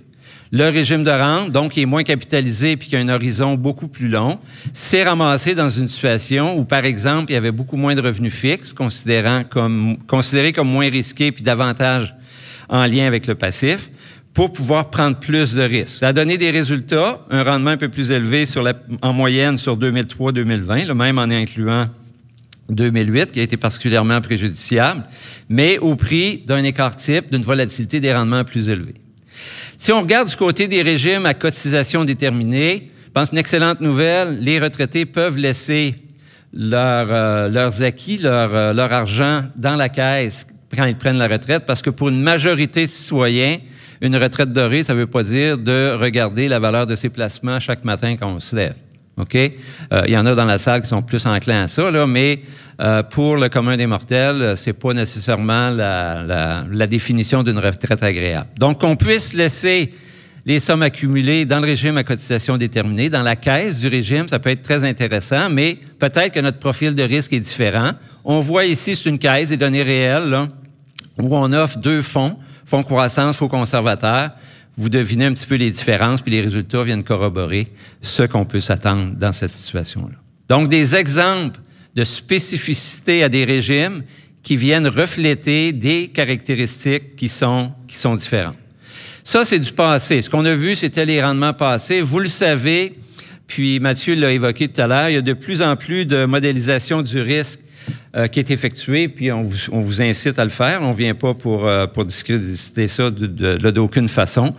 Le 0.52 0.70
régime 0.70 1.04
de 1.04 1.12
rente, 1.12 1.52
donc, 1.52 1.74
qui 1.74 1.82
est 1.82 1.86
moins 1.86 2.04
capitalisé 2.04 2.78
puis 2.78 2.88
qui 2.88 2.96
a 2.96 3.00
un 3.00 3.10
horizon 3.10 3.56
beaucoup 3.56 3.90
plus 3.90 4.08
long, 4.08 4.40
s'est 4.74 5.04
ramassé 5.04 5.54
dans 5.54 5.68
une 5.68 5.90
situation 5.90 6.58
où, 6.58 6.64
par 6.64 6.86
exemple, 6.86 7.32
il 7.32 7.34
y 7.34 7.38
avait 7.38 7.52
beaucoup 7.52 7.76
moins 7.76 7.96
de 7.96 8.02
revenus 8.02 8.34
fixes, 8.34 8.72
considérant 8.72 9.44
comme, 9.44 9.98
considérés 10.08 10.54
comme 10.54 10.70
moins 10.70 10.90
risqués 10.90 11.32
puis 11.34 11.44
davantage 11.44 12.16
en 12.69 12.86
lien 12.86 13.06
avec 13.06 13.28
le 13.28 13.36
passif 13.36 13.89
pour 14.34 14.51
pouvoir 14.51 14.89
prendre 14.89 15.17
plus 15.17 15.56
de 15.56 15.62
risques. 15.62 15.99
Ça 15.99 16.10
a 16.10 16.13
donné 16.13 16.38
des 16.38 16.51
résultats, 16.51 17.21
un 17.32 17.43
rendement 17.43 17.71
un 17.71 17.78
peu 17.78 17.88
plus 17.88 18.12
élevé 18.12 18.43
en 19.01 19.13
moyenne 19.13 19.58
sur 19.58 19.78
2003-2020, 19.78 20.93
même 20.93 21.17
en 21.17 21.21
incluant 21.23 21.88
2008, 22.69 23.32
qui 23.32 23.39
a 23.39 23.43
été 23.43 23.56
particulièrement 23.56 24.19
préjudiciable, 24.19 25.04
mais 25.47 25.78
au 25.78 25.95
prix 25.95 26.43
d'un 26.45 26.63
écart 26.63 26.97
type, 26.97 27.32
d'une 27.32 27.43
volatilité 27.43 28.01
des 28.01 28.13
rendements 28.13 28.43
plus 28.43 28.69
élevés. 28.69 28.95
Si 29.78 29.91
on 29.93 30.01
regarde 30.01 30.28
du 30.28 30.36
côté 30.36 30.67
des 30.67 30.82
régimes 30.82 31.25
à 31.25 31.34
cotisation 31.34 32.04
déterminée, 32.04 32.91
je 33.06 33.12
pense 33.12 33.30
une 33.32 33.38
excellente 33.38 33.80
nouvelle, 33.80 34.39
les 34.41 34.60
retraités 34.60 35.06
peuvent 35.06 35.38
laisser 35.38 35.95
euh, 36.58 37.49
leurs 37.49 37.84
acquis, 37.84 38.19
euh, 38.23 38.73
leur 38.73 38.91
argent 38.91 39.43
dans 39.56 39.75
la 39.75 39.88
caisse 39.88 40.47
quand 40.76 40.86
ils 40.86 40.96
prennent 40.96 41.18
la 41.18 41.28
retraite, 41.28 41.66
parce 41.66 41.82
que 41.82 41.90
pour 41.90 42.10
une 42.10 42.22
majorité 42.22 42.88
citoyen, 42.88 43.58
une 44.02 44.16
retraite 44.18 44.52
dorée, 44.52 44.84
ça 44.84 44.94
ne 44.94 45.00
veut 45.00 45.08
pas 45.08 45.24
dire 45.24 45.58
de 45.58 45.96
regarder 46.00 46.48
la 46.48 46.60
valeur 46.60 46.86
de 46.86 46.96
ses 46.96 47.10
placements 47.10 47.60
chaque 47.60 47.84
matin 47.84 48.16
quand 48.18 48.28
on 48.28 48.40
se 48.40 48.56
lève. 48.56 48.76
OK? 49.18 49.36
Euh, 49.36 50.02
il 50.06 50.14
y 50.14 50.18
en 50.18 50.26
a 50.26 50.36
dans 50.36 50.46
la 50.46 50.58
salle 50.58 50.82
qui 50.82 50.88
sont 50.88 51.02
plus 51.02 51.26
enclins 51.26 51.64
à 51.64 51.68
ça, 51.68 51.90
là, 51.90 52.06
mais 52.06 52.42
euh, 52.82 53.02
pour 53.04 53.38
le 53.38 53.48
commun 53.48 53.78
des 53.78 53.86
mortels, 53.86 54.56
c'est 54.58 54.78
pas 54.78 54.94
nécessairement 54.94 55.70
la, 55.70 56.24
la, 56.24 56.66
la 56.70 56.88
définition 56.88 57.42
d'une 57.42 57.60
retraite 57.60 58.04
agréable. 58.04 58.50
Donc, 58.60 58.82
qu'on 58.82 58.98
puisse 58.98 59.34
laisser 59.34 59.94
les 60.46 60.60
sommes 60.60 60.84
accumulées 60.84 61.46
dans 61.46 61.60
le 61.60 61.66
régime 61.66 61.98
à 61.98 62.04
cotisation 62.04 62.58
déterminée, 62.58 63.10
dans 63.10 63.24
la 63.24 63.36
caisse 63.36 63.80
du 63.80 63.88
régime, 63.88 64.28
ça 64.28 64.38
peut 64.38 64.52
être 64.52 64.62
très 64.62 64.84
intéressant, 64.84 65.50
mais 65.50 65.78
peut-être 65.98 66.34
que 66.34 66.40
notre 66.40 66.60
profil 66.60 66.94
de 66.94 67.02
risque 67.02 67.34
est 67.34 67.40
différent. 67.40 67.92
On 68.24 68.42
voit 68.42 68.66
ici, 68.66 68.96
c'est 68.96 69.10
une 69.10 69.18
caisse 69.18 69.50
des 69.50 69.58
données 69.58 69.82
réelles, 69.82 70.30
là, 70.30 70.48
où 71.19 71.36
on 71.36 71.51
offre 71.54 71.78
deux 71.78 72.01
fonds, 72.01 72.38
fonds 72.65 72.84
croissance, 72.84 73.38
fonds 73.38 73.47
conservateur. 73.47 74.32
Vous 74.78 74.89
devinez 74.89 75.25
un 75.25 75.34
petit 75.34 75.47
peu 75.47 75.56
les 75.56 75.71
différences, 75.71 76.21
puis 76.21 76.32
les 76.32 76.41
résultats 76.41 76.84
viennent 76.84 77.04
corroborer 77.04 77.65
ce 78.01 78.23
qu'on 78.23 78.45
peut 78.45 78.60
s'attendre 78.60 79.13
dans 79.15 79.32
cette 79.32 79.51
situation-là. 79.51 80.15
Donc, 80.49 80.69
des 80.69 80.95
exemples 80.95 81.60
de 81.95 82.04
spécificité 82.04 83.23
à 83.23 83.30
des 83.30 83.45
régimes 83.45 84.04
qui 84.43 84.58
viennent 84.58 84.88
refléter 84.88 85.71
des 85.71 86.10
caractéristiques 86.10 87.15
qui 87.15 87.30
sont, 87.30 87.71
qui 87.88 87.95
sont 87.95 88.15
différentes. 88.15 88.58
Ça, 89.23 89.43
c'est 89.43 89.60
du 89.60 89.71
passé. 89.71 90.21
Ce 90.21 90.30
qu'on 90.30 90.45
a 90.45 90.54
vu, 90.54 90.75
c'était 90.75 91.06
les 91.06 91.23
rendements 91.23 91.54
passés. 91.54 92.01
Vous 92.01 92.19
le 92.19 92.28
savez, 92.28 92.93
puis 93.47 93.80
Mathieu 93.80 94.13
l'a 94.13 94.32
évoqué 94.32 94.67
tout 94.67 94.80
à 94.82 94.88
l'heure, 94.88 95.10
il 95.10 95.13
y 95.13 95.17
a 95.17 95.21
de 95.21 95.34
plus 95.34 95.63
en 95.63 95.75
plus 95.75 96.06
de 96.06 96.25
modélisation 96.25 97.01
du 97.01 97.21
risque 97.21 97.62
euh, 98.15 98.28
qui 98.28 98.39
est 98.39 98.50
effectué, 98.50 99.08
puis 99.08 99.32
on 99.32 99.43
vous, 99.43 99.58
on 99.71 99.82
vous, 99.82 100.02
incite 100.02 100.39
à 100.39 100.43
le 100.43 100.50
faire. 100.50 100.82
On 100.82 100.91
ne 100.91 100.95
vient 100.95 101.15
pas 101.15 101.34
pour, 101.34 101.67
euh, 101.67 101.86
pour 101.86 102.06
ça 102.10 103.10
d'aucune 103.10 104.08
façon. 104.08 104.56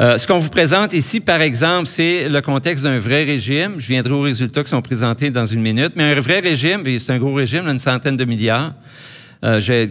Euh, 0.00 0.18
ce 0.18 0.26
qu'on 0.26 0.38
vous 0.38 0.50
présente 0.50 0.92
ici, 0.92 1.20
par 1.20 1.40
exemple, 1.40 1.86
c'est 1.86 2.28
le 2.28 2.40
contexte 2.40 2.84
d'un 2.84 2.98
vrai 2.98 3.24
régime. 3.24 3.74
Je 3.78 3.86
viendrai 3.86 4.12
aux 4.14 4.22
résultats 4.22 4.64
qui 4.64 4.70
sont 4.70 4.82
présentés 4.82 5.30
dans 5.30 5.46
une 5.46 5.60
minute, 5.60 5.92
mais 5.94 6.12
un 6.12 6.20
vrai 6.20 6.40
régime, 6.40 6.82
c'est 6.98 7.12
un 7.12 7.18
gros 7.18 7.34
régime, 7.34 7.68
une 7.68 7.78
centaine 7.78 8.16
de 8.16 8.24
milliards, 8.24 8.74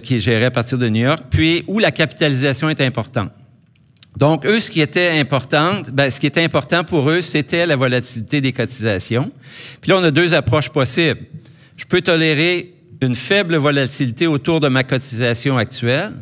qui 0.04 0.16
est 0.16 0.20
géré 0.20 0.46
à 0.46 0.52
partir 0.52 0.78
de 0.78 0.90
New 0.90 1.04
York, 1.04 1.24
puis 1.30 1.64
où 1.68 1.80
la 1.80 1.92
capitalisation 1.92 2.70
est 2.70 2.82
importante. 2.82 3.32
Donc, 4.18 4.46
eux, 4.46 4.60
ce 4.60 4.72
qui 4.72 4.82
était 4.82 5.20
important, 5.20 5.82
ben, 5.92 6.10
ce 6.10 6.20
qui 6.20 6.28
était 6.28 6.44
important 6.44 6.84
pour 6.84 7.10
eux, 7.10 7.22
c'était 7.22 7.66
la 7.66 7.76
volatilité 7.76 8.40
des 8.40 8.54
cotisations. 8.54 9.30
Puis 9.82 9.92
là, 9.92 9.98
on 10.00 10.04
a 10.04 10.12
deux 10.12 10.34
approches 10.34 10.70
possibles. 10.70 11.20
Je 11.76 11.86
peux 11.86 12.02
tolérer 12.02 12.75
une 13.02 13.16
faible 13.16 13.56
volatilité 13.56 14.28
autour 14.28 14.60
de 14.60 14.68
ma 14.68 14.84
cotisation 14.84 15.58
actuelle, 15.58 16.14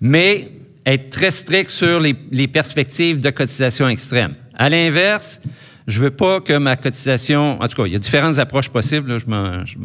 mais 0.00 0.50
être 0.86 1.10
très 1.10 1.30
strict 1.30 1.70
sur 1.70 2.00
les, 2.00 2.48
perspectives 2.48 3.20
de 3.20 3.30
cotisation 3.30 3.88
extrême. 3.88 4.32
À 4.54 4.68
l'inverse, 4.68 5.42
je 5.86 6.00
veux 6.00 6.10
pas 6.10 6.40
que 6.40 6.56
ma 6.56 6.76
cotisation, 6.76 7.60
en 7.60 7.68
tout 7.68 7.76
cas, 7.76 7.86
il 7.86 7.92
y 7.92 7.96
a 7.96 7.98
différentes 7.98 8.38
approches 8.38 8.68
possibles. 8.68 9.12
Là, 9.12 9.18
je, 9.18 9.76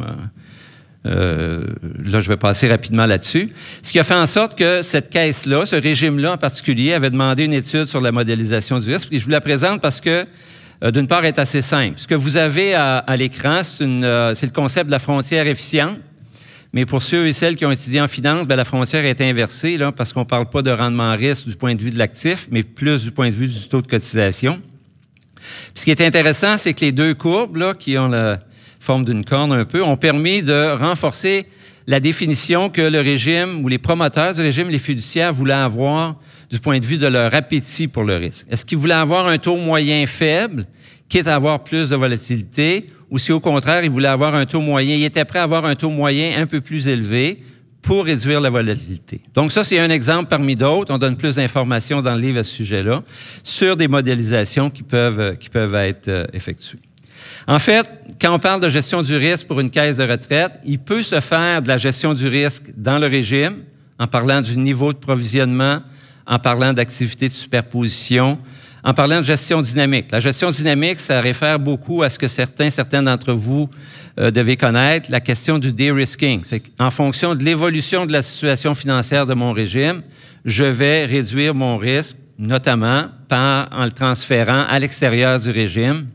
euh, 1.06 1.66
là, 2.02 2.20
je 2.20 2.28
vais 2.28 2.36
passer 2.36 2.68
rapidement 2.68 3.04
là-dessus. 3.04 3.50
Ce 3.82 3.92
qui 3.92 3.98
a 3.98 4.04
fait 4.04 4.14
en 4.14 4.26
sorte 4.26 4.56
que 4.56 4.80
cette 4.82 5.10
caisse-là, 5.10 5.66
ce 5.66 5.76
régime-là 5.76 6.32
en 6.32 6.38
particulier, 6.38 6.94
avait 6.94 7.10
demandé 7.10 7.44
une 7.44 7.52
étude 7.52 7.86
sur 7.86 8.00
la 8.00 8.12
modélisation 8.12 8.78
du 8.78 8.92
risque. 8.92 9.08
Et 9.12 9.18
je 9.18 9.24
vous 9.24 9.30
la 9.30 9.42
présente 9.42 9.82
parce 9.82 10.00
que 10.00 10.24
euh, 10.84 10.90
d'une 10.90 11.06
part, 11.06 11.24
est 11.24 11.38
assez 11.38 11.62
simple. 11.62 11.98
Ce 11.98 12.06
que 12.06 12.14
vous 12.14 12.36
avez 12.36 12.74
à, 12.74 13.16
l'écran, 13.16 13.62
euh, 13.80 14.34
c'est 14.34 14.46
le 14.46 14.52
concept 14.52 14.86
de 14.86 14.90
la 14.90 14.98
frontière 14.98 15.46
efficiente. 15.46 15.98
Mais 16.74 16.86
pour 16.86 17.02
ceux 17.02 17.28
et 17.28 17.32
celles 17.32 17.54
qui 17.54 17.64
ont 17.64 17.70
étudié 17.70 18.00
en 18.00 18.08
finance, 18.08 18.48
ben, 18.48 18.56
la 18.56 18.64
frontière 18.64 19.04
est 19.04 19.20
inversée 19.20 19.76
là, 19.76 19.92
parce 19.92 20.12
qu'on 20.12 20.20
ne 20.20 20.24
parle 20.24 20.50
pas 20.50 20.60
de 20.60 20.72
rendement 20.72 21.14
risque 21.14 21.46
du 21.46 21.54
point 21.54 21.74
de 21.76 21.80
vue 21.80 21.90
de 21.90 21.98
l'actif, 21.98 22.48
mais 22.50 22.64
plus 22.64 23.04
du 23.04 23.12
point 23.12 23.30
de 23.30 23.34
vue 23.34 23.46
du 23.46 23.68
taux 23.68 23.80
de 23.80 23.86
cotisation. 23.86 24.60
ce 25.74 25.84
qui 25.84 25.92
est 25.92 26.00
intéressant, 26.00 26.58
c'est 26.58 26.74
que 26.74 26.80
les 26.80 26.92
deux 26.92 27.14
courbes, 27.14 27.76
qui 27.78 27.96
ont 27.96 28.08
la 28.08 28.40
forme 28.80 29.04
d'une 29.04 29.24
corne 29.24 29.52
un 29.52 29.64
peu, 29.64 29.84
ont 29.84 29.96
permis 29.96 30.42
de 30.42 30.76
renforcer 30.76 31.46
la 31.86 32.00
définition 32.00 32.70
que 32.70 32.82
le 32.82 33.00
régime 33.00 33.64
ou 33.64 33.68
les 33.68 33.78
promoteurs 33.78 34.34
du 34.34 34.40
régime, 34.40 34.68
les 34.68 34.78
fiduciaires, 34.78 35.32
voulaient 35.32 35.52
avoir 35.52 36.14
du 36.50 36.58
point 36.58 36.78
de 36.78 36.86
vue 36.86 36.98
de 36.98 37.06
leur 37.06 37.34
appétit 37.34 37.88
pour 37.88 38.04
le 38.04 38.16
risque. 38.16 38.46
Est-ce 38.50 38.64
qu'ils 38.64 38.78
voulaient 38.78 38.94
avoir 38.94 39.26
un 39.26 39.38
taux 39.38 39.56
moyen 39.56 40.06
faible, 40.06 40.66
quitte 41.08 41.26
à 41.26 41.34
avoir 41.34 41.62
plus 41.62 41.90
de 41.90 41.96
volatilité, 41.96 42.86
ou 43.10 43.18
si 43.18 43.32
au 43.32 43.40
contraire, 43.40 43.84
ils 43.84 43.90
voulaient 43.90 44.08
avoir 44.08 44.34
un 44.34 44.46
taux 44.46 44.60
moyen, 44.60 44.96
ils 44.96 45.04
étaient 45.04 45.24
prêts 45.24 45.40
à 45.40 45.44
avoir 45.44 45.64
un 45.66 45.74
taux 45.74 45.90
moyen 45.90 46.40
un 46.40 46.46
peu 46.46 46.60
plus 46.60 46.88
élevé 46.88 47.40
pour 47.82 48.06
réduire 48.06 48.40
la 48.40 48.50
volatilité? 48.50 49.20
Donc 49.34 49.52
ça, 49.52 49.62
c'est 49.62 49.78
un 49.78 49.90
exemple 49.90 50.28
parmi 50.30 50.56
d'autres. 50.56 50.92
On 50.92 50.98
donne 50.98 51.16
plus 51.16 51.36
d'informations 51.36 52.00
dans 52.00 52.14
le 52.14 52.20
livre 52.20 52.38
à 52.38 52.44
ce 52.44 52.54
sujet-là 52.54 53.02
sur 53.42 53.76
des 53.76 53.88
modélisations 53.88 54.70
qui 54.70 54.82
peuvent, 54.82 55.36
qui 55.36 55.50
peuvent 55.50 55.74
être 55.74 56.08
euh, 56.08 56.24
effectuées. 56.32 56.78
En 57.46 57.58
fait, 57.58 57.88
quand 58.20 58.34
on 58.34 58.38
parle 58.38 58.60
de 58.60 58.68
gestion 58.68 59.02
du 59.02 59.16
risque 59.16 59.46
pour 59.46 59.60
une 59.60 59.70
caisse 59.70 59.96
de 59.96 60.04
retraite, 60.04 60.52
il 60.64 60.78
peut 60.78 61.02
se 61.02 61.20
faire 61.20 61.60
de 61.60 61.68
la 61.68 61.76
gestion 61.76 62.14
du 62.14 62.26
risque 62.26 62.72
dans 62.76 62.98
le 62.98 63.06
régime 63.06 63.58
en 63.98 64.06
parlant 64.06 64.40
du 64.40 64.56
niveau 64.56 64.92
de 64.92 64.98
provisionnement, 64.98 65.80
en 66.26 66.38
parlant 66.38 66.72
d'activité 66.72 67.28
de 67.28 67.34
superposition, 67.34 68.38
en 68.82 68.94
parlant 68.94 69.18
de 69.18 69.24
gestion 69.24 69.62
dynamique. 69.62 70.06
La 70.10 70.20
gestion 70.20 70.50
dynamique, 70.50 71.00
ça 71.00 71.20
réfère 71.20 71.58
beaucoup 71.58 72.02
à 72.02 72.10
ce 72.10 72.18
que 72.18 72.28
certains, 72.28 72.70
certains 72.70 73.02
d'entre 73.02 73.32
vous 73.32 73.68
euh, 74.18 74.30
devez 74.30 74.56
connaître, 74.56 75.10
la 75.10 75.20
question 75.20 75.58
du 75.58 75.72
de-risking. 75.72 76.40
C'est 76.44 76.60
qu'en 76.60 76.90
fonction 76.90 77.34
de 77.34 77.44
l'évolution 77.44 78.06
de 78.06 78.12
la 78.12 78.22
situation 78.22 78.74
financière 78.74 79.26
de 79.26 79.34
mon 79.34 79.52
régime, 79.52 80.02
je 80.44 80.64
vais 80.64 81.06
réduire 81.06 81.54
mon 81.54 81.78
risque, 81.78 82.16
notamment 82.38 83.08
en 83.30 83.84
le 83.84 83.90
transférant 83.90 84.64
à 84.68 84.78
l'extérieur 84.78 85.40
du 85.40 85.50
régime, 85.50 86.06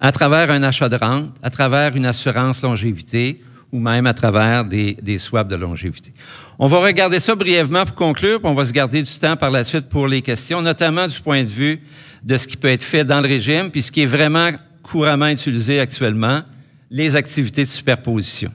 à 0.00 0.12
travers 0.12 0.50
un 0.50 0.62
achat 0.62 0.88
de 0.88 0.96
rente, 0.96 1.30
à 1.42 1.50
travers 1.50 1.96
une 1.96 2.06
assurance 2.06 2.62
longévité 2.62 3.40
ou 3.72 3.80
même 3.80 4.06
à 4.06 4.12
travers 4.12 4.64
des, 4.64 5.18
swaps 5.18 5.50
de 5.50 5.56
longévité. 5.56 6.12
On 6.58 6.66
va 6.66 6.78
regarder 6.80 7.20
ça 7.20 7.34
brièvement 7.34 7.84
pour 7.86 7.94
conclure, 7.94 8.38
puis 8.38 8.48
on 8.48 8.54
va 8.54 8.66
se 8.66 8.72
garder 8.72 9.02
du 9.02 9.12
temps 9.12 9.36
par 9.36 9.50
la 9.50 9.64
suite 9.64 9.88
pour 9.88 10.06
les 10.06 10.20
questions, 10.20 10.60
notamment 10.60 11.08
du 11.08 11.18
point 11.20 11.42
de 11.42 11.48
vue 11.48 11.80
de 12.22 12.36
ce 12.36 12.46
qui 12.46 12.56
peut 12.56 12.68
être 12.68 12.82
fait 12.82 13.04
dans 13.04 13.20
le 13.20 13.26
régime, 13.26 13.70
puis 13.70 13.82
ce 13.82 13.90
qui 13.90 14.02
est 14.02 14.06
vraiment 14.06 14.50
couramment 14.82 15.28
utilisé 15.28 15.80
actuellement, 15.80 16.42
les 16.90 17.16
activités 17.16 17.62
de 17.62 17.68
superposition. 17.68 18.52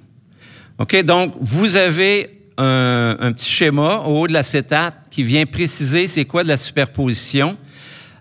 OK? 0.77 1.03
Donc, 1.03 1.33
vous 1.41 1.75
avez 1.75 2.29
un, 2.57 3.31
petit 3.33 3.49
schéma 3.49 4.03
au 4.05 4.21
haut 4.21 4.27
de 4.27 4.33
l'acétate 4.33 4.95
qui 5.09 5.23
vient 5.23 5.45
préciser 5.45 6.07
c'est 6.07 6.25
quoi 6.25 6.43
de 6.43 6.47
la 6.47 6.57
superposition. 6.57 7.57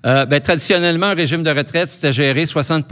Euh, 0.06 0.24
ben, 0.24 0.40
traditionnellement, 0.40 1.06
un 1.06 1.14
régime 1.14 1.42
de 1.42 1.50
retraite, 1.50 1.88
c'était 1.88 2.12
géré 2.12 2.46
60 2.46 2.86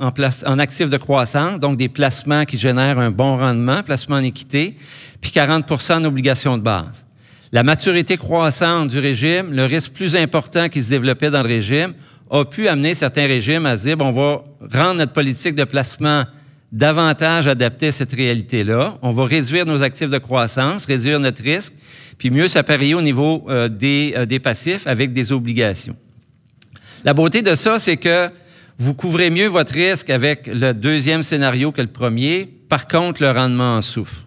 en, 0.00 0.10
place, 0.10 0.42
en 0.44 0.58
actifs 0.58 0.90
de 0.90 0.96
croissance, 0.96 1.60
donc 1.60 1.76
des 1.76 1.88
placements 1.88 2.44
qui 2.44 2.58
génèrent 2.58 2.98
un 2.98 3.12
bon 3.12 3.36
rendement, 3.36 3.84
placements 3.84 4.16
en 4.16 4.24
équité, 4.24 4.76
puis 5.20 5.30
40% 5.30 5.98
en 5.98 6.04
obligations 6.04 6.58
de 6.58 6.62
base. 6.64 7.04
La 7.52 7.62
maturité 7.62 8.16
croissante 8.16 8.88
du 8.88 8.98
régime, 8.98 9.52
le 9.52 9.66
risque 9.66 9.92
plus 9.92 10.16
important 10.16 10.68
qui 10.68 10.82
se 10.82 10.90
développait 10.90 11.30
dans 11.30 11.42
le 11.42 11.48
régime, 11.48 11.94
a 12.28 12.44
pu 12.44 12.66
amener 12.66 12.96
certains 12.96 13.28
régimes 13.28 13.64
à 13.64 13.76
se 13.76 13.84
dire, 13.84 13.96
bon, 13.96 14.06
on 14.06 14.12
va 14.12 14.44
rendre 14.82 14.98
notre 14.98 15.12
politique 15.12 15.54
de 15.54 15.64
placement 15.64 16.24
davantage 16.72 17.46
adaptée 17.46 17.86
à 17.86 17.92
cette 17.92 18.12
réalité-là. 18.12 18.98
On 19.00 19.12
va 19.12 19.26
réduire 19.26 19.64
nos 19.64 19.84
actifs 19.84 20.10
de 20.10 20.18
croissance, 20.18 20.86
réduire 20.86 21.20
notre 21.20 21.42
risque, 21.42 21.74
puis 22.18 22.30
mieux 22.30 22.48
s'appareiller 22.48 22.96
au 22.96 23.00
niveau 23.00 23.46
euh, 23.48 23.68
euh, 23.70 24.26
des 24.26 24.40
passifs 24.40 24.88
avec 24.88 25.12
des 25.12 25.30
obligations. 25.30 25.96
La 27.04 27.14
beauté 27.14 27.42
de 27.42 27.54
ça, 27.54 27.78
c'est 27.78 27.96
que 27.96 28.30
vous 28.78 28.94
couvrez 28.94 29.30
mieux 29.30 29.46
votre 29.46 29.72
risque 29.72 30.10
avec 30.10 30.46
le 30.46 30.72
deuxième 30.72 31.22
scénario 31.22 31.72
que 31.72 31.80
le 31.80 31.88
premier. 31.88 32.48
Par 32.68 32.86
contre, 32.86 33.22
le 33.22 33.30
rendement 33.30 33.76
en 33.76 33.82
souffre. 33.82 34.24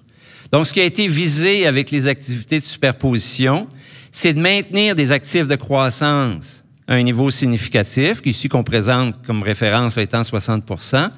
Donc, 0.51 0.67
ce 0.67 0.73
qui 0.73 0.81
a 0.81 0.83
été 0.83 1.07
visé 1.07 1.65
avec 1.65 1.91
les 1.91 2.07
activités 2.07 2.59
de 2.59 2.63
superposition, 2.65 3.67
c'est 4.11 4.33
de 4.33 4.39
maintenir 4.39 4.95
des 4.95 5.11
actifs 5.11 5.47
de 5.47 5.55
croissance 5.55 6.63
à 6.87 6.95
un 6.95 7.03
niveau 7.03 7.31
significatif, 7.31 8.19
ici 8.25 8.49
qu'on 8.49 8.63
présente 8.63 9.25
comme 9.25 9.43
référence 9.43 9.97
étant 9.97 10.21
60% 10.21 11.09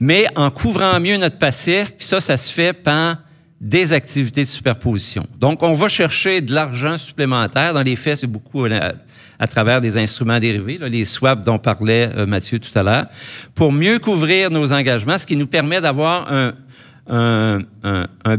mais 0.00 0.26
en 0.36 0.50
couvrant 0.50 1.00
mieux 1.00 1.16
notre 1.16 1.38
passif, 1.38 1.94
puis 1.96 2.06
ça, 2.06 2.20
ça 2.20 2.36
se 2.36 2.52
fait 2.52 2.72
par 2.72 3.18
des 3.60 3.94
activités 3.94 4.42
de 4.42 4.48
superposition. 4.48 5.26
Donc, 5.38 5.62
on 5.62 5.72
va 5.72 5.88
chercher 5.88 6.42
de 6.42 6.52
l'argent 6.52 6.98
supplémentaire. 6.98 7.72
Dans 7.72 7.82
les 7.82 7.96
faits, 7.96 8.18
c'est 8.18 8.26
beaucoup 8.26 8.66
euh, 8.66 8.92
à, 9.38 9.46
travers 9.46 9.80
des 9.80 9.96
instruments 9.96 10.38
dérivés, 10.38 10.78
les 10.88 11.04
swaps 11.04 11.44
dont 11.44 11.58
parlait 11.58 12.10
euh, 12.16 12.26
Mathieu 12.26 12.58
tout 12.58 12.76
à 12.78 12.82
l'heure, 12.82 13.06
pour 13.54 13.72
mieux 13.72 13.98
couvrir 13.98 14.50
nos 14.50 14.72
engagements, 14.72 15.18
ce 15.18 15.26
qui 15.26 15.36
nous 15.36 15.46
permet 15.46 15.80
d'avoir 15.80 16.30
un, 17.06 17.60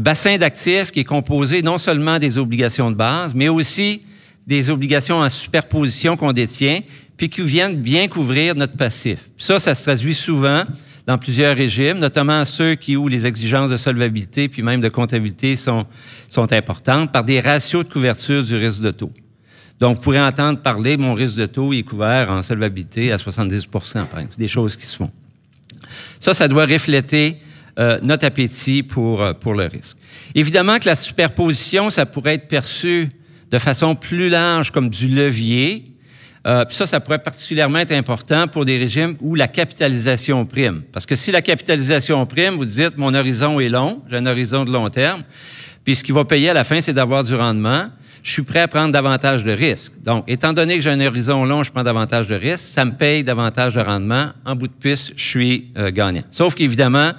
bassin 0.00 0.38
d'actifs 0.38 0.90
qui 0.90 1.00
est 1.00 1.04
composé 1.04 1.62
non 1.62 1.78
seulement 1.78 2.18
des 2.18 2.38
obligations 2.38 2.90
de 2.90 2.96
base, 2.96 3.34
mais 3.34 3.48
aussi 3.48 4.02
des 4.46 4.70
obligations 4.70 5.16
en 5.16 5.28
superposition 5.28 6.16
qu'on 6.16 6.32
détient, 6.32 6.80
puis 7.16 7.28
qui 7.28 7.42
viennent 7.42 7.76
bien 7.76 8.08
couvrir 8.08 8.54
notre 8.54 8.76
passif. 8.76 9.18
Ça, 9.38 9.58
ça 9.58 9.74
se 9.74 9.82
traduit 9.82 10.14
souvent 10.14 10.64
dans 11.06 11.18
plusieurs 11.18 11.56
régimes, 11.56 11.98
notamment 11.98 12.44
ceux 12.44 12.74
qui 12.74 12.96
où 12.96 13.08
les 13.08 13.26
exigences 13.26 13.70
de 13.70 13.76
solvabilité 13.76 14.48
puis 14.48 14.62
même 14.62 14.80
de 14.80 14.88
comptabilité 14.88 15.56
sont, 15.56 15.86
sont 16.28 16.52
importantes, 16.52 17.12
par 17.12 17.24
des 17.24 17.40
ratios 17.40 17.86
de 17.86 17.92
couverture 17.92 18.42
du 18.42 18.56
risque 18.56 18.80
de 18.80 18.90
taux. 18.90 19.12
Donc, 19.80 19.96
vous 19.96 20.00
pourrez 20.00 20.20
entendre 20.20 20.60
parler, 20.60 20.96
mon 20.96 21.14
risque 21.14 21.36
de 21.36 21.46
taux 21.46 21.72
est 21.72 21.82
couvert 21.82 22.30
en 22.30 22.42
solvabilité 22.42 23.12
à 23.12 23.18
70 23.18 23.66
par 23.66 23.82
exemple. 23.82 24.36
Des 24.38 24.48
choses 24.48 24.76
qui 24.76 24.86
se 24.86 24.96
font. 24.96 25.10
Ça, 26.18 26.34
ça 26.34 26.48
doit 26.48 26.66
refléter 26.66 27.38
euh, 27.78 27.98
notre 28.02 28.24
appétit 28.24 28.82
pour, 28.82 29.20
euh, 29.20 29.32
pour 29.34 29.54
le 29.54 29.66
risque. 29.66 29.98
Évidemment 30.34 30.78
que 30.78 30.86
la 30.86 30.96
superposition, 30.96 31.90
ça 31.90 32.06
pourrait 32.06 32.34
être 32.34 32.48
perçu 32.48 33.08
de 33.50 33.58
façon 33.58 33.94
plus 33.94 34.30
large 34.30 34.70
comme 34.70 34.88
du 34.88 35.08
levier. 35.08 35.84
Euh, 36.46 36.64
ça, 36.68 36.86
ça 36.86 37.00
pourrait 37.00 37.18
particulièrement 37.18 37.80
être 37.80 37.92
important 37.92 38.48
pour 38.48 38.64
des 38.64 38.78
régimes 38.78 39.16
où 39.20 39.34
la 39.34 39.46
capitalisation 39.48 40.46
prime. 40.46 40.82
Parce 40.92 41.04
que 41.04 41.14
si 41.14 41.32
la 41.32 41.42
capitalisation 41.42 42.24
prime, 42.24 42.54
vous 42.54 42.64
dites, 42.64 42.96
mon 42.96 43.12
horizon 43.14 43.60
est 43.60 43.68
long, 43.68 44.02
j'ai 44.08 44.16
un 44.16 44.26
horizon 44.26 44.64
de 44.64 44.72
long 44.72 44.88
terme, 44.88 45.22
puis 45.84 45.94
ce 45.94 46.02
qui 46.02 46.12
va 46.12 46.24
payer 46.24 46.50
à 46.50 46.54
la 46.54 46.64
fin, 46.64 46.80
c'est 46.80 46.92
d'avoir 46.94 47.24
du 47.24 47.34
rendement, 47.34 47.88
je 48.26 48.32
suis 48.32 48.42
prêt 48.42 48.60
à 48.60 48.68
prendre 48.68 48.92
davantage 48.92 49.44
de 49.44 49.52
risques. 49.52 49.92
Donc, 50.02 50.24
étant 50.26 50.52
donné 50.52 50.74
que 50.74 50.80
j'ai 50.80 50.90
un 50.90 51.00
horizon 51.00 51.44
long, 51.44 51.62
je 51.62 51.70
prends 51.70 51.84
davantage 51.84 52.26
de 52.26 52.34
risques, 52.34 52.58
ça 52.58 52.84
me 52.84 52.90
paye 52.90 53.22
davantage 53.22 53.74
de 53.74 53.80
rendement. 53.80 54.30
En 54.44 54.56
bout 54.56 54.66
de 54.66 54.72
piste, 54.72 55.12
je 55.16 55.24
suis 55.24 55.72
gagnant. 55.92 56.24
Sauf 56.32 56.56
qu'évidemment, 56.56 57.12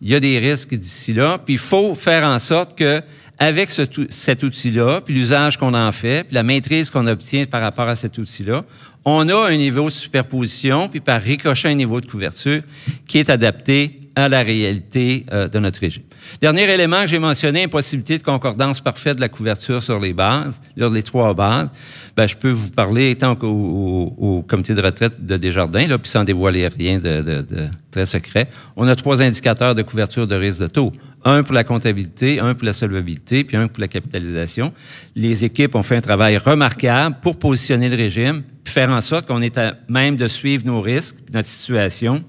il 0.00 0.10
y 0.10 0.16
a 0.16 0.20
des 0.20 0.40
risques 0.40 0.74
d'ici 0.74 1.12
là, 1.12 1.38
puis 1.38 1.54
il 1.54 1.60
faut 1.60 1.94
faire 1.94 2.24
en 2.24 2.40
sorte 2.40 2.76
que 2.76 3.00
avec 3.38 3.70
ce, 3.70 3.82
cet 4.08 4.42
outil-là, 4.42 5.00
puis 5.00 5.14
l'usage 5.14 5.56
qu'on 5.56 5.74
en 5.74 5.90
fait, 5.92 6.24
puis 6.24 6.34
la 6.34 6.42
maîtrise 6.42 6.90
qu'on 6.90 7.06
obtient 7.06 7.44
par 7.46 7.60
rapport 7.60 7.88
à 7.88 7.96
cet 7.96 8.18
outil-là, 8.18 8.62
on 9.04 9.28
a 9.28 9.48
un 9.48 9.56
niveau 9.56 9.86
de 9.86 9.94
superposition, 9.94 10.88
puis 10.88 11.00
par 11.00 11.20
ricochet 11.20 11.68
un 11.68 11.74
niveau 11.74 12.00
de 12.00 12.06
couverture 12.06 12.62
qui 13.06 13.18
est 13.18 13.30
adapté 13.30 14.00
à 14.14 14.28
la 14.28 14.42
réalité 14.42 15.26
euh, 15.32 15.48
de 15.48 15.58
notre 15.58 15.80
régime. 15.80 16.02
Dernier 16.40 16.62
élément 16.70 17.02
que 17.02 17.08
j'ai 17.08 17.18
mentionné, 17.18 17.64
impossibilité 17.64 18.18
de 18.18 18.22
concordance 18.22 18.80
parfaite 18.80 19.16
de 19.16 19.20
la 19.20 19.28
couverture 19.28 19.82
sur 19.82 20.00
les 20.00 20.12
bases, 20.12 20.60
sur 20.76 20.90
les 20.90 21.02
trois 21.02 21.34
bases. 21.34 21.68
Ben, 22.16 22.26
je 22.26 22.36
peux 22.36 22.50
vous 22.50 22.70
parler, 22.70 23.10
étant 23.10 23.36
au, 23.42 24.44
comité 24.46 24.74
de 24.74 24.82
retraite 24.82 25.24
de 25.24 25.36
Desjardins, 25.36 25.86
puis 25.98 26.10
sans 26.10 26.24
dévoiler 26.24 26.66
rien 26.68 26.98
de, 26.98 27.22
de, 27.22 27.68
très 27.90 28.06
secret, 28.06 28.48
on 28.76 28.86
a 28.88 28.94
trois 28.94 29.22
indicateurs 29.22 29.74
de 29.74 29.82
couverture 29.82 30.26
de 30.26 30.34
risque 30.34 30.60
de 30.60 30.66
taux. 30.66 30.92
Un 31.24 31.42
pour 31.42 31.54
la 31.54 31.64
comptabilité, 31.64 32.40
un 32.40 32.54
pour 32.54 32.66
la 32.66 32.72
solvabilité, 32.72 33.44
puis 33.44 33.56
un 33.56 33.68
pour 33.68 33.80
la 33.80 33.88
capitalisation. 33.88 34.72
Les 35.14 35.44
équipes 35.44 35.74
ont 35.74 35.82
fait 35.82 35.96
un 35.96 36.00
travail 36.00 36.36
remarquable 36.38 37.16
pour 37.22 37.38
positionner 37.38 37.88
le 37.88 37.96
régime, 37.96 38.42
puis 38.64 38.72
faire 38.72 38.90
en 38.90 39.00
sorte 39.00 39.26
qu'on 39.26 39.42
est 39.42 39.56
à 39.58 39.74
même 39.88 40.16
de 40.16 40.26
suivre 40.26 40.66
nos 40.66 40.80
risques, 40.80 41.16
notre 41.32 41.48
situation, 41.48 42.24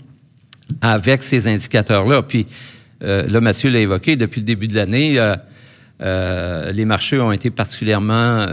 avec 0.81 1.23
ces 1.23 1.47
indicateurs-là. 1.47 2.21
Puis 2.23 2.45
là, 3.03 3.41
Mathieu 3.41 3.69
l'a 3.69 3.79
évoqué, 3.79 4.15
depuis 4.15 4.41
le 4.41 4.45
début 4.45 4.67
de 4.67 4.75
l'année, 4.75 5.19
euh, 5.19 5.35
euh, 6.01 6.71
les 6.71 6.85
marchés 6.85 7.19
ont 7.19 7.31
été 7.31 7.49
particulièrement 7.49 8.45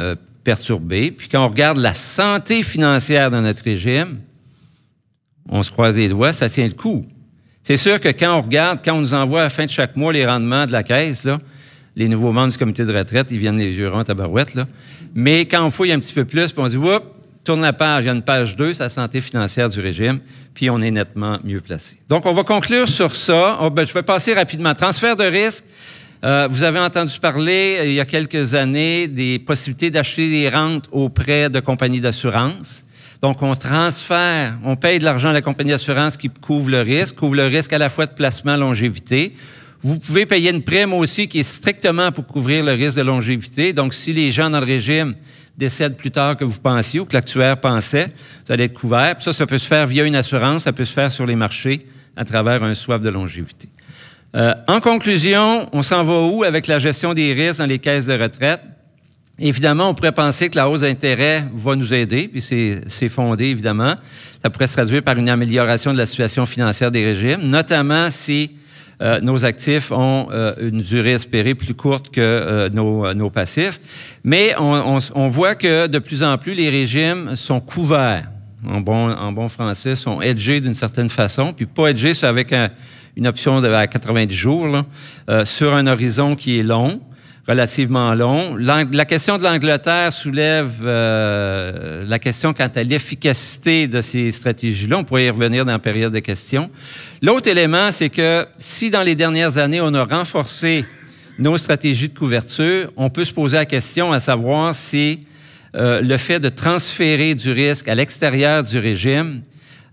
perturbés. 0.44 1.10
Puis 1.10 1.28
quand 1.28 1.44
on 1.44 1.48
regarde 1.48 1.78
la 1.78 1.94
santé 1.94 2.62
financière 2.62 3.30
de 3.30 3.38
notre 3.38 3.62
régime, 3.62 4.18
on 5.48 5.62
se 5.62 5.70
croise 5.70 5.96
les 5.96 6.08
doigts, 6.08 6.32
ça 6.32 6.48
tient 6.48 6.66
le 6.66 6.74
coup. 6.74 7.04
C'est 7.62 7.76
sûr 7.76 8.00
que 8.00 8.08
quand 8.08 8.38
on 8.38 8.42
regarde, 8.42 8.80
quand 8.84 8.94
on 8.94 9.00
nous 9.00 9.14
envoie 9.14 9.40
à 9.40 9.44
la 9.44 9.50
fin 9.50 9.66
de 9.66 9.70
chaque 9.70 9.96
mois 9.96 10.12
les 10.12 10.26
rendements 10.26 10.66
de 10.66 10.72
la 10.72 10.82
caisse, 10.82 11.24
là, 11.24 11.38
les 11.96 12.08
nouveaux 12.08 12.32
membres 12.32 12.52
du 12.52 12.58
comité 12.58 12.84
de 12.84 12.96
retraite, 12.96 13.28
ils 13.30 13.38
viennent 13.38 13.58
les 13.58 13.72
jurons 13.72 14.00
à 14.00 14.14
barouette, 14.14 14.54
là. 14.54 14.66
Mais 15.14 15.44
quand 15.44 15.66
on 15.66 15.70
fouille 15.70 15.92
un 15.92 15.98
petit 15.98 16.14
peu 16.14 16.24
plus, 16.24 16.52
puis 16.52 16.62
on 16.62 16.68
dit, 16.68 16.76
oups, 16.76 17.04
tourne 17.44 17.62
la 17.62 17.72
page, 17.72 18.04
il 18.04 18.06
y 18.06 18.10
a 18.10 18.14
une 18.14 18.22
page 18.22 18.56
2, 18.56 18.74
c'est 18.74 18.82
la 18.82 18.88
santé 18.88 19.20
financière 19.20 19.68
du 19.68 19.80
régime, 19.80 20.20
puis 20.54 20.70
on 20.70 20.80
est 20.80 20.90
nettement 20.90 21.38
mieux 21.44 21.60
placé. 21.60 21.96
Donc, 22.08 22.26
on 22.26 22.32
va 22.32 22.44
conclure 22.44 22.88
sur 22.88 23.14
ça. 23.14 23.58
Oh, 23.62 23.70
ben, 23.70 23.86
je 23.86 23.92
vais 23.92 24.02
passer 24.02 24.34
rapidement. 24.34 24.74
Transfert 24.74 25.16
de 25.16 25.24
risque. 25.24 25.64
Euh, 26.22 26.48
vous 26.50 26.62
avez 26.64 26.78
entendu 26.78 27.18
parler 27.18 27.78
euh, 27.80 27.86
il 27.86 27.92
y 27.94 28.00
a 28.00 28.04
quelques 28.04 28.54
années 28.54 29.08
des 29.08 29.38
possibilités 29.38 29.90
d'acheter 29.90 30.28
des 30.28 30.50
rentes 30.50 30.86
auprès 30.92 31.48
de 31.48 31.60
compagnies 31.60 32.00
d'assurance. 32.00 32.84
Donc, 33.22 33.42
on 33.42 33.54
transfère, 33.54 34.58
on 34.64 34.76
paye 34.76 34.98
de 34.98 35.04
l'argent 35.04 35.30
à 35.30 35.32
la 35.32 35.40
compagnie 35.40 35.70
d'assurance 35.70 36.18
qui 36.18 36.28
couvre 36.28 36.70
le 36.70 36.82
risque, 36.82 37.16
couvre 37.16 37.36
le 37.36 37.46
risque 37.46 37.72
à 37.72 37.78
la 37.78 37.88
fois 37.88 38.04
de 38.04 38.12
placement 38.12 38.56
longévité. 38.56 39.34
Vous 39.82 39.98
pouvez 39.98 40.26
payer 40.26 40.50
une 40.50 40.62
prime 40.62 40.92
aussi 40.92 41.26
qui 41.26 41.40
est 41.40 41.42
strictement 41.42 42.12
pour 42.12 42.26
couvrir 42.26 42.64
le 42.64 42.72
risque 42.72 42.98
de 42.98 43.02
longévité. 43.02 43.72
Donc, 43.72 43.94
si 43.94 44.12
les 44.12 44.30
gens 44.30 44.50
dans 44.50 44.60
le 44.60 44.66
régime 44.66 45.14
décèdent 45.60 45.96
plus 45.96 46.10
tard 46.10 46.36
que 46.36 46.44
vous 46.44 46.58
pensiez 46.58 46.98
ou 46.98 47.04
que 47.04 47.12
l'actuaire 47.12 47.60
pensait, 47.60 48.06
vous 48.46 48.52
allez 48.52 48.64
être 48.64 48.74
couvert. 48.74 49.14
Puis 49.14 49.24
ça, 49.24 49.32
ça 49.32 49.46
peut 49.46 49.58
se 49.58 49.66
faire 49.66 49.86
via 49.86 50.04
une 50.04 50.16
assurance, 50.16 50.64
ça 50.64 50.72
peut 50.72 50.84
se 50.84 50.92
faire 50.92 51.12
sur 51.12 51.26
les 51.26 51.36
marchés 51.36 51.78
à 52.16 52.24
travers 52.24 52.62
un 52.64 52.74
swap 52.74 53.02
de 53.02 53.10
longévité. 53.10 53.68
Euh, 54.34 54.54
en 54.66 54.80
conclusion, 54.80 55.68
on 55.72 55.82
s'en 55.82 56.02
va 56.02 56.20
où 56.22 56.44
avec 56.44 56.66
la 56.66 56.78
gestion 56.78 57.14
des 57.14 57.32
risques 57.32 57.58
dans 57.58 57.66
les 57.66 57.78
caisses 57.78 58.06
de 58.06 58.14
retraite? 58.14 58.60
Évidemment, 59.38 59.88
on 59.88 59.94
pourrait 59.94 60.12
penser 60.12 60.50
que 60.50 60.56
la 60.56 60.68
hausse 60.68 60.82
d'intérêt 60.82 61.44
va 61.54 61.74
nous 61.74 61.94
aider, 61.94 62.28
puis 62.28 62.42
c'est 62.42 63.08
fondé, 63.08 63.46
évidemment. 63.46 63.94
Ça 64.42 64.50
pourrait 64.50 64.66
se 64.66 64.74
traduire 64.74 65.02
par 65.02 65.16
une 65.16 65.30
amélioration 65.30 65.92
de 65.92 65.98
la 65.98 66.04
situation 66.04 66.44
financière 66.44 66.90
des 66.90 67.04
régimes, 67.04 67.42
notamment 67.42 68.10
si 68.10 68.50
euh, 69.02 69.20
nos 69.20 69.44
actifs 69.44 69.92
ont 69.92 70.28
euh, 70.30 70.52
une 70.60 70.82
durée 70.82 71.12
espérée 71.12 71.54
plus 71.54 71.74
courte 71.74 72.10
que 72.10 72.20
euh, 72.20 72.68
nos, 72.68 73.12
nos, 73.14 73.30
passifs. 73.30 73.80
Mais 74.24 74.54
on, 74.58 74.96
on, 74.96 74.98
on, 75.14 75.28
voit 75.28 75.54
que 75.54 75.86
de 75.86 75.98
plus 75.98 76.22
en 76.22 76.36
plus, 76.36 76.52
les 76.52 76.68
régimes 76.68 77.34
sont 77.34 77.60
couverts. 77.60 78.28
En 78.68 78.80
bon, 78.80 79.10
en 79.10 79.32
bon 79.32 79.48
français, 79.48 79.96
sont 79.96 80.20
edgés 80.20 80.60
d'une 80.60 80.74
certaine 80.74 81.08
façon, 81.08 81.54
puis 81.54 81.64
pas 81.64 81.88
edgés, 81.88 82.12
c'est 82.12 82.26
avec 82.26 82.52
un, 82.52 82.68
une 83.16 83.26
option 83.26 83.62
de 83.62 83.68
à 83.68 83.86
90 83.86 84.34
jours, 84.34 84.68
là, 84.68 85.44
sur 85.46 85.74
un 85.74 85.86
horizon 85.86 86.36
qui 86.36 86.58
est 86.58 86.62
long 86.62 87.00
relativement 87.50 88.14
long. 88.14 88.56
La 88.56 89.04
question 89.04 89.36
de 89.36 89.42
l'Angleterre 89.42 90.12
soulève 90.12 90.70
euh, 90.84 92.04
la 92.06 92.18
question 92.20 92.54
quant 92.54 92.70
à 92.72 92.82
l'efficacité 92.84 93.88
de 93.88 94.00
ces 94.00 94.30
stratégies-là. 94.30 94.98
On 94.98 95.04
pourrait 95.04 95.26
y 95.26 95.30
revenir 95.30 95.64
dans 95.64 95.72
la 95.72 95.80
période 95.80 96.12
de 96.12 96.20
questions. 96.20 96.70
L'autre 97.20 97.48
élément, 97.48 97.90
c'est 97.90 98.08
que 98.08 98.46
si 98.56 98.90
dans 98.90 99.02
les 99.02 99.16
dernières 99.16 99.58
années, 99.58 99.80
on 99.80 99.92
a 99.94 100.04
renforcé 100.04 100.84
nos 101.40 101.56
stratégies 101.56 102.08
de 102.08 102.16
couverture, 102.16 102.88
on 102.96 103.10
peut 103.10 103.24
se 103.24 103.32
poser 103.32 103.56
la 103.56 103.66
question 103.66 104.12
à 104.12 104.20
savoir 104.20 104.74
si 104.74 105.26
euh, 105.74 106.00
le 106.02 106.16
fait 106.18 106.38
de 106.38 106.50
transférer 106.50 107.34
du 107.34 107.50
risque 107.50 107.88
à 107.88 107.96
l'extérieur 107.96 108.62
du 108.62 108.78
régime, 108.78 109.42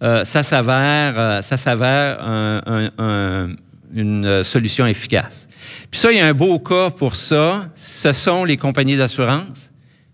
euh, 0.03 0.23
ça 0.23 0.43
s'avère, 0.43 1.43
ça 1.43 1.57
s'avère 1.57 2.21
un, 2.23 2.61
un, 2.67 2.89
un, 2.99 3.49
une 3.95 4.43
solution 4.43 4.85
efficace. 4.85 5.47
Puis 5.91 5.99
ça, 5.99 6.11
il 6.11 6.17
y 6.17 6.21
a 6.21 6.27
un 6.27 6.33
beau 6.33 6.59
cas 6.59 6.89
pour 6.89 7.15
ça. 7.15 7.69
Ce 7.75 8.11
sont 8.11 8.43
les 8.43 8.57
compagnies 8.57 8.97
d'assurance. 8.97 9.71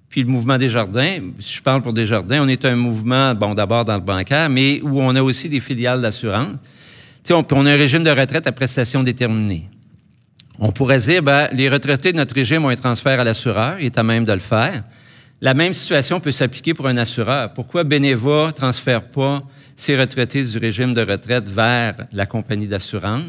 Puis 0.09 0.21
le 0.21 0.29
mouvement 0.29 0.59
des 0.59 0.69
jardins, 0.69 1.17
si 1.39 1.55
je 1.55 1.61
parle 1.61 1.81
pour 1.81 1.91
des 1.91 2.05
jardins, 2.05 2.43
on 2.43 2.47
est 2.47 2.65
un 2.65 2.75
mouvement, 2.75 3.33
bon, 3.33 3.55
d'abord 3.55 3.83
dans 3.83 3.95
le 3.95 4.01
bancaire, 4.01 4.47
mais 4.47 4.79
où 4.83 5.01
on 5.01 5.15
a 5.15 5.23
aussi 5.23 5.49
des 5.49 5.59
filiales 5.59 6.01
d'assurance. 6.01 6.57
Tu 7.23 7.33
sais, 7.33 7.33
on, 7.33 7.65
a 7.65 7.71
un 7.71 7.77
régime 7.77 8.03
de 8.03 8.11
retraite 8.11 8.45
à 8.45 8.51
prestations 8.51 9.01
déterminées. 9.01 9.69
On 10.59 10.71
pourrait 10.71 10.99
dire, 10.99 11.23
ben, 11.23 11.47
les 11.51 11.67
retraités 11.67 12.11
de 12.11 12.17
notre 12.17 12.35
régime 12.35 12.63
ont 12.63 12.69
un 12.69 12.75
transfert 12.75 13.19
à 13.19 13.23
l'assureur, 13.23 13.77
il 13.79 13.87
est 13.87 13.97
à 13.97 14.03
même 14.03 14.23
de 14.23 14.33
le 14.33 14.39
faire. 14.39 14.83
La 15.41 15.53
même 15.53 15.73
situation 15.73 16.19
peut 16.19 16.31
s'appliquer 16.31 16.73
pour 16.73 16.87
un 16.87 16.97
assureur. 16.97 17.51
Pourquoi 17.53 17.83
Beneva 17.83 18.47
ne 18.47 18.51
transfère 18.51 19.01
pas 19.03 19.41
ses 19.75 19.99
retraités 19.99 20.43
du 20.43 20.57
régime 20.57 20.93
de 20.93 21.01
retraite 21.01 21.49
vers 21.49 21.95
la 22.11 22.25
compagnie 22.25 22.67
d'assurance? 22.67 23.23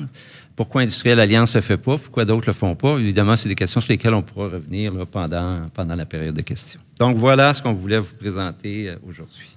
Pourquoi 0.57 0.83
Industriel 0.83 1.19
Alliance 1.19 1.55
ne 1.55 1.61
le 1.61 1.65
fait 1.65 1.77
pas? 1.77 1.99
Pourquoi 1.99 2.25
d'autres 2.25 2.43
ne 2.43 2.53
le 2.53 2.53
font 2.53 2.75
pas? 2.77 2.97
Évidemment, 2.99 3.35
c'est 3.35 3.49
des 3.49 3.57
questions 3.57 3.81
sur 3.81 3.93
lesquelles 3.93 4.15
on 4.15 4.23
pourra 4.23 4.47
revenir 4.47 4.93
pendant, 5.07 5.69
pendant 5.75 5.97
la 5.97 6.07
période 6.07 6.35
de 6.35 6.43
questions. 6.43 6.81
Donc, 6.99 7.17
voilà 7.17 7.53
ce 7.53 7.61
qu'on 7.61 7.73
voulait 7.73 7.99
vous 7.99 8.15
présenter 8.15 8.91
euh, 8.91 8.97
aujourd'hui. 9.09 9.54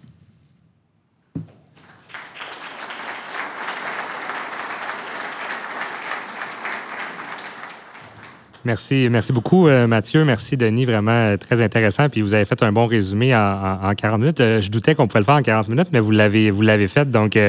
Merci, 8.68 9.08
merci 9.10 9.32
beaucoup, 9.32 9.70
euh, 9.70 9.88
Mathieu. 9.88 10.26
Merci, 10.26 10.58
Denis. 10.58 10.84
Vraiment 10.84 11.12
euh, 11.12 11.38
très 11.38 11.62
intéressant. 11.62 12.10
Puis 12.10 12.22
vous 12.22 12.34
avez 12.34 12.44
fait 12.44 12.62
un 12.64 12.74
bon 12.74 12.86
résumé 12.86 13.34
en, 13.34 13.94
40 13.96 14.20
minutes. 14.20 14.42
Euh, 14.42 14.62
je 14.62 14.70
doutais 14.70 14.94
qu'on 14.94 15.08
pouvait 15.08 15.22
le 15.22 15.26
faire 15.26 15.36
en 15.36 15.42
40 15.42 15.70
minutes, 15.70 15.88
mais 15.94 16.02
vous 16.02 16.12
l'avez, 16.12 16.52
vous 16.52 16.64
l'avez 16.64 16.90
fait. 16.90 17.10
Donc, 17.10 17.40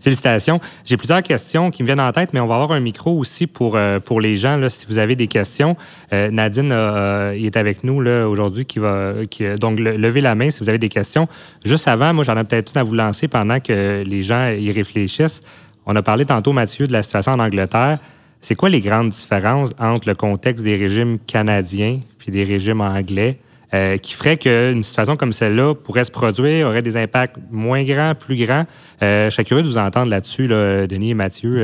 félicitations. 0.00 0.60
J'ai 0.84 0.96
plusieurs 0.96 1.24
questions 1.24 1.72
qui 1.72 1.82
me 1.82 1.86
viennent 1.88 1.98
en 1.98 2.12
tête, 2.12 2.30
mais 2.32 2.38
on 2.38 2.46
va 2.46 2.54
avoir 2.54 2.70
un 2.70 2.78
micro 2.78 3.18
aussi 3.18 3.48
pour, 3.48 3.76
pour 4.04 4.20
les 4.20 4.36
gens. 4.36 4.64
Si 4.68 4.86
vous 4.88 4.98
avez 4.98 5.16
des 5.16 5.26
questions, 5.26 5.76
Nadine 6.12 6.70
est 6.72 7.56
avec 7.56 7.82
nous 7.82 8.06
aujourd'hui. 8.06 8.64
Qui 8.64 8.78
va, 8.78 9.14
donc, 9.58 9.80
levez 9.80 10.20
la 10.20 10.36
main 10.36 10.50
si 10.50 10.60
vous 10.60 10.68
avez 10.68 10.78
des 10.78 10.88
questions. 10.88 11.26
Juste 11.64 11.88
avant, 11.88 12.14
moi, 12.14 12.22
j'en 12.22 12.38
ai 12.38 12.44
peut-être 12.44 12.70
une 12.76 12.80
à 12.80 12.84
vous 12.84 12.94
lancer 12.94 13.26
pendant 13.26 13.58
que 13.58 14.04
les 14.06 14.22
gens 14.22 14.50
y 14.50 14.70
réfléchissent. 14.70 15.42
On 15.84 15.96
a 15.96 16.02
parlé 16.02 16.24
tantôt, 16.24 16.52
Mathieu, 16.52 16.86
de 16.86 16.92
la 16.92 17.02
situation 17.02 17.32
en 17.32 17.40
Angleterre. 17.40 17.98
C'est 18.40 18.54
quoi 18.54 18.68
les 18.68 18.80
grandes 18.80 19.10
différences 19.10 19.70
entre 19.78 20.08
le 20.08 20.14
contexte 20.14 20.64
des 20.64 20.76
régimes 20.76 21.18
canadiens 21.26 22.00
puis 22.18 22.30
des 22.30 22.44
régimes 22.44 22.80
anglais 22.80 23.38
euh, 23.72 23.98
qui 23.98 24.14
ferait 24.14 24.36
qu'une 24.36 24.82
situation 24.82 25.16
comme 25.16 25.30
celle-là 25.30 25.74
pourrait 25.74 26.02
se 26.04 26.10
produire, 26.10 26.66
aurait 26.66 26.82
des 26.82 26.96
impacts 26.96 27.36
moins 27.52 27.84
grands, 27.84 28.14
plus 28.16 28.34
grands? 28.44 28.64
Euh, 29.02 29.26
je 29.26 29.30
serais 29.30 29.44
curieux 29.44 29.62
de 29.62 29.68
vous 29.68 29.78
entendre 29.78 30.10
là-dessus, 30.10 30.48
Denis 30.48 31.10
et 31.10 31.14
Mathieu, 31.14 31.56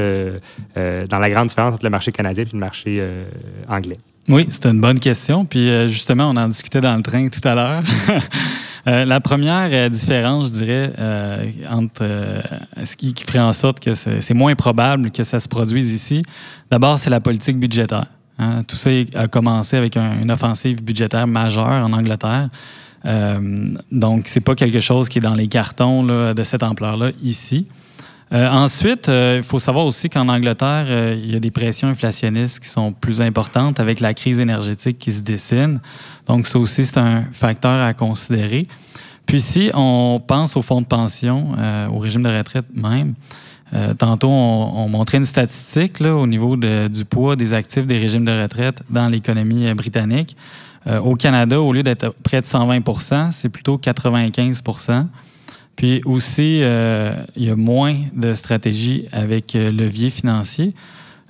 euh, 0.77 1.07
dans 1.07 1.19
la 1.19 1.31
grande 1.31 1.49
différence 1.49 1.75
entre 1.75 1.85
le 1.85 1.91
marché 1.91 2.13
canadien 2.13 2.45
et 2.45 2.49
le 2.53 2.59
marché 2.59 3.05
anglais. 3.69 3.97
Oui, 4.29 4.47
c'est 4.51 4.67
une 4.67 4.81
bonne 4.81 4.99
question. 5.01 5.45
Puis 5.45 5.89
justement, 5.89 6.31
on 6.31 6.37
en 6.37 6.49
discutait 6.49 6.81
dans 6.81 6.97
le 6.97 7.03
train 7.03 7.29
tout 7.29 7.47
à 7.47 7.55
l'heure. 7.55 7.83
Euh, 8.89 9.05
la 9.05 9.21
première 9.21 9.69
euh, 9.73 9.89
différence, 9.89 10.49
je 10.49 10.53
dirais, 10.53 10.93
euh, 10.99 11.51
entre 11.69 12.07
ce 12.85 12.95
qui, 12.95 13.13
ferait 13.27 13.41
en 13.41 13.53
sorte 13.53 13.81
que 13.81 13.95
c'est 13.95 14.35
moins 14.35 14.55
probable 14.55 15.11
que 15.11 15.25
ça 15.25 15.41
se 15.41 15.49
produise 15.49 15.93
ici, 15.93 16.23
d'abord, 16.71 16.99
c'est 16.99 17.11
la 17.11 17.21
politique 17.21 17.59
budgétaire. 17.59 18.07
Hein. 18.39 18.63
Tout 18.63 18.77
ça 18.77 18.91
a 19.15 19.27
commencé 19.27 19.77
avec 19.77 19.97
une 19.97 20.31
offensive 20.31 20.85
budgétaire 20.85 21.27
majeure 21.27 21.85
en 21.85 21.93
Angleterre. 21.93 22.49
donc, 23.91 24.25
c'est 24.27 24.41
pas 24.41 24.55
quelque 24.55 24.81
chose 24.81 25.09
qui 25.09 25.19
est 25.19 25.23
dans 25.23 25.35
les 25.35 25.49
cartons 25.49 26.05
de 26.05 26.43
cette 26.43 26.63
ampleur-là 26.63 27.11
ici. 27.23 27.67
Euh, 28.33 28.49
ensuite, 28.51 29.09
euh, 29.09 29.37
il 29.39 29.45
faut 29.45 29.61
savoir 29.61 29.87
aussi 29.87 30.11
qu'en 30.11 30.29
Angleterre, 30.29 30.87
euh, 30.89 31.17
il 31.17 31.33
y 31.33 31.37
a 31.37 31.41
des 31.41 31.53
pressions 31.53 31.89
inflationnistes 31.89 32.59
qui 32.59 32.69
sont 32.69 32.93
plus 32.93 33.21
importantes 33.21 33.79
avec 33.79 34.01
la 34.01 34.15
crise 34.15 34.41
énergétique 34.41 34.99
qui 34.99 35.13
se 35.13 35.21
dessine. 35.21 35.81
Donc, 36.27 36.49
ça 36.49 36.59
aussi, 36.59 36.85
c'est 36.85 36.99
un 36.99 37.23
facteur 37.33 37.81
à 37.85 37.95
considérer. 37.95 38.67
Puis 39.27 39.41
si 39.41 39.71
on 39.75 40.21
pense 40.25 40.57
au 40.57 40.63
fonds 40.63 40.81
de 40.81 40.87
pension, 40.87 41.57
au 41.93 41.99
régime 41.99 42.23
de 42.23 42.29
retraite 42.29 42.67
même, 42.73 43.15
tantôt, 43.99 44.29
on, 44.29 44.89
montrait 44.89 45.19
une 45.19 45.25
statistique 45.25 46.01
au 46.01 46.29
niveau 46.29 46.57
du 46.57 47.05
poids 47.05 47.35
des 47.35 47.53
actifs 47.53 47.85
des 47.87 47.99
régimes 47.99 48.25
de 48.25 48.31
retraite 48.31 48.85
dans 48.89 49.09
l'économie 49.09 49.75
britannique. 49.75 50.37
au 51.03 51.17
Canada, 51.17 51.61
au 51.61 51.73
lieu 51.73 51.83
d'être 51.83 52.15
près 52.23 52.41
de 52.41 52.47
120% 52.47 53.33
c'est 53.33 53.49
plutôt 53.49 53.79
95 53.79 54.63
puis 55.77 56.01
aussi, 56.07 56.61
euh, 56.63 57.15
il 57.37 57.45
y 57.45 57.51
a 57.51 57.57
moins 57.57 57.97
de 58.15 58.33
stratégies 58.33 59.07
avec 59.13 59.55
euh, 59.55 59.71
levier 59.71 60.09
financier. 60.09 60.75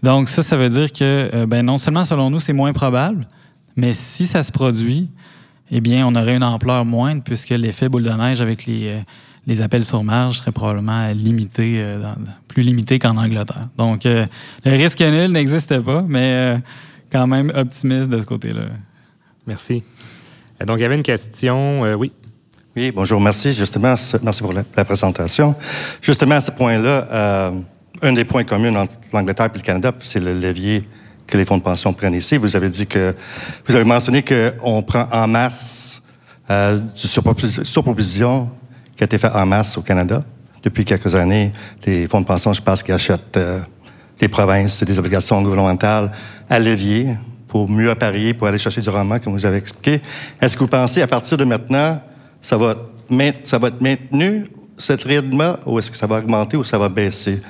Donc 0.04 0.28
ça, 0.28 0.42
ça 0.42 0.56
veut 0.56 0.70
dire 0.70 0.92
que 0.92 1.30
euh, 1.34 1.46
ben, 1.46 1.66
non 1.66 1.78
seulement 1.78 2.04
selon 2.04 2.30
nous, 2.30 2.38
c'est 2.38 2.52
moins 2.52 2.72
probable, 2.72 3.26
mais 3.74 3.92
si 3.92 4.24
ça 4.24 4.44
se 4.44 4.52
produit, 4.52 5.10
eh 5.72 5.80
bien, 5.80 6.06
on 6.06 6.14
aurait 6.14 6.36
une 6.36 6.44
ampleur 6.44 6.84
moindre 6.84 7.22
puisque 7.24 7.50
l'effet 7.50 7.88
boule 7.88 8.04
de 8.04 8.10
neige 8.10 8.40
avec 8.40 8.66
les, 8.66 9.02
les 9.48 9.60
appels 9.60 9.84
sur 9.84 10.04
marge 10.04 10.38
serait 10.38 10.52
probablement 10.52 11.10
limité, 11.10 11.84
plus 12.46 12.62
limité 12.62 13.00
qu'en 13.00 13.16
Angleterre. 13.16 13.68
Donc, 13.76 14.04
le 14.04 14.28
risque 14.64 15.00
nul 15.00 15.32
n'existe 15.32 15.80
pas, 15.80 16.04
mais 16.06 16.60
quand 17.10 17.26
même 17.26 17.50
optimiste 17.52 18.08
de 18.08 18.20
ce 18.20 18.26
côté-là. 18.26 18.66
Merci. 19.44 19.82
Donc, 20.64 20.78
il 20.78 20.82
y 20.82 20.84
avait 20.84 20.94
une 20.94 21.02
question. 21.02 21.82
oui. 21.96 22.12
Oui, 22.76 22.92
bonjour, 22.94 23.18
merci. 23.18 23.54
Justement, 23.54 23.94
merci 24.22 24.42
pour 24.42 24.52
la, 24.52 24.84
présentation. 24.84 25.54
Justement, 26.02 26.34
à 26.34 26.42
ce 26.42 26.50
point-là, 26.50 27.08
euh, 27.10 27.50
un 28.02 28.12
des 28.12 28.26
points 28.26 28.44
communs 28.44 28.76
entre 28.76 28.92
l'Angleterre 29.14 29.46
et 29.46 29.56
le 29.56 29.62
Canada, 29.62 29.92
c'est 30.00 30.20
le 30.20 30.38
levier 30.38 30.86
que 31.26 31.38
les 31.38 31.46
fonds 31.46 31.56
de 31.56 31.62
pension 31.62 31.94
prennent 31.94 32.12
ici. 32.12 32.36
Vous 32.36 32.54
avez 32.54 32.68
dit 32.68 32.86
que, 32.86 33.14
vous 33.66 33.74
avez 33.74 33.86
mentionné 33.86 34.22
qu'on 34.22 34.82
prend 34.82 35.08
en 35.10 35.26
masse 35.26 36.02
euh, 36.50 36.78
du 36.78 37.08
surprovision 37.64 38.50
qui 38.94 39.04
a 39.04 39.06
été 39.06 39.16
fait 39.16 39.30
en 39.30 39.46
masse 39.46 39.78
au 39.78 39.80
Canada. 39.80 40.22
Depuis 40.62 40.84
quelques 40.84 41.14
années, 41.14 41.54
les 41.86 42.06
fonds 42.08 42.20
de 42.20 42.26
pension, 42.26 42.52
je 42.52 42.60
pense 42.60 42.82
qu'ils 42.82 42.92
achètent 42.92 43.38
euh, 43.38 43.58
des 44.18 44.28
provinces, 44.28 44.84
des 44.84 44.98
obligations 44.98 45.40
gouvernementales 45.40 46.12
à 46.50 46.58
levier 46.58 47.16
pour 47.48 47.70
mieux 47.70 47.88
apparier, 47.88 48.34
pour 48.34 48.48
aller 48.48 48.58
chercher 48.58 48.82
du 48.82 48.90
rendement, 48.90 49.18
comme 49.18 49.32
vous 49.32 49.46
avez 49.46 49.56
expliqué. 49.56 50.02
Est-ce 50.42 50.52
que 50.56 50.60
vous 50.60 50.66
pensez, 50.66 51.00
à 51.00 51.06
partir 51.06 51.38
de 51.38 51.44
maintenant, 51.44 52.02
ça 52.46 52.56
va, 52.56 52.76
être 53.66 53.80
maintenu, 53.80 54.46
cette 54.78 55.02
rythme 55.02 55.56
ou 55.66 55.80
est-ce 55.80 55.90
que 55.90 55.96
ça 55.96 56.06
va 56.06 56.18
augmenter 56.18 56.56
ou 56.56 56.62
ça 56.62 56.78
va 56.78 56.88
baisser? 56.88 57.42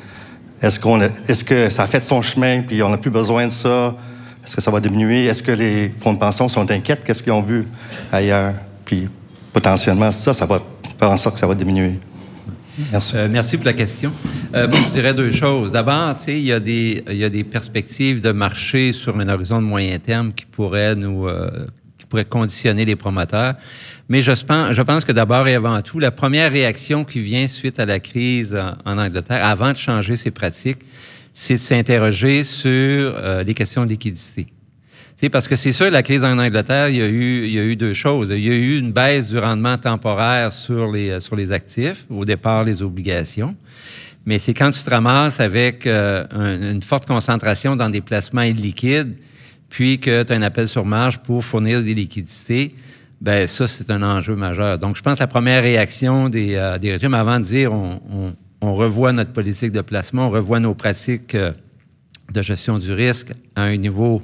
Est-ce, 0.62 0.80
qu'on 0.80 0.98
est-ce 1.02 1.44
que 1.44 1.68
ça 1.68 1.82
a 1.82 1.86
fait 1.86 2.00
son 2.00 2.22
chemin 2.22 2.62
puis 2.62 2.82
on 2.82 2.88
n'a 2.88 2.96
plus 2.96 3.10
besoin 3.10 3.46
de 3.46 3.52
ça? 3.52 3.94
Est-ce 4.42 4.56
que 4.56 4.62
ça 4.62 4.70
va 4.70 4.80
diminuer? 4.80 5.26
Est-ce 5.26 5.42
que 5.42 5.52
les 5.52 5.92
fonds 6.00 6.14
de 6.14 6.18
pension 6.18 6.48
sont 6.48 6.70
inquiets? 6.70 6.96
Qu'est-ce 7.04 7.22
qu'ils 7.22 7.32
ont 7.32 7.42
vu 7.42 7.66
ailleurs? 8.10 8.54
Puis 8.86 9.08
potentiellement, 9.52 10.10
ça, 10.12 10.32
ça 10.32 10.46
va 10.46 10.60
faire 10.98 11.10
en 11.10 11.16
sorte 11.18 11.34
que 11.34 11.40
ça 11.40 11.46
va 11.46 11.54
diminuer. 11.54 11.98
Merci. 12.90 13.16
Euh, 13.16 13.28
merci 13.30 13.56
pour 13.58 13.66
la 13.66 13.74
question. 13.74 14.12
Euh, 14.54 14.66
je 14.70 14.94
dirais 14.94 15.12
deux 15.12 15.30
choses. 15.30 15.72
D'abord, 15.72 16.14
il 16.28 16.38
y, 16.38 16.52
a 16.52 16.60
des, 16.60 17.04
y 17.10 17.24
a 17.24 17.28
des 17.28 17.44
perspectives 17.44 18.22
de 18.22 18.32
marché 18.32 18.92
sur 18.92 19.18
un 19.18 19.28
horizon 19.28 19.60
de 19.60 19.66
moyen 19.66 19.98
terme 19.98 20.32
qui 20.32 20.46
pourraient 20.46 20.94
nous, 20.94 21.26
euh, 21.26 21.66
qui 22.06 22.10
pourraient 22.10 22.24
conditionner 22.24 22.84
les 22.84 22.96
promoteurs. 22.96 23.54
Mais 24.08 24.20
je 24.20 24.30
pense, 24.82 25.04
que 25.04 25.12
d'abord 25.12 25.48
et 25.48 25.54
avant 25.54 25.82
tout, 25.82 25.98
la 25.98 26.12
première 26.12 26.52
réaction 26.52 27.04
qui 27.04 27.20
vient 27.20 27.48
suite 27.48 27.80
à 27.80 27.86
la 27.86 27.98
crise 27.98 28.56
en, 28.84 28.98
Angleterre, 28.98 29.44
avant 29.44 29.72
de 29.72 29.76
changer 29.76 30.16
ses 30.16 30.30
pratiques, 30.30 30.78
c'est 31.32 31.54
de 31.54 31.58
s'interroger 31.58 32.44
sur 32.44 32.68
euh, 32.70 33.42
les 33.42 33.54
questions 33.54 33.84
de 33.84 33.90
liquidité. 33.90 34.46
Parce 35.32 35.48
que 35.48 35.56
c'est 35.56 35.72
sûr, 35.72 35.90
la 35.90 36.02
crise 36.02 36.24
en 36.24 36.38
Angleterre, 36.38 36.88
il 36.88 36.96
y, 36.96 37.02
a 37.02 37.06
eu, 37.06 37.44
il 37.44 37.50
y 37.50 37.58
a 37.58 37.64
eu 37.64 37.74
deux 37.74 37.94
choses. 37.94 38.28
Il 38.30 38.44
y 38.44 38.50
a 38.50 38.54
eu 38.54 38.78
une 38.78 38.92
baisse 38.92 39.28
du 39.28 39.38
rendement 39.38 39.78
temporaire 39.78 40.52
sur 40.52 40.92
les, 40.92 41.20
sur 41.20 41.36
les 41.36 41.52
actifs, 41.52 42.04
au 42.10 42.24
départ 42.24 42.64
les 42.64 42.82
obligations. 42.82 43.56
Mais 44.26 44.38
c'est 44.38 44.54
quand 44.54 44.70
tu 44.70 44.82
te 44.82 44.90
ramasses 44.90 45.40
avec 45.40 45.86
euh, 45.86 46.24
une 46.72 46.82
forte 46.82 47.06
concentration 47.06 47.76
dans 47.76 47.88
des 47.88 48.02
placements 48.02 48.42
illiquides, 48.42 49.16
puis 49.68 49.98
que 49.98 50.22
tu 50.22 50.32
as 50.32 50.36
un 50.36 50.42
appel 50.42 50.68
sur 50.68 50.84
marge 50.84 51.18
pour 51.18 51.44
fournir 51.44 51.82
des 51.82 51.94
liquidités, 51.94 52.74
ben 53.20 53.46
ça, 53.46 53.66
c'est 53.66 53.90
un 53.90 54.02
enjeu 54.02 54.36
majeur. 54.36 54.78
Donc, 54.78 54.96
je 54.96 55.02
pense 55.02 55.16
que 55.18 55.22
la 55.22 55.26
première 55.26 55.62
réaction 55.62 56.28
des, 56.28 56.54
euh, 56.54 56.76
régimes, 56.76 57.14
avant 57.14 57.40
de 57.40 57.44
dire 57.44 57.72
on, 57.72 58.34
revoit 58.60 59.12
notre 59.12 59.32
politique 59.32 59.70
de 59.70 59.80
placement, 59.80 60.26
on 60.26 60.30
revoit 60.30 60.58
nos 60.58 60.74
pratiques 60.74 61.34
euh, 61.34 61.52
de 62.32 62.42
gestion 62.42 62.78
du 62.78 62.92
risque 62.92 63.32
à 63.54 63.62
un 63.62 63.76
niveau 63.76 64.20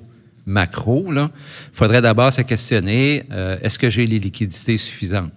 macro, 0.47 1.07
il 1.12 1.28
faudrait 1.72 2.03
d'abord 2.03 2.32
se 2.32 2.43
questionner 2.43 3.24
euh, 3.30 3.57
est-ce 3.62 3.78
que 3.78 3.88
j'ai 3.88 4.07
les 4.07 4.18
liquidités 4.18 4.76
suffisantes? 4.76 5.30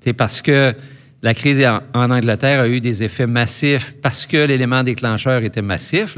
C'est 0.00 0.12
parce 0.12 0.42
que 0.42 0.74
la 1.22 1.34
crise 1.34 1.66
en, 1.94 2.10
Angleterre 2.10 2.60
a 2.60 2.68
eu 2.68 2.80
des 2.80 3.02
effets 3.02 3.26
massifs 3.26 3.94
parce 4.00 4.26
que 4.26 4.36
l'élément 4.36 4.82
déclencheur 4.82 5.42
était 5.42 5.62
massif. 5.62 6.14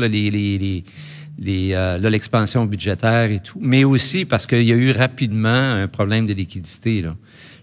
Euh, 1.47 1.99
l'expansion 2.11 2.67
budgétaire 2.67 3.31
et 3.31 3.41
tout, 3.41 3.59
mais 3.61 3.85
aussi 3.85 4.25
parce 4.25 4.47
qu'il 4.47 4.63
y 4.63 4.73
a 4.73 4.77
eu 4.77 4.91
rapidement 4.91 5.49
un 5.49 5.89
problème 5.89 6.27
de 6.27 6.35
liquidité. 6.35 7.03
Là. 7.03 7.17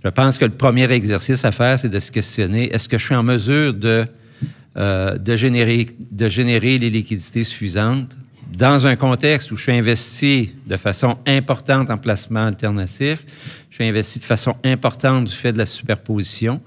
Je 0.04 0.10
pense 0.10 0.38
que 0.38 0.46
le 0.46 0.52
premier 0.52 0.92
exercice 0.92 1.44
à 1.46 1.52
faire, 1.52 1.78
c'est 1.78 1.90
de 1.90 2.00
se 2.00 2.12
questionner, 2.12 2.74
est-ce 2.74 2.88
que 2.90 2.98
je 2.98 3.06
suis 3.06 3.16
en 3.16 3.24
mesure 3.24 3.74
de, 3.74 4.06
euh, 4.78 5.18
de, 5.18 5.36
générer, 5.36 5.88
de 6.12 6.30
générer 6.30 6.78
les 6.78 6.90
liquidités 6.90 7.44
suffisantes 7.44 8.16
dans 8.58 8.88
un 8.88 8.96
contexte 8.96 9.52
où 9.52 9.58
je 9.58 9.64
suis 9.64 9.74
investi 9.74 10.56
de 10.66 10.78
façon 10.78 11.18
importante 11.28 11.90
en 11.90 11.98
placement 11.98 12.46
alternatif, 12.46 13.26
je 13.70 13.76
suis 13.76 13.86
investi 13.86 14.20
de 14.20 14.24
façon 14.24 14.56
importante 14.64 15.26
du 15.26 15.34
fait 15.34 15.52
de 15.52 15.58
la 15.58 15.66
superposition, 15.66 16.62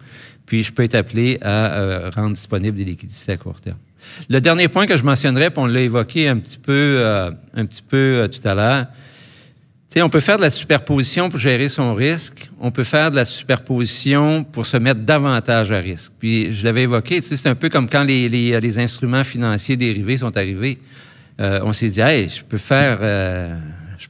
puis 0.44 0.62
je 0.62 0.72
peux 0.72 0.84
être 0.84 0.94
appelé 0.94 1.38
à 1.40 1.72
euh, 1.72 2.10
rendre 2.14 2.34
disponible 2.34 2.76
des 2.76 2.84
liquidités 2.84 3.32
à 3.32 3.36
court 3.36 3.60
terme. 3.60 3.78
Le 4.28 4.40
dernier 4.40 4.68
point 4.68 4.86
que 4.86 4.96
je 4.96 5.04
mentionnerais, 5.04 5.50
puis 5.50 5.60
on 5.60 5.66
l'a 5.66 5.80
évoqué 5.80 6.28
un 6.28 6.36
petit 6.36 6.58
peu, 6.58 6.72
euh, 6.72 7.30
euh, 7.56 8.28
tout 8.28 8.48
à 8.48 8.54
l'heure, 8.54 8.86
on 9.96 10.08
peut 10.08 10.20
faire 10.20 10.36
de 10.36 10.42
la 10.42 10.50
superposition 10.50 11.30
pour 11.30 11.40
gérer 11.40 11.68
son 11.68 11.94
risque. 11.94 12.48
On 12.60 12.70
peut 12.70 12.84
faire 12.84 13.10
de 13.10 13.16
la 13.16 13.24
superposition 13.24 14.44
pour 14.44 14.66
se 14.66 14.76
mettre 14.76 15.00
davantage 15.00 15.72
à 15.72 15.78
risque. 15.78 16.12
Puis, 16.18 16.54
je 16.54 16.64
l'avais 16.64 16.82
évoqué, 16.82 17.20
c'est 17.20 17.48
un 17.48 17.56
peu 17.56 17.68
comme 17.68 17.88
quand 17.88 18.04
les, 18.04 18.78
instruments 18.78 19.24
financiers 19.24 19.76
dérivés 19.76 20.18
sont 20.18 20.36
arrivés. 20.36 20.78
Euh, 21.40 21.60
on 21.64 21.72
s'est 21.72 21.88
dit, 21.88 22.00
hey, 22.00 22.28
je 22.28 22.42
peux 22.44 22.58
faire, 22.58 23.00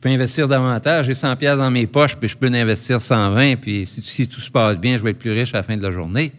investir 0.08 0.48
davantage, 0.48 1.06
j'ai 1.06 1.14
100 1.14 1.36
pièces 1.36 1.56
dans 1.56 1.70
mes 1.70 1.86
poches, 1.86 2.16
puis 2.16 2.28
je 2.28 2.36
peux 2.36 2.48
en 2.48 2.54
investir 2.54 3.00
120, 3.00 3.56
puis 3.56 3.84
si, 3.84 4.26
tout 4.26 4.40
se 4.40 4.50
passe 4.50 4.78
bien, 4.78 4.96
je 4.96 5.02
vais 5.02 5.10
être 5.10 5.18
plus 5.18 5.32
riche 5.32 5.52
à 5.52 5.58
la 5.58 5.62
fin 5.62 5.76
de 5.76 5.82
la 5.82 5.90
journée. 5.90 6.32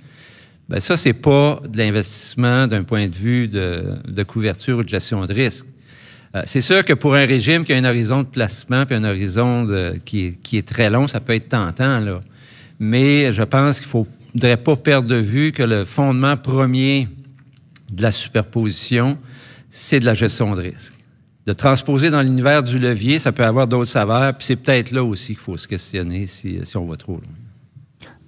Bien, 0.69 0.79
ça, 0.79 0.95
c'est 0.97 1.13
pas 1.13 1.61
de 1.67 1.77
l'investissement 1.77 2.67
d'un 2.67 2.83
point 2.83 3.07
de 3.07 3.15
vue 3.15 3.47
de, 3.47 3.95
de 4.07 4.23
couverture 4.23 4.77
ou 4.77 4.83
de 4.83 4.89
gestion 4.89 5.25
de 5.25 5.33
risque. 5.33 5.65
Euh, 6.35 6.43
c'est 6.45 6.61
sûr 6.61 6.85
que 6.85 6.93
pour 6.93 7.15
un 7.15 7.25
régime 7.25 7.65
qui 7.65 7.73
a 7.73 7.77
un 7.77 7.83
horizon 7.83 8.23
de 8.23 8.27
placement 8.27 8.85
puis 8.85 8.95
un 8.95 9.03
horizon 9.03 9.67
qui, 10.05 10.37
est, 10.53 10.67
très 10.67 10.89
long, 10.89 11.07
ça 11.07 11.19
peut 11.19 11.33
être 11.33 11.49
tentant, 11.49 11.99
là. 11.99 12.21
Mais 12.79 13.31
je 13.31 13.43
pense 13.43 13.79
qu'il 13.79 13.87
ne 13.87 14.05
faudrait 14.33 14.57
pas 14.57 14.75
perdre 14.75 15.07
de 15.07 15.15
vue 15.15 15.51
que 15.51 15.61
le 15.61 15.85
fondement 15.85 16.35
premier 16.37 17.07
de 17.91 18.01
la 18.01 18.11
superposition, 18.11 19.17
c'est 19.69 19.99
de 19.99 20.05
la 20.05 20.13
gestion 20.13 20.55
de 20.55 20.61
risque. 20.61 20.93
De 21.45 21.53
transposer 21.53 22.09
dans 22.09 22.21
l'univers 22.21 22.63
du 22.63 22.79
levier, 22.79 23.19
ça 23.19 23.31
peut 23.31 23.43
avoir 23.43 23.67
d'autres 23.67 23.91
saveurs, 23.91 24.33
puis 24.35 24.45
c'est 24.45 24.55
peut-être 24.55 24.91
là 24.91 25.03
aussi 25.03 25.27
qu'il 25.27 25.37
faut 25.37 25.57
se 25.57 25.67
questionner 25.67 26.27
si, 26.27 26.59
on 26.75 26.85
va 26.85 26.95
trop 26.95 27.13
loin. 27.13 27.21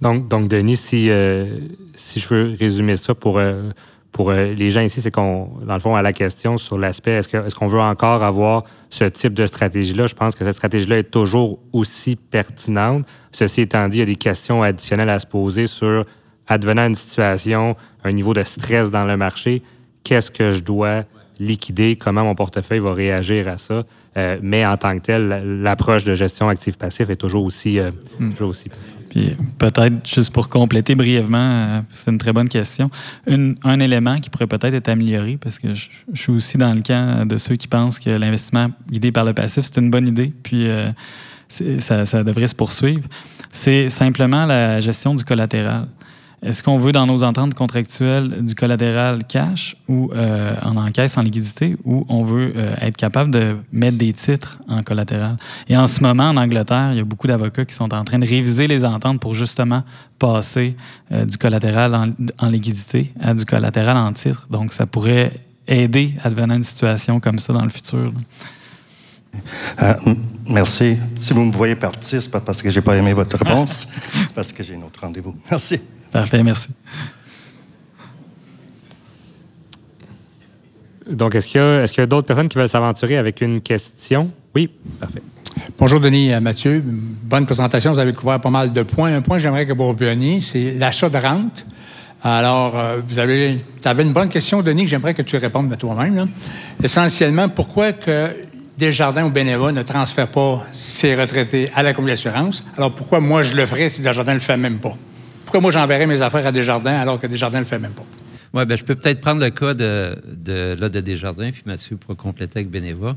Donc, 0.00 0.28
donc 0.28 0.48
Denis, 0.48 0.76
si, 0.76 1.08
euh, 1.08 1.58
si 1.94 2.20
je 2.20 2.28
veux 2.28 2.54
résumer 2.58 2.96
ça 2.96 3.14
pour, 3.14 3.38
euh, 3.38 3.70
pour 4.12 4.30
euh, 4.30 4.52
les 4.52 4.70
gens 4.70 4.80
ici, 4.80 5.00
c'est 5.00 5.10
qu'on, 5.10 5.50
dans 5.66 5.74
le 5.74 5.80
fond, 5.80 5.94
à 5.94 6.02
la 6.02 6.12
question 6.12 6.56
sur 6.56 6.78
l'aspect, 6.78 7.12
est-ce, 7.12 7.36
est-ce 7.36 7.54
qu'on 7.54 7.66
veut 7.66 7.80
encore 7.80 8.22
avoir 8.22 8.64
ce 8.90 9.04
type 9.04 9.34
de 9.34 9.46
stratégie-là? 9.46 10.06
Je 10.06 10.14
pense 10.14 10.34
que 10.34 10.44
cette 10.44 10.54
stratégie-là 10.54 10.98
est 10.98 11.10
toujours 11.10 11.58
aussi 11.72 12.16
pertinente. 12.16 13.06
Ceci 13.32 13.62
étant 13.62 13.88
dit, 13.88 13.98
il 13.98 14.00
y 14.00 14.02
a 14.02 14.06
des 14.06 14.16
questions 14.16 14.62
additionnelles 14.62 15.10
à 15.10 15.18
se 15.18 15.26
poser 15.26 15.66
sur, 15.66 16.04
advenant 16.46 16.86
une 16.86 16.94
situation, 16.94 17.76
un 18.04 18.12
niveau 18.12 18.34
de 18.34 18.42
stress 18.42 18.90
dans 18.90 19.04
le 19.04 19.16
marché, 19.16 19.62
qu'est-ce 20.02 20.30
que 20.30 20.50
je 20.50 20.60
dois 20.62 21.04
liquider, 21.38 21.96
comment 21.96 22.24
mon 22.24 22.34
portefeuille 22.34 22.78
va 22.78 22.92
réagir 22.92 23.48
à 23.48 23.58
ça? 23.58 23.84
Euh, 24.16 24.38
mais 24.42 24.64
en 24.64 24.76
tant 24.76 24.96
que 24.96 25.02
tel, 25.02 25.60
l'approche 25.62 26.04
de 26.04 26.14
gestion 26.14 26.48
active-passif 26.48 27.10
est 27.10 27.16
toujours 27.16 27.44
aussi, 27.44 27.78
euh, 27.80 27.90
hmm. 28.20 28.30
toujours 28.30 28.50
aussi 28.50 28.70
Puis 29.10 29.36
peut-être, 29.58 30.06
juste 30.06 30.32
pour 30.32 30.48
compléter 30.48 30.94
brièvement, 30.94 31.38
euh, 31.38 31.78
c'est 31.90 32.12
une 32.12 32.18
très 32.18 32.32
bonne 32.32 32.48
question, 32.48 32.90
un 33.26 33.80
élément 33.80 34.20
qui 34.20 34.30
pourrait 34.30 34.46
peut-être 34.46 34.74
être 34.74 34.88
amélioré, 34.88 35.36
parce 35.40 35.58
que 35.58 35.74
je, 35.74 35.88
suis 36.14 36.32
aussi 36.32 36.58
dans 36.58 36.72
le 36.72 36.82
camp 36.82 37.26
de 37.26 37.36
ceux 37.38 37.56
qui 37.56 37.66
pensent 37.66 37.98
que 37.98 38.10
l'investissement 38.10 38.68
guidé 38.88 39.10
par 39.10 39.24
le 39.24 39.32
passif, 39.32 39.64
c'est 39.64 39.80
une 39.80 39.90
bonne 39.90 40.06
idée, 40.06 40.32
puis 40.42 40.68
ça, 41.48 42.06
ça 42.06 42.22
devrait 42.22 42.46
se 42.46 42.54
poursuivre, 42.54 43.08
c'est 43.50 43.88
simplement 43.88 44.46
la 44.46 44.78
gestion 44.80 45.14
du 45.14 45.24
collatéral. 45.24 45.88
Est-ce 46.44 46.62
qu'on 46.62 46.76
veut 46.76 46.92
dans 46.92 47.06
nos 47.06 47.22
ententes 47.22 47.54
contractuelles 47.54 48.44
du 48.44 48.54
collatéral 48.54 49.24
cash 49.24 49.76
ou 49.88 50.10
euh, 50.12 50.54
en 50.62 50.76
encaisse 50.76 51.16
en 51.16 51.22
liquidité 51.22 51.74
ou 51.86 52.04
on 52.10 52.22
veut 52.22 52.52
euh, 52.54 52.74
être 52.82 52.98
capable 52.98 53.30
de 53.30 53.56
mettre 53.72 53.96
des 53.96 54.12
titres 54.12 54.58
en 54.68 54.82
collatéral? 54.82 55.36
Et 55.70 55.76
en 55.76 55.86
ce 55.86 56.02
moment, 56.02 56.28
en 56.28 56.36
Angleterre, 56.36 56.90
il 56.92 56.98
y 56.98 57.00
a 57.00 57.04
beaucoup 57.04 57.26
d'avocats 57.26 57.64
qui 57.64 57.74
sont 57.74 57.94
en 57.94 58.04
train 58.04 58.18
de 58.18 58.26
réviser 58.26 58.66
les 58.66 58.84
ententes 58.84 59.20
pour 59.20 59.32
justement 59.32 59.82
passer 60.18 60.76
euh, 61.12 61.24
du 61.24 61.38
collatéral 61.38 62.12
en, 62.38 62.48
liquidité 62.50 63.10
à 63.22 63.32
du 63.32 63.46
collatéral 63.46 63.96
en 63.96 64.12
titre. 64.12 64.46
Donc, 64.50 64.74
ça 64.74 64.84
pourrait 64.84 65.32
aider 65.66 66.14
à 66.22 66.28
devenir 66.28 66.56
une 66.56 66.64
situation 66.64 67.20
comme 67.20 67.38
ça 67.38 67.54
dans 67.54 67.64
le 67.64 67.70
futur. 67.70 68.12
merci. 70.46 70.98
Si 71.16 71.32
vous 71.32 71.44
me 71.44 71.52
voyez 71.52 71.74
partir, 71.74 72.22
c'est 72.22 72.30
pas 72.30 72.42
parce 72.42 72.60
que 72.60 72.68
j'ai 72.68 72.82
pas 72.82 72.96
aimé 72.96 73.14
votre 73.14 73.38
réponse, 73.38 73.88
c'est 74.12 74.34
parce 74.34 74.52
que 74.52 74.62
j'ai 74.62 74.74
un 74.74 74.82
autre 74.82 75.00
rendez-vous. 75.00 75.34
Merci. 75.50 75.80
Parfait, 76.14 76.44
merci. 76.44 76.68
Donc, 81.10 81.34
est-ce 81.34 81.48
qu'il 81.48 82.00
y 82.00 82.04
a, 82.04 82.06
d'autres 82.06 82.28
personnes 82.28 82.48
qui 82.48 82.56
veulent 82.56 82.68
s'aventurer 82.68 83.16
avec 83.16 83.40
une 83.40 83.60
question? 83.60 84.30
Oui, 84.54 84.70
parfait. 85.00 85.22
Bonjour 85.76 85.98
Denis 85.98 86.32
euh, 86.32 86.38
Mathieu. 86.38 86.80
Bonne 86.84 87.46
présentation. 87.46 87.92
Vous 87.92 87.98
avez 87.98 88.12
couvert 88.12 88.40
pas 88.40 88.50
mal 88.50 88.72
de 88.72 88.82
points. 88.84 89.12
Un 89.12 89.22
point 89.22 89.38
que 89.38 89.42
j'aimerais 89.42 89.66
que 89.66 89.72
vous 89.72 89.88
reveniez, 89.88 90.38
c'est 90.38 90.74
l'achat 90.74 91.08
de 91.08 91.18
rente. 91.18 91.66
Alors, 92.22 92.78
euh, 92.78 93.00
vous 93.04 93.18
avez, 93.18 93.58
avais 93.84 94.04
une 94.04 94.12
bonne 94.12 94.28
question, 94.28 94.62
Denis, 94.62 94.84
que 94.84 94.90
j'aimerais 94.90 95.14
que 95.14 95.22
tu 95.22 95.36
répondes 95.36 95.68
de 95.68 95.74
toi-même. 95.74 96.28
Essentiellement, 96.80 97.48
pourquoi 97.48 97.92
que 97.92 98.30
Desjardins 98.78 99.24
ou 99.24 99.30
Beneva 99.30 99.72
ne 99.72 99.82
transfèrent 99.82 100.30
pas 100.30 100.64
ses 100.70 101.16
retraités 101.16 101.72
à 101.74 101.82
la 101.82 101.92
compagnie 101.92 102.12
d'assurance? 102.12 102.64
Alors, 102.76 102.94
pourquoi 102.94 103.18
moi 103.18 103.42
je 103.42 103.56
le 103.56 103.66
ferais 103.66 103.88
si 103.88 104.00
Desjardins 104.00 104.34
ne 104.34 104.38
le 104.38 104.44
fait 104.44 104.56
même 104.56 104.78
pas? 104.78 104.96
Pourquoi 105.54 105.70
moi 105.70 105.80
j'enverrais 105.80 106.06
mes 106.06 106.20
affaires 106.20 106.44
à 106.44 106.50
Desjardins 106.50 106.98
alors 106.98 107.20
que 107.20 107.28
Desjardins 107.28 107.58
ne 107.58 107.62
le 107.62 107.68
fait 107.68 107.78
même 107.78 107.92
pas? 107.92 108.02
Oui, 108.52 108.66
bien, 108.66 108.74
je 108.74 108.82
peux 108.82 108.96
peut-être 108.96 109.20
prendre 109.20 109.40
le 109.40 109.50
cas 109.50 109.72
de, 109.72 110.16
de, 110.26 110.74
là, 110.80 110.88
de 110.88 110.98
Desjardins, 110.98 111.52
puis 111.52 111.62
Mathieu 111.64 111.96
pour 111.96 112.16
compléter 112.16 112.58
avec 112.58 112.70
Beneva. 112.70 113.16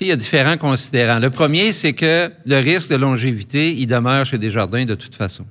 il 0.00 0.06
y 0.06 0.12
a 0.12 0.14
différents 0.14 0.56
considérants. 0.56 1.18
Le 1.18 1.30
premier, 1.30 1.72
c'est 1.72 1.92
que 1.92 2.30
le 2.46 2.58
risque 2.58 2.88
de 2.88 2.94
longévité, 2.94 3.72
il 3.72 3.88
demeure 3.88 4.24
chez 4.24 4.38
Desjardins 4.38 4.84
de 4.84 4.94
toute 4.94 5.16
façon. 5.16 5.44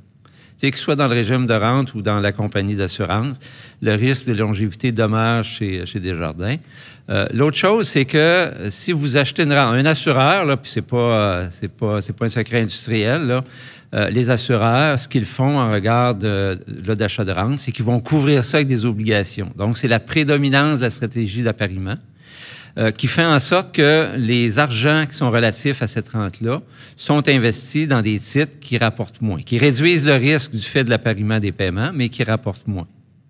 Que 0.61 0.77
ce 0.77 0.82
soit 0.82 0.95
dans 0.95 1.07
le 1.07 1.15
régime 1.15 1.47
de 1.47 1.53
rente 1.53 1.95
ou 1.95 2.01
dans 2.01 2.21
la 2.21 2.32
compagnie 2.32 2.75
d'assurance, 2.75 3.36
le 3.82 3.95
risque 3.95 4.27
de 4.27 4.34
longévité 4.34 4.93
demeure 4.93 5.43
chez, 5.43 5.86
chez 5.86 5.99
Desjardins. 5.99 6.57
Euh, 7.09 7.25
l'autre 7.34 7.57
chose, 7.57 7.89
c'est 7.89 8.05
que 8.05 8.53
si 8.69 8.93
vous 8.93 9.17
achetez 9.17 9.43
une 9.43 9.53
rente, 9.53 9.73
un 9.73 9.86
assureur, 9.86 10.45
là, 10.45 10.55
puis 10.55 10.71
c'est 10.71 10.84
pas, 10.84 10.97
euh, 10.97 11.49
pas, 11.77 11.99
pas 11.99 12.25
un 12.25 12.29
secret 12.29 12.61
industriel, 12.61 13.25
là, 13.27 13.41
euh, 13.93 14.09
les 14.09 14.29
assureurs, 14.29 14.97
ce 14.97 15.07
qu'ils 15.07 15.25
font 15.25 15.59
en 15.59 15.71
regard 15.71 16.15
de, 16.15 16.57
d'achat 16.95 17.25
de 17.25 17.31
rente, 17.31 17.59
c'est 17.59 17.71
qu'ils 17.71 17.85
vont 17.85 17.99
couvrir 17.99 18.43
ça 18.45 18.57
avec 18.57 18.67
des 18.67 18.85
obligations. 18.85 19.51
Donc, 19.57 19.77
c'est 19.77 19.89
la 19.89 19.99
prédominance 19.99 20.77
de 20.77 20.83
la 20.83 20.89
stratégie 20.89 21.43
d'appariement 21.43 21.97
euh, 22.77 22.91
qui 22.91 23.07
fait 23.07 23.25
en 23.25 23.39
sorte 23.39 23.73
que 23.73 24.15
les 24.15 24.59
argents 24.59 25.05
qui 25.05 25.15
sont 25.15 25.29
relatifs 25.29 25.81
à 25.81 25.87
cette 25.87 26.07
rente-là 26.07 26.61
sont 26.95 27.27
investis 27.27 27.85
dans 27.85 28.01
des 28.01 28.17
titres 28.19 28.59
qui 28.61 28.77
rapportent 28.77 29.21
moins, 29.21 29.41
qui 29.41 29.57
réduisent 29.57 30.05
le 30.05 30.15
risque 30.15 30.51
du 30.51 30.63
fait 30.63 30.85
de 30.85 30.89
l'appariement 30.89 31.39
des 31.39 31.51
paiements, 31.51 31.91
mais 31.93 32.07
qui 32.07 32.23
rapportent 32.23 32.67
moins. 32.67 32.87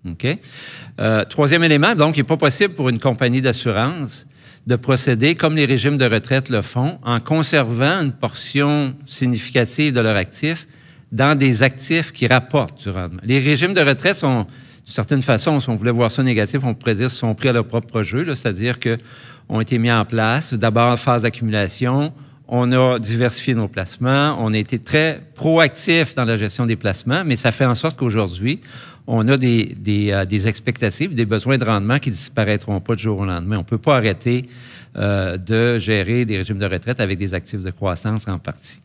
OK? 0.07 0.27
Euh, 0.99 1.23
troisième 1.23 1.63
élément, 1.63 1.95
donc, 1.95 2.17
il 2.17 2.19
n'est 2.19 2.27
pas 2.27 2.37
possible 2.37 2.75
pour 2.75 2.89
une 2.89 2.99
compagnie 2.99 3.41
d'assurance 3.41 4.27
de 4.67 4.75
procéder 4.75 5.35
comme 5.35 5.55
les 5.55 5.65
régimes 5.65 5.97
de 5.97 6.05
retraite 6.05 6.49
le 6.49 6.61
font, 6.61 6.99
en 7.03 7.19
conservant 7.19 8.01
une 8.01 8.11
portion 8.11 8.95
significative 9.05 9.93
de 9.93 9.99
leurs 9.99 10.15
actifs 10.15 10.67
dans 11.11 11.37
des 11.37 11.63
actifs 11.63 12.11
qui 12.11 12.27
rapportent 12.27 12.83
du 12.83 12.89
rendement. 12.89 13.21
Les 13.23 13.39
régimes 13.39 13.73
de 13.73 13.81
retraite 13.81 14.15
sont, 14.15 14.43
d'une 14.43 14.93
certaine 14.93 15.21
façon, 15.21 15.59
si 15.59 15.69
on 15.69 15.75
voulait 15.75 15.91
voir 15.91 16.11
ça 16.11 16.23
négatif, 16.23 16.61
on 16.63 16.73
pourrait 16.73 16.95
dire 16.95 17.11
sont 17.11 17.33
pris 17.35 17.49
à 17.49 17.53
leur 17.53 17.65
propre 17.65 18.03
jeu, 18.03 18.33
c'est-à-dire 18.35 18.79
que 18.79 18.97
ont 19.49 19.59
été 19.59 19.77
mis 19.77 19.91
en 19.91 20.05
place, 20.05 20.53
d'abord 20.53 20.87
en 20.87 20.97
phase 20.97 21.23
d'accumulation, 21.23 22.13
on 22.53 22.69
a 22.73 22.99
diversifié 22.99 23.55
nos 23.55 23.69
placements, 23.69 24.35
on 24.39 24.53
a 24.53 24.57
été 24.57 24.77
très 24.77 25.21
proactif 25.35 26.15
dans 26.15 26.25
la 26.25 26.35
gestion 26.35 26.65
des 26.65 26.75
placements, 26.75 27.23
mais 27.25 27.37
ça 27.37 27.53
fait 27.53 27.65
en 27.65 27.75
sorte 27.75 27.97
qu'aujourd'hui, 27.97 28.59
on 29.07 29.25
a 29.29 29.37
des, 29.37 29.73
euh, 29.87 30.25
expectatives, 30.47 31.15
des 31.15 31.25
besoins 31.25 31.57
de 31.57 31.63
rendement 31.63 31.97
qui 31.97 32.11
disparaîtront 32.11 32.81
pas 32.81 32.95
du 32.95 33.03
jour 33.03 33.21
au 33.21 33.25
lendemain. 33.25 33.55
On 33.55 33.59
ne 33.59 33.65
peut 33.65 33.77
pas 33.77 33.95
arrêter 33.95 34.49
euh, 34.97 35.37
de 35.37 35.79
gérer 35.79 36.25
des 36.25 36.37
régimes 36.37 36.59
de 36.59 36.65
retraite 36.65 36.99
avec 36.99 37.17
des 37.17 37.33
actifs 37.33 37.61
de 37.61 37.71
croissance 37.71 38.27
en 38.27 38.37
partie. 38.37 38.81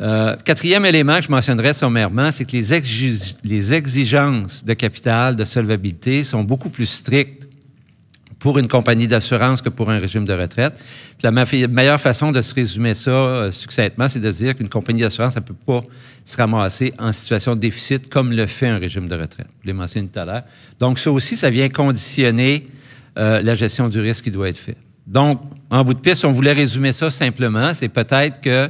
Euh, 0.00 0.34
quatrième 0.44 0.84
élément 0.84 1.18
que 1.18 1.26
je 1.26 1.30
mentionnerais 1.30 1.74
sommairement, 1.74 2.32
c'est 2.32 2.44
que 2.44 2.56
les 2.56 3.72
exigences 3.72 4.64
de 4.64 4.74
capital, 4.74 5.36
de 5.36 5.44
solvabilité 5.44 6.24
sont 6.24 6.42
beaucoup 6.42 6.70
plus 6.70 6.86
strictes 6.86 7.45
pour 8.38 8.58
une 8.58 8.68
compagnie 8.68 9.08
d'assurance 9.08 9.62
que 9.62 9.68
pour 9.68 9.90
un 9.90 9.98
régime 9.98 10.24
de 10.24 10.32
retraite. 10.32 10.74
la 11.22 11.30
meilleure 11.30 12.00
façon 12.00 12.32
de 12.32 12.40
se 12.40 12.54
résumer 12.54 12.94
ça 12.94 13.10
euh, 13.10 13.50
succinctement, 13.50 14.08
c'est 14.08 14.20
de 14.20 14.30
se 14.30 14.38
dire 14.38 14.56
qu'une 14.56 14.68
compagnie 14.68 15.00
d'assurance, 15.00 15.36
ne 15.36 15.40
peut 15.40 15.54
pas 15.54 15.80
se 16.24 16.36
ramasser 16.36 16.92
en 16.98 17.12
situation 17.12 17.54
de 17.54 17.60
déficit 17.60 18.08
comme 18.08 18.32
le 18.32 18.46
fait 18.46 18.68
un 18.68 18.78
régime 18.78 19.08
de 19.08 19.14
retraite. 19.14 19.48
Je 19.62 19.66
l'ai 19.66 19.72
mentionné 19.72 20.08
tout 20.08 20.18
à 20.18 20.24
l'heure. 20.24 20.42
Donc, 20.78 20.98
ça 20.98 21.10
aussi, 21.10 21.36
ça 21.36 21.48
vient 21.48 21.68
conditionner 21.68 22.68
euh, 23.16 23.40
la 23.42 23.54
gestion 23.54 23.88
du 23.88 24.00
risque 24.00 24.24
qui 24.24 24.30
doit 24.30 24.48
être 24.48 24.58
fait. 24.58 24.76
Donc, 25.06 25.40
en 25.70 25.84
bout 25.84 25.94
de 25.94 26.00
piste, 26.00 26.24
on 26.24 26.32
voulait 26.32 26.52
résumer 26.52 26.92
ça 26.92 27.10
simplement, 27.10 27.72
c'est 27.72 27.88
peut-être 27.88 28.40
que 28.40 28.68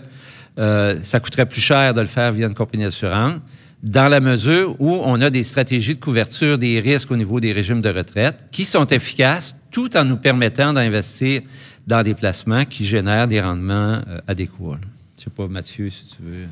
euh, 0.59 0.99
ça 1.03 1.19
coûterait 1.19 1.47
plus 1.47 1.61
cher 1.61 1.93
de 1.93 2.01
le 2.01 2.07
faire 2.07 2.31
via 2.31 2.47
une 2.47 2.55
compagnie 2.55 2.85
d'assurance 2.85 3.41
dans 3.83 4.09
la 4.09 4.21
mesure 4.21 4.75
où 4.79 5.01
on 5.05 5.21
a 5.21 5.31
des 5.31 5.43
stratégies 5.43 5.95
de 5.95 6.01
couverture 6.01 6.59
des 6.59 6.81
risques 6.81 7.11
au 7.11 7.17
niveau 7.17 7.41
des 7.41 7.53
régimes 7.53 7.81
de 7.81 7.91
retraite 7.91 8.45
qui 8.51 8.65
sont 8.65 8.87
efficaces 8.87 9.55
tout 9.71 9.97
en 9.97 10.05
nous 10.05 10.17
permettant 10.17 10.73
d'investir 10.73 11.43
dans 11.87 12.03
des 12.03 12.15
placements 12.15 12.65
qui 12.65 12.85
génèrent 12.85 13.29
des 13.29 13.41
rendements 13.41 14.01
euh, 14.09 14.19
adéquats. 14.27 14.57
Je 14.59 15.21
ne 15.21 15.25
sais 15.25 15.31
pas, 15.31 15.47
Mathieu, 15.47 15.89
si 15.91 16.07
tu 16.07 16.23
veux. 16.23 16.47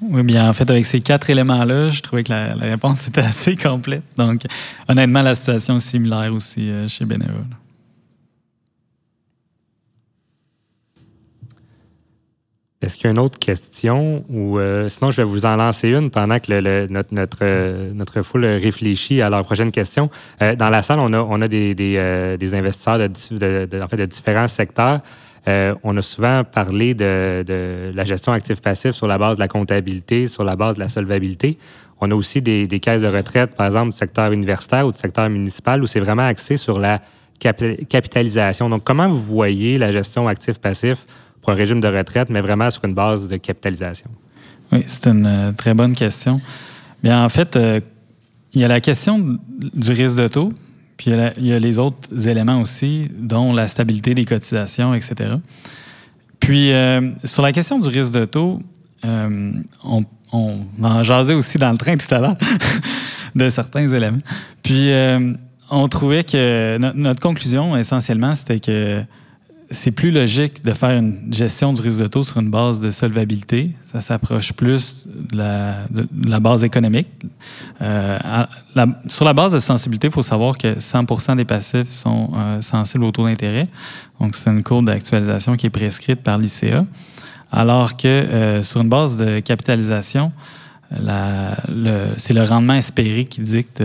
Oui, 0.00 0.22
bien, 0.22 0.48
en 0.48 0.52
fait, 0.52 0.70
avec 0.70 0.84
ces 0.86 1.00
quatre 1.00 1.30
éléments-là, 1.30 1.90
je 1.90 2.00
trouvais 2.02 2.22
que 2.22 2.30
la, 2.30 2.54
réponse 2.54 3.08
était 3.08 3.22
assez 3.22 3.56
complète. 3.56 4.04
Donc, 4.16 4.42
honnêtement, 4.88 5.22
la 5.22 5.34
situation 5.34 5.76
est 5.76 5.80
similaire 5.80 6.32
aussi 6.32 6.70
euh, 6.70 6.86
chez 6.86 7.04
Beneva. 7.04 7.32
Est-ce 12.82 12.96
qu'il 12.96 13.04
y 13.04 13.06
a 13.08 13.10
une 13.12 13.18
autre 13.18 13.38
question 13.38 14.22
ou 14.28 14.58
euh, 14.58 14.90
sinon 14.90 15.10
je 15.10 15.16
vais 15.16 15.24
vous 15.24 15.46
en 15.46 15.56
lancer 15.56 15.88
une 15.88 16.10
pendant 16.10 16.38
que 16.38 16.86
notre, 16.88 17.14
notre, 17.14 17.38
euh, 17.40 17.90
notre 17.94 18.20
foule 18.20 18.44
réfléchit 18.44 19.22
à 19.22 19.30
leur 19.30 19.46
prochaine 19.46 19.70
question. 19.70 20.10
Euh, 20.42 20.54
dans 20.56 20.68
la 20.68 20.82
salle, 20.82 20.98
on 21.00 21.10
a, 21.14 21.18
on 21.18 21.40
a 21.40 21.48
des, 21.48 21.74
des, 21.74 22.54
investisseurs 22.54 22.98
de, 22.98 23.64
de, 23.64 23.80
en 23.80 23.88
fait, 23.88 23.96
de 23.96 24.04
différents 24.04 24.46
secteurs. 24.46 25.00
on 25.46 25.96
a 25.96 26.02
souvent 26.02 26.44
parlé 26.44 26.92
de, 26.92 27.42
de 27.46 27.92
la 27.94 28.04
gestion 28.04 28.32
active-passif 28.34 28.92
sur 28.92 29.06
la 29.06 29.16
base 29.16 29.36
de 29.36 29.40
la 29.40 29.48
comptabilité, 29.48 30.26
sur 30.26 30.44
la 30.44 30.54
base 30.54 30.74
de 30.74 30.80
la 30.80 30.88
solvabilité. 30.88 31.56
On 32.02 32.10
a 32.10 32.14
aussi 32.14 32.42
des, 32.42 32.66
des 32.66 32.78
caisses 32.78 33.02
de 33.02 33.08
retraite, 33.08 33.54
par 33.54 33.66
exemple, 33.66 33.92
du 33.92 33.96
secteur 33.96 34.32
universitaire 34.32 34.86
ou 34.86 34.92
du 34.92 34.98
secteur 34.98 35.30
municipal, 35.30 35.82
où 35.82 35.86
c'est 35.86 36.00
vraiment 36.00 36.26
axé 36.26 36.58
sur 36.58 36.78
la 36.78 37.00
capitalisation. 37.38 38.68
Donc, 38.68 38.84
comment 38.84 39.08
vous 39.08 39.16
voyez 39.16 39.78
la 39.78 39.92
gestion 39.92 40.28
active-passif 40.28 41.06
un 41.52 41.54
régime 41.54 41.80
de 41.80 41.88
retraite, 41.88 42.30
mais 42.30 42.40
vraiment 42.40 42.70
sur 42.70 42.84
une 42.84 42.94
base 42.94 43.28
de 43.28 43.36
capitalisation? 43.36 44.10
Oui, 44.72 44.82
c'est 44.86 45.10
une 45.10 45.26
euh, 45.26 45.52
très 45.52 45.74
bonne 45.74 45.94
question. 45.94 46.40
Bien, 47.02 47.24
en 47.24 47.28
fait, 47.28 47.56
euh, 47.56 47.80
il 48.52 48.60
y 48.60 48.64
a 48.64 48.68
la 48.68 48.80
question 48.80 49.38
du 49.74 49.90
risque 49.90 50.16
de 50.16 50.28
taux, 50.28 50.52
puis 50.96 51.10
il 51.10 51.46
y, 51.46 51.52
a 51.52 51.58
les 51.58 51.78
autres 51.78 52.26
éléments 52.26 52.60
aussi, 52.60 53.10
dont 53.14 53.52
la 53.52 53.68
stabilité 53.68 54.14
des 54.14 54.24
cotisations, 54.24 54.94
etc. 54.94 55.34
Puis, 56.40 56.72
euh, 56.72 57.10
sur 57.22 57.42
la 57.42 57.52
question 57.52 57.78
du 57.78 57.88
risque 57.88 58.12
de 58.12 58.24
taux, 58.24 58.60
on, 59.04 60.04
on, 60.32 60.60
en 60.82 61.04
jasait 61.04 61.34
aussi 61.34 61.58
dans 61.58 61.70
le 61.70 61.76
train 61.76 61.96
tout 61.96 62.12
à 62.12 62.18
l'heure 62.18 62.36
de 63.34 63.48
certains 63.50 63.92
éléments. 63.92 64.18
Puis, 64.62 64.90
on 65.70 65.86
trouvait 65.88 66.24
que 66.24 66.78
notre 66.94 67.20
conclusion, 67.20 67.76
essentiellement, 67.76 68.34
c'était 68.34 68.58
que 68.58 69.04
c'est 69.70 69.90
plus 69.90 70.10
logique 70.10 70.64
de 70.64 70.72
faire 70.72 70.90
une 70.90 71.32
gestion 71.32 71.72
du 71.72 71.82
risque 71.82 71.98
de 71.98 72.06
taux 72.06 72.22
sur 72.22 72.38
une 72.38 72.50
base 72.50 72.78
de 72.78 72.90
solvabilité. 72.90 73.70
Ça 73.84 74.00
s'approche 74.00 74.52
plus 74.52 75.06
de 75.08 75.36
la, 75.36 76.40
base 76.40 76.62
économique. 76.62 77.08
Euh, 77.82 78.18
sur 79.08 79.24
la 79.24 79.32
base 79.32 79.52
de 79.52 79.58
sensibilité, 79.58 80.06
il 80.06 80.12
faut 80.12 80.22
savoir 80.22 80.56
que 80.56 80.78
100% 80.78 81.36
des 81.36 81.44
passifs 81.44 81.90
sont 81.90 82.30
euh, 82.36 82.62
sensibles 82.62 83.04
au 83.04 83.10
taux 83.10 83.24
d'intérêt. 83.24 83.66
Donc, 84.20 84.36
c'est 84.36 84.50
une 84.50 84.62
courbe 84.62 84.86
d'actualisation 84.86 85.56
qui 85.56 85.66
est 85.66 85.70
prescrite 85.70 86.22
par 86.22 86.38
l'ICA. 86.38 86.84
Alors 87.50 87.96
que 87.96 88.06
euh, 88.06 88.62
sur 88.62 88.80
une 88.82 88.88
base 88.88 89.16
de 89.16 89.40
capitalisation, 89.40 90.32
c'est 90.92 92.34
le 92.34 92.44
rendement 92.44 92.74
espéré 92.74 93.24
qui 93.24 93.40
dicte 93.40 93.82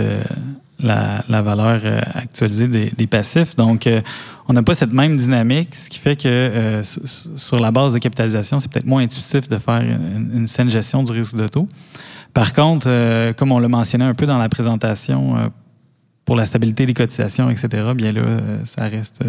la, 0.82 1.42
valeur 1.42 1.82
actualisée 2.16 2.68
des, 2.68 3.08
passifs. 3.08 3.56
Donc, 3.56 3.88
on 4.52 4.54
n'a 4.54 4.64
pas 4.64 4.74
cette 4.74 4.92
même 4.92 5.16
dynamique, 5.16 5.74
ce 5.74 5.90
qui 5.90 5.98
fait 5.98 6.18
que 6.18 6.28
euh, 6.28 6.84
sur 6.84 7.60
la 7.62 7.72
base 7.72 7.94
de 7.94 8.00
capitalisation, 8.00 8.60
c'est 8.60 8.70
peut-être 8.70 8.86
moins 8.86 9.02
intuitif 9.02 9.48
de 9.48 9.58
faire 9.58 9.82
une, 9.82 10.46
saine 10.46 10.70
gestion 10.70 11.04
du 11.04 11.14
risque 11.14 11.38
de 11.38 11.48
taux. 11.48 11.70
Par 12.34 12.52
contre, 12.54 12.86
euh, 12.88 13.32
comme 13.32 13.54
on 13.54 13.60
l'a 13.60 13.70
mentionné 13.70 14.04
un 14.04 14.14
peu 14.14 14.26
dans 14.26 14.38
la 14.38 14.50
présentation, 14.50 15.38
euh, 15.38 15.48
pour 16.26 16.36
la 16.36 16.46
stabilité 16.46 16.86
des 16.86 16.94
cotisations, 16.94 17.50
etc., 17.50 17.94
bien 17.96 18.12
là, 18.12 18.24
ça 18.66 18.84
reste 18.84 19.24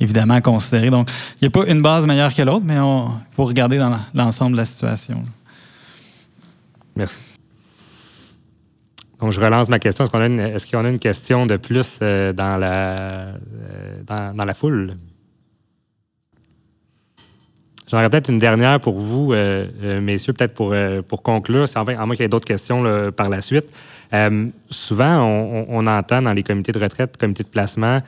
évidemment 0.00 0.34
à 0.34 0.40
considérer. 0.40 0.88
Donc, 0.88 1.10
il 1.34 1.44
n'y 1.44 1.48
a 1.48 1.50
pas 1.50 1.70
une 1.70 1.82
base 1.82 2.06
meilleure 2.06 2.34
que 2.34 2.42
l'autre, 2.42 2.64
mais 2.66 2.76
il 2.76 3.34
faut 3.36 3.44
regarder 3.44 3.76
dans 3.76 4.00
l'ensemble 4.14 4.52
de 4.52 4.56
la 4.56 4.64
situation. 4.64 5.24
Merci. 6.96 7.33
Donc, 9.20 9.32
je 9.32 9.40
relance 9.40 9.68
ma 9.68 9.78
question. 9.78 10.04
Est-ce 10.04 10.66
qu'il 10.66 10.78
y 10.78 10.80
en 10.80 10.84
a 10.84 10.88
une 10.88 10.98
question 10.98 11.46
de 11.46 11.56
plus 11.56 12.00
euh, 12.02 12.32
dans, 12.32 12.56
la, 12.56 13.28
euh, 13.28 13.32
dans, 14.06 14.44
la 14.44 14.54
foule? 14.54 14.94
J'en 17.90 18.08
peut-être 18.08 18.28
une 18.28 18.38
dernière 18.38 18.80
pour 18.80 18.98
vous, 18.98 19.32
euh, 19.32 20.00
messieurs, 20.00 20.32
peut-être 20.32 20.54
pour, 20.54 20.74
pour 21.06 21.22
conclure, 21.22 21.66
à 21.74 21.84
moins 21.84 22.16
qu'il 22.16 22.22
y 22.22 22.24
ait 22.24 22.28
d'autres 22.28 22.46
questions 22.46 22.82
par 23.12 23.28
la 23.28 23.40
suite. 23.40 23.66
souvent, 24.68 25.22
on, 25.68 25.86
entend 25.86 26.22
dans 26.22 26.32
les 26.32 26.42
comités 26.42 26.72
de 26.72 26.78
retraite, 26.80 27.16
comités 27.16 27.44
de 27.44 27.48
placement, 27.48 28.00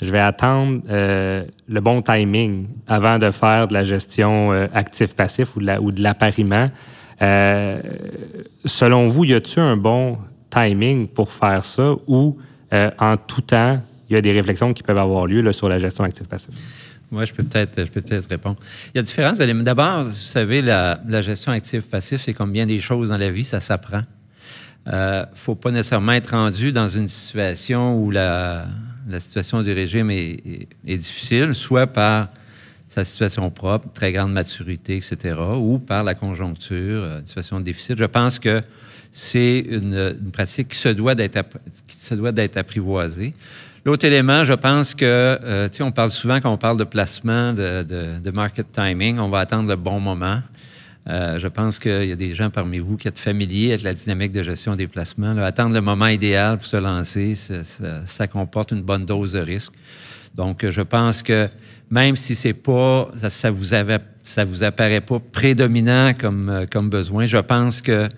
je 0.00 0.10
vais 0.10 0.20
attendre 0.20 0.82
le 0.88 1.80
bon 1.80 2.02
timing 2.02 2.66
avant 2.86 3.18
de 3.18 3.30
faire 3.30 3.68
de 3.68 3.74
la 3.74 3.84
gestion 3.84 4.52
actif-passif 4.72 5.56
ou 5.56 5.60
de 5.90 6.02
l'appariement. 6.02 6.70
selon 7.18 9.06
vous, 9.06 9.24
y 9.24 9.34
a-t-il 9.34 9.60
un 9.60 9.76
bon 9.76 10.18
timing 10.52 11.08
pour 11.08 11.32
faire 11.32 11.64
ça 11.64 11.94
ou 12.06 12.38
euh, 12.72 12.90
en 12.98 13.16
tout 13.16 13.40
temps, 13.40 13.82
il 14.08 14.14
y 14.14 14.16
a 14.16 14.20
des 14.20 14.32
réflexions 14.32 14.72
qui 14.74 14.82
peuvent 14.82 14.98
avoir 14.98 15.26
lieu 15.26 15.40
là, 15.40 15.52
sur 15.52 15.68
la 15.68 15.78
gestion 15.78 16.04
active-passive? 16.04 16.54
Moi, 17.10 17.26
je 17.26 17.32
peux 17.34 17.42
peut-être 17.42 17.90
peut 17.90 18.02
répondre. 18.28 18.56
Il 18.94 18.98
y 18.98 19.00
a 19.00 19.02
différents. 19.02 19.32
D'abord, 19.32 20.04
vous 20.04 20.10
savez, 20.12 20.62
la, 20.62 20.98
gestion 21.20 21.52
active-passive, 21.52 22.18
c'est 22.18 22.32
comme 22.32 22.52
bien 22.52 22.64
des 22.66 22.80
choses 22.80 23.10
dans 23.10 23.18
la 23.18 23.30
vie, 23.30 23.44
ça 23.44 23.60
s'apprend. 23.60 24.00
Il 24.86 24.92
euh, 24.94 25.20
ne 25.20 25.26
faut 25.34 25.54
pas 25.54 25.70
nécessairement 25.70 26.12
être 26.12 26.30
rendu 26.30 26.72
dans 26.72 26.88
une 26.88 27.08
situation 27.08 28.02
où 28.02 28.10
la, 28.10 28.66
situation 29.18 29.62
du 29.62 29.72
régime 29.72 30.10
est, 30.10 30.68
est, 30.86 30.96
difficile, 30.96 31.54
soit 31.54 31.86
par 31.86 32.28
sa 32.88 33.04
situation 33.04 33.50
propre, 33.50 33.88
très 33.92 34.12
grande 34.12 34.32
maturité, 34.32 34.96
etc., 34.96 35.36
ou 35.56 35.78
par 35.78 36.04
la 36.04 36.14
conjoncture, 36.14 37.02
euh, 37.02 37.20
une 37.20 37.26
situation 37.26 37.60
difficile. 37.60 37.96
Je 37.98 38.04
pense 38.04 38.38
que 38.38 38.62
c'est 39.12 39.58
une, 39.60 40.14
pratique 40.32 40.68
qui 40.68 40.78
se 40.78 40.88
doit 40.88 41.14
d'être 41.14 42.56
apprivoisée. 42.56 43.34
L'autre 43.84 44.06
élément, 44.06 44.44
je 44.44 44.54
pense 44.54 44.94
que, 44.94 45.04
euh, 45.04 45.68
tu 45.68 45.78
sais, 45.78 45.82
on 45.82 45.92
parle 45.92 46.10
souvent 46.10 46.40
quand 46.40 46.52
on 46.52 46.56
parle 46.56 46.78
de 46.78 46.84
placement, 46.84 47.52
de, 47.52 47.82
de, 47.82 48.30
market 48.30 48.70
timing, 48.72 49.18
on 49.18 49.28
va 49.28 49.40
attendre 49.40 49.68
le 49.68 49.76
bon 49.76 50.00
moment. 50.00 50.40
Euh, 51.08 51.38
je 51.40 51.48
pense 51.48 51.80
qu'il 51.80 52.04
y 52.04 52.12
a 52.12 52.16
des 52.16 52.32
gens 52.32 52.48
parmi 52.48 52.78
vous 52.78 52.96
qui 52.96 53.08
êtes 53.08 53.18
familiers 53.18 53.70
avec 53.70 53.82
la 53.82 53.92
dynamique 53.92 54.32
de 54.32 54.42
gestion 54.42 54.76
des 54.76 54.86
placements. 54.86 55.36
Attendre 55.38 55.74
le 55.74 55.80
moment 55.80 56.06
idéal 56.06 56.58
pour 56.58 56.66
se 56.66 56.76
lancer, 56.76 57.34
ça, 57.34 58.26
comporte 58.28 58.70
une 58.70 58.82
bonne 58.82 59.04
dose 59.04 59.32
de 59.32 59.40
risque. 59.40 59.74
Donc, 60.36 60.64
je 60.70 60.80
pense 60.80 61.22
que 61.22 61.48
même 61.90 62.14
si 62.14 62.36
c'est 62.36 62.54
pas, 62.54 63.10
ça, 63.16 63.28
ça 63.30 63.50
vous 63.50 63.74
avait, 63.74 63.98
ça 64.22 64.44
vous 64.44 64.62
apparaît 64.62 65.00
pas 65.00 65.18
prédominant 65.18 66.14
comme, 66.14 66.66
comme 66.70 66.88
besoin, 66.88 67.26
je 67.26 67.38
pense 67.38 67.82
que 67.82 68.08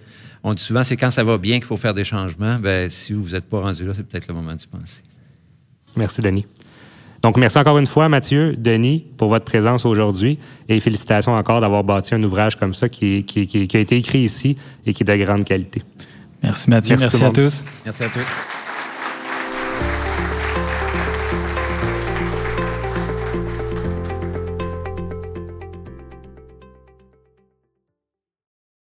on 0.44 0.52
dit 0.52 0.62
souvent, 0.62 0.84
c'est 0.84 0.98
quand 0.98 1.10
ça 1.10 1.24
va 1.24 1.38
bien 1.38 1.56
qu'il 1.56 1.64
faut 1.64 1.78
faire 1.78 1.94
des 1.94 2.04
changements. 2.04 2.58
Ben, 2.58 2.90
si 2.90 3.14
vous 3.14 3.30
n'êtes 3.30 3.46
pas 3.46 3.60
rendu 3.60 3.84
là, 3.84 3.94
c'est 3.94 4.06
peut-être 4.06 4.28
le 4.28 4.34
moment 4.34 4.54
d'y 4.54 4.66
penser. 4.66 5.00
Merci, 5.96 6.20
Denis. 6.20 6.46
Donc, 7.22 7.38
merci 7.38 7.56
encore 7.56 7.78
une 7.78 7.86
fois, 7.86 8.10
Mathieu, 8.10 8.54
Denis, 8.54 9.06
pour 9.16 9.30
votre 9.30 9.46
présence 9.46 9.86
aujourd'hui 9.86 10.38
et 10.68 10.78
félicitations 10.80 11.34
encore 11.34 11.62
d'avoir 11.62 11.82
bâti 11.82 12.14
un 12.14 12.22
ouvrage 12.22 12.56
comme 12.56 12.74
ça 12.74 12.90
qui, 12.90 13.24
a 13.74 13.78
été 13.78 13.96
écrit 13.96 14.20
ici 14.20 14.58
et 14.84 14.92
qui 14.92 15.02
est 15.02 15.06
de 15.06 15.24
grande 15.24 15.44
qualité. 15.44 15.80
Merci, 16.42 16.68
Mathieu. 16.68 16.96
Merci 16.98 17.24
à 17.24 17.30
tous. 17.30 17.64
Merci 17.86 18.02
à 18.02 18.08
tous. 18.10 18.63